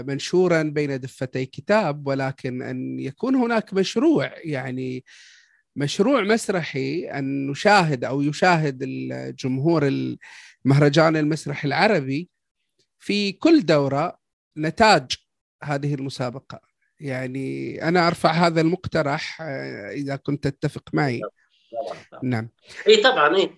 منشورا 0.07 0.63
بين 0.63 0.99
دفتي 0.99 1.45
كتاب 1.45 2.07
ولكن 2.07 2.61
أن 2.61 2.99
يكون 2.99 3.35
هناك 3.35 3.73
مشروع 3.73 4.31
يعني 4.37 5.03
مشروع 5.75 6.21
مسرحي 6.21 7.09
أن 7.09 7.47
نشاهد 7.47 8.03
أو 8.03 8.21
يشاهد 8.21 8.79
الجمهور 8.81 9.87
المهرجان 10.65 11.17
المسرحي 11.17 11.67
العربي 11.67 12.29
في 12.99 13.31
كل 13.31 13.65
دورة 13.65 14.19
نتاج 14.57 15.11
هذه 15.63 15.93
المسابقة. 15.93 16.61
يعني 16.99 17.83
أنا 17.87 18.07
أرفع 18.07 18.31
هذا 18.31 18.61
المقترح 18.61 19.41
إذا 19.91 20.15
كنت 20.15 20.47
تتفق 20.47 20.89
معي. 20.93 21.21
نعم. 22.23 22.49
إي 22.87 22.97
طبعا 23.03 23.35
إي. 23.35 23.53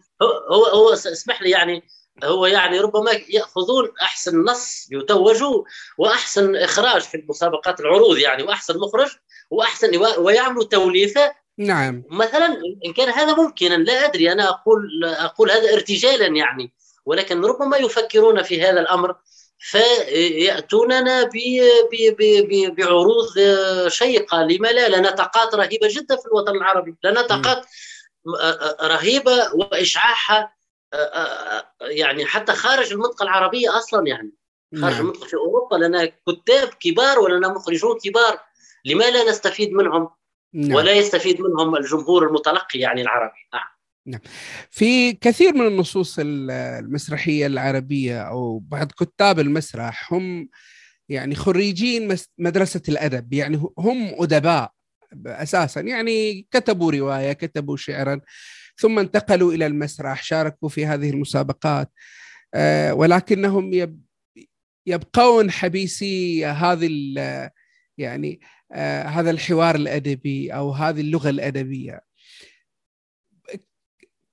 هو 0.52 0.66
هو 0.66 0.93
اسمح 0.93 1.41
لي 1.41 1.49
يعني 1.49 1.84
هو 2.24 2.45
يعني 2.45 2.80
ربما 2.80 3.12
يأخذون 3.30 3.91
أحسن 4.01 4.43
نص 4.43 4.88
يتوجوا 4.91 5.64
وأحسن 5.97 6.55
إخراج 6.55 7.01
في 7.01 7.18
المسابقات 7.18 7.80
العروض 7.80 8.18
يعني 8.18 8.43
وأحسن 8.43 8.80
مخرج 8.80 9.09
وأحسن 9.49 9.97
ويعملوا 10.18 10.64
توليفة. 10.64 11.34
نعم. 11.57 12.03
مثلا 12.09 12.62
إن 12.86 12.93
كان 12.93 13.09
هذا 13.09 13.34
ممكنا 13.34 13.76
لا 13.76 14.05
أدري 14.05 14.32
أنا 14.32 14.49
أقول 14.49 15.05
أقول 15.05 15.51
هذا 15.51 15.74
ارتجالا 15.74 16.28
يعني. 16.28 16.74
ولكن 17.05 17.45
ربما 17.45 17.78
يفكرون 17.78 18.43
في 18.43 18.62
هذا 18.62 18.80
الأمر 18.80 19.16
فيأتوننا 19.57 21.30
بعروض 22.78 23.28
شيقة. 23.88 24.43
لما 24.43 24.68
لا؟ 24.68 24.89
لنا 24.97 25.12
طاقات 25.12 25.55
رهيبة 25.55 25.88
جدا 25.91 26.16
في 26.16 26.26
الوطن 26.26 26.55
العربي. 26.55 26.95
لنا 27.03 27.22
طاقات 27.22 27.66
رهيبة 28.82 29.49
وإشعاعها. 29.53 30.53
يعني 31.82 32.26
حتى 32.26 32.54
خارج 32.54 32.92
المنطقة 32.92 33.24
العربية 33.24 33.78
أصلا 33.78 34.08
يعني. 34.08 34.32
خارج 34.76 34.94
نعم. 34.94 35.02
المنطقة 35.02 35.28
في 35.28 35.36
أوروبا 35.36 35.76
لنا 35.76 36.06
كتاب 36.06 36.70
كبار 36.80 37.20
ولنا 37.20 37.48
مخرجون 37.48 37.98
كبار. 38.04 38.39
لما 38.86 39.04
لا 39.04 39.30
نستفيد 39.30 39.72
منهم 39.72 40.10
نعم. 40.54 40.76
ولا 40.76 40.92
يستفيد 40.92 41.42
منهم 41.42 41.76
الجمهور 41.76 42.28
المتلقي 42.28 42.80
يعني 42.80 43.02
العربي. 43.02 43.48
نعم. 43.54 43.68
نعم. 44.08 44.22
في 44.70 45.14
كثير 45.14 45.54
من 45.54 45.68
النصوص 45.68 46.16
المسرحية 46.20 47.46
العربية 47.46 48.22
أو 48.22 48.60
بعض 48.60 48.92
كتاب 48.92 49.39
المسرح 49.39 50.14
هم 50.14 50.50
يعني 51.10 51.36
خريجين 51.36 52.18
مدرسة 52.38 52.82
الأدب. 52.89 53.34
يعني 53.34 53.62
هم 53.78 54.16
أدباء 54.24 54.72
أساسا. 55.26 55.82
يعني 55.82 56.48
كتبوا 56.52 56.92
رواية 56.92 57.34
كتبوا 57.34 57.78
شعرا. 57.78 58.22
ثم 58.78 58.99
انتقلوا 58.99 59.53
إلى 59.53 59.65
المسرح 59.65 60.24
شاركوا 60.24 60.69
في 60.69 60.86
هذه 60.86 61.09
المسابقات. 61.09 61.91
آه، 62.53 62.93
ولكنهم 62.93 63.72
يبقون 64.88 65.51
حبيسي 65.51 66.45
هذه 66.45 66.89
يعني 67.97 68.41
آه، 68.72 69.03
هذا 69.03 69.32
الحوار 69.32 69.76
الأدبي 69.76 70.53
أو 70.53 70.72
هذه 70.72 71.01
اللغة 71.01 71.30
الأدبية. 71.30 72.01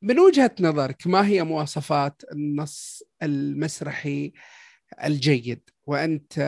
من 0.03 0.19
وجهة 0.19 0.55
نظرك 0.61 1.07
ما 1.07 1.27
هي 1.27 1.45
مواصفات 1.45 2.23
النص 2.33 3.03
المسرحي 3.23 4.33
الجيد؟ 5.05 5.61
وأنت 5.87 6.39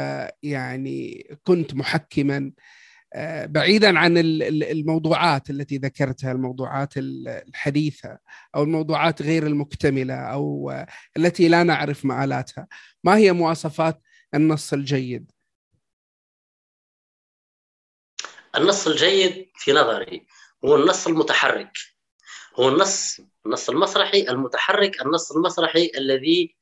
يعني 0.43 1.27
كنت 1.45 1.75
محكما 1.75 2.37
آه، 2.37 2.53
بعيدا 3.45 3.99
عن 3.99 4.19
الموضوعات 4.19 5.51
التي 5.51 5.77
ذكرتها 5.77 6.33
الموضوعات 6.33 6.95
الحديثة 6.97 8.19
أو 8.55 8.63
الموضوعات 8.63 9.23
غير 9.23 9.47
المكتملة 9.47 10.15
أو 10.15 10.73
التي 11.17 11.49
لا 11.49 11.63
نعرف 11.63 12.05
مآلاتها. 12.05 12.67
ما 13.05 13.17
هي 13.17 13.33
مواصفات 13.33 14.03
النص 14.35 14.73
الجيد؟ 14.73 15.33
النص 18.57 18.87
الجيد 18.87 19.47
في 19.55 19.73
نظري 19.73 20.27
هو 20.65 20.77
النص 20.77 21.07
المتحرك. 21.07 21.73
هو 22.57 22.69
النص 22.69 23.21
النص 23.47 23.71
المسرحي 23.71 24.29
المتحرك 24.29 25.03
النص 25.03 25.33
المسرحي 25.33 25.91
الذي 25.99 26.57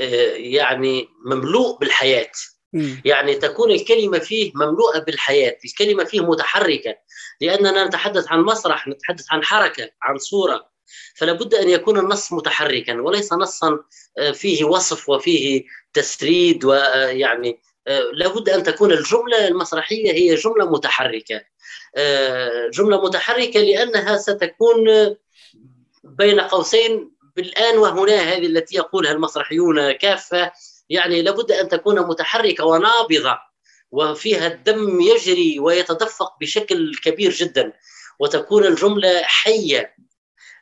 آه، 0.00 0.34
يعني 0.36 1.08
مملوء 1.26 1.78
بالحياة. 1.78 2.30
يعني 3.04 3.34
تكون 3.34 3.70
الكلمة 3.70 4.18
فيه 4.18 4.52
مملوءة 4.54 4.98
بالحياة 4.98 5.56
الكلمة 5.64 6.04
فيه 6.04 6.20
متحركة. 6.20 6.96
لأننا 7.40 7.84
نتحدث 7.84 8.28
عن 8.28 8.40
مسرح 8.40 8.88
نتحدث 8.88 9.24
عن 9.30 9.44
حركة 9.44 9.90
عن 10.02 10.18
صورة. 10.18 10.74
فلا 11.14 11.32
بد 11.32 11.54
أن 11.54 11.70
يكون 11.70 11.98
النص 11.98 12.32
متحركا 12.32 13.00
وليس 13.00 13.32
نصا 13.32 13.78
آه، 14.18 14.30
فيه 14.30 14.64
وصف 14.64 15.08
وفيه 15.08 15.64
تسريد 15.92 16.64
ويعني 16.64 17.60
لابد 18.12 18.48
أن 18.48 18.62
تكون 18.62 18.92
الجملة 18.92 19.48
المسرحية 19.48 20.12
هي 20.12 20.34
جملة 20.34 20.70
متحركة. 20.70 21.42
جملة 22.72 23.04
متحركة 23.04 23.60
لأنها 23.60 24.16
ستكون 24.16 24.86
بين 26.04 26.40
قوسين 26.40 27.10
بالآن 27.36 27.78
وهنا 27.78 28.16
هذه 28.16 28.46
التي 28.46 28.76
يقولها 28.76 29.12
المسرحيون 29.12 29.92
كافة. 29.92 30.52
يعني 30.88 31.22
لابد 31.22 31.52
أن 31.52 31.68
تكون 31.68 32.00
متحركة 32.00 32.64
ونابضة 32.64 33.38
وفيها 33.90 34.46
الدم 34.46 35.00
يجري 35.00 35.58
ويتدفق 35.58 36.36
بشكل 36.40 36.94
كبير 37.04 37.30
جدا 37.30 37.72
وتكون 38.18 38.64
الجملة 38.64 39.22
حية. 39.22 39.96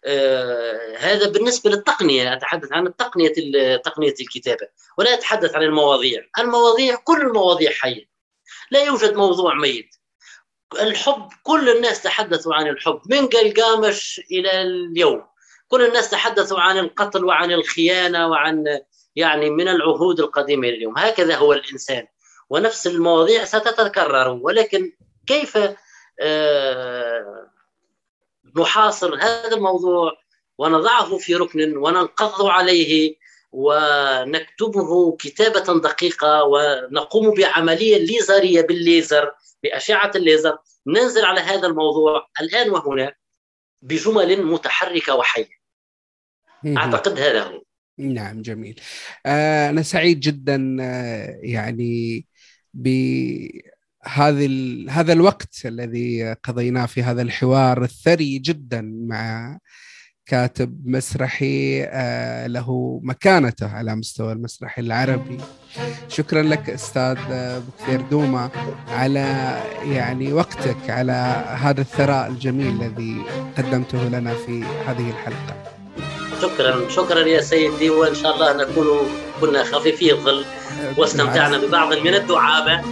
آه 0.04 0.96
هذا 0.98 1.28
بالنسبة 1.28 1.70
للتقنية 1.70 2.32
أتحدث 2.32 2.72
عن 2.72 2.86
التقنية 2.86 3.32
تقنية 3.76 4.14
الكتابة 4.20 4.68
ولا 4.98 5.14
أتحدث 5.14 5.54
عن 5.54 5.62
المواضيع. 5.62 6.26
المواضيع 6.38 6.94
كل 6.94 7.20
المواضيع 7.20 7.70
حية. 7.70 8.04
لا 8.70 8.84
يوجد 8.84 9.14
موضوع 9.14 9.54
ميت. 9.54 9.94
الحب 10.80 11.28
كل 11.42 11.76
الناس 11.76 12.02
تحدثوا 12.02 12.54
عن 12.54 12.68
الحب 12.68 13.00
من 13.06 13.26
قلقامش 13.26 14.20
إلى 14.30 14.62
اليوم. 14.62 15.26
كل 15.68 15.84
الناس 15.86 16.10
تحدثوا 16.10 16.60
عن 16.60 16.78
القتل 16.78 17.24
وعن 17.24 17.52
الخيانة 17.52 18.28
وعن 18.28 18.80
يعني 19.16 19.50
من 19.50 19.68
العهود 19.68 20.20
القديمة 20.20 20.68
اليوم. 20.68 20.98
هكذا 20.98 21.36
هو 21.36 21.52
الإنسان. 21.52 22.06
ونفس 22.50 22.86
المواضيع 22.86 23.44
ستتكرر 23.44 24.28
ولكن 24.42 24.92
كيف 25.26 25.58
آه، 26.20 27.50
نحاصر 28.56 29.14
هذا 29.14 29.56
الموضوع 29.56 30.12
ونضعه 30.58 31.18
في 31.18 31.34
ركن 31.34 31.76
وننقض 31.76 32.46
عليه 32.46 33.16
ونكتبه 33.52 35.16
كتابة 35.16 35.80
دقيقة 35.80 36.44
ونقوم 36.44 37.34
بعملية 37.34 37.98
ليزرية 37.98 38.62
بالليزر 38.62 39.32
بأشعة 39.62 40.10
الليزر. 40.14 40.58
ننزل 40.86 41.24
على 41.24 41.40
هذا 41.40 41.66
الموضوع 41.66 42.28
الآن 42.40 42.70
وهنا 42.70 43.14
بجمل 43.82 44.44
متحركة 44.44 45.14
وحية. 45.14 45.62
أعتقد 46.76 47.18
هذا 47.18 47.42
هو. 47.42 47.62
نعم 47.98 48.42
جميل. 48.42 48.80
آه 49.26 49.70
أنا 49.70 49.82
سعيد 49.82 50.20
جدا 50.20 50.76
آه 50.80 51.38
يعني 51.42 52.26
بهذه 52.74 53.66
هذا 54.90 55.12
الوقت 55.12 55.54
الذي 55.64 56.32
قضيناه 56.32 56.86
في 56.86 57.02
هذا 57.02 57.22
الحوار 57.22 57.84
الثري 57.84 58.38
جدا 58.38 58.80
مع 59.08 59.58
كاتب 60.26 60.88
مسرحي 60.88 61.84
آه 61.84 62.46
له 62.46 63.00
مكانته 63.02 63.68
على 63.68 63.96
مستوى 63.96 64.32
المسرح 64.32 64.78
العربي. 64.78 65.38
شكرا 66.08 66.42
لك 66.42 66.70
أستاذ 66.70 67.16
بكثير 67.60 68.00
دوما 68.00 68.50
على 68.88 69.20
يعني 69.84 70.32
وقتك 70.32 70.90
على 70.90 71.12
هذا 71.58 71.80
الثراء 71.80 72.28
الجميل 72.28 72.82
الذي 72.82 73.16
قدمته 73.56 74.08
لنا 74.08 74.34
في 74.34 74.62
هذه 74.62 75.10
الحلقة. 75.10 75.71
شكرا. 76.42 76.88
شكرا 76.88 77.20
يا 77.20 77.40
سيدي 77.40 77.90
وإن 77.90 78.14
شاء 78.14 78.34
الله 78.34 78.52
نكون 78.52 78.86
كنا 79.40 79.64
خفيفي 79.64 80.12
الظل. 80.12 80.44
واستمتعنا 80.98 81.58
ببعض 81.58 81.94
من 81.94 82.14
الدعابة. 82.14 82.80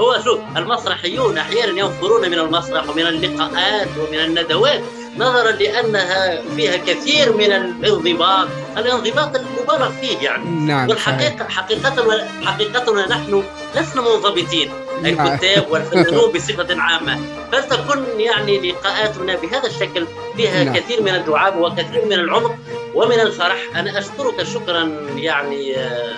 هو 0.00 0.20
شوف 0.24 0.40
المسرحيون 0.56 1.38
أحيانا 1.38 1.80
ينفرون 1.80 2.30
من 2.30 2.38
المسرح 2.38 2.88
ومن 2.88 3.06
اللقاءات 3.06 3.88
ومن 3.98 4.18
الندوات 4.18 4.82
نظرا 5.18 5.50
لأنها 5.50 6.42
فيها 6.56 6.76
كثير 6.76 7.36
من 7.36 7.52
الانضباط، 7.52 8.48
الانضباط 8.76 9.36
المبالغ 9.36 9.90
فيه 10.00 10.18
يعني. 10.18 10.44
نعم 10.44 10.88
والحقيقة 10.88 11.48
حقيقة 11.48 12.26
حقيقتنا 12.44 13.08
نحن 13.08 13.42
لسنا 13.74 14.02
منضبطين. 14.02 14.70
الكتاب 15.04 15.70
والفنانون 15.70 16.32
بصفة 16.34 16.80
عامة، 16.80 17.20
فلتكن 17.52 18.20
يعني 18.20 18.70
لقاءاتنا 18.70 19.36
بهذا 19.36 19.66
الشكل 19.66 20.06
فيها 20.36 20.64
نعم. 20.64 20.74
كثير 20.74 21.02
من 21.02 21.14
الدعابه 21.14 21.58
وكثير 21.60 22.04
من 22.04 22.12
العمق 22.12 22.54
ومن 22.94 23.20
الفرح، 23.20 23.56
أنا 23.76 23.98
أشكرك 23.98 24.42
شكرا 24.42 24.90
يعني 25.16 25.76
آه، 25.76 26.12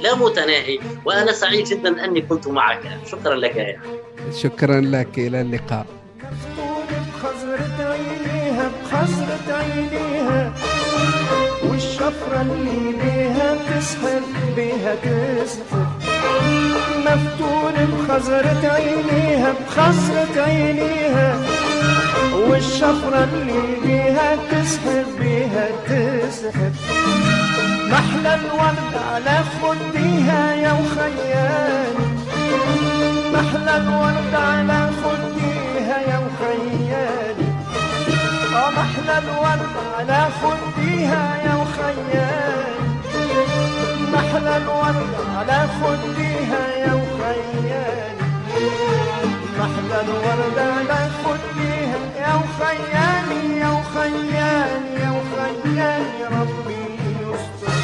لا 0.00 0.14
متناهي 0.14 0.78
وأنا 1.04 1.32
سعيد 1.32 1.64
جدا 1.64 2.04
أني 2.04 2.20
كنت 2.20 2.48
معك. 2.48 2.80
شكرا 3.10 3.34
لك 3.34 3.56
يا 3.56 3.80
شكرا 4.42 4.80
لك. 4.80 5.18
إلى 5.18 5.40
اللقاء. 5.40 5.86
بخزرة 8.88 9.54
عينيها 9.54 10.52
والشفرة 11.64 12.40
اللي 12.40 12.92
بيها 12.92 13.56
تسحر 13.78 14.20
بيها 14.56 14.94
تسحر 14.94 15.86
مفتون 17.16 17.74
بخزرة 17.92 18.68
عينيها 18.72 19.52
بخزرة 19.52 20.42
عينيها. 20.42 21.36
والشفرة 22.48 23.24
اللي 23.32 23.62
بيها 23.84 24.36
تسحر 24.50 25.04
بيها 25.20 25.68
تسحر 25.86 26.70
محلى 27.90 28.34
الورد 28.34 28.94
على 29.12 29.40
خديها 29.62 30.54
يا 30.54 30.72
وخيال 30.72 31.94
محلى 33.34 33.76
الورد 33.76 34.34
على 34.34 34.90
خديها 35.02 35.98
يا 36.10 36.18
وخيال 36.18 37.36
محلى 38.52 39.18
الورد 39.18 39.74
على 39.98 40.28
خديها 40.42 41.36
يا 41.46 41.54
وخيال 41.54 42.77
محلى 44.12 44.56
الوديع 44.56 45.18
على 45.38 45.58
خديها 45.80 46.62
يا 46.84 46.92
وخيالي. 46.94 48.24
محلى 49.58 50.00
الوردة 50.04 50.64
على 50.74 51.00
خديها 51.24 51.98
يا 52.22 52.32
وخياني 52.34 53.42
يا 53.60 53.68
وخياني 53.68 54.90
يا 55.00 55.10
وخياني 55.10 56.24
ربي 56.24 56.82
يستر. 57.20 57.78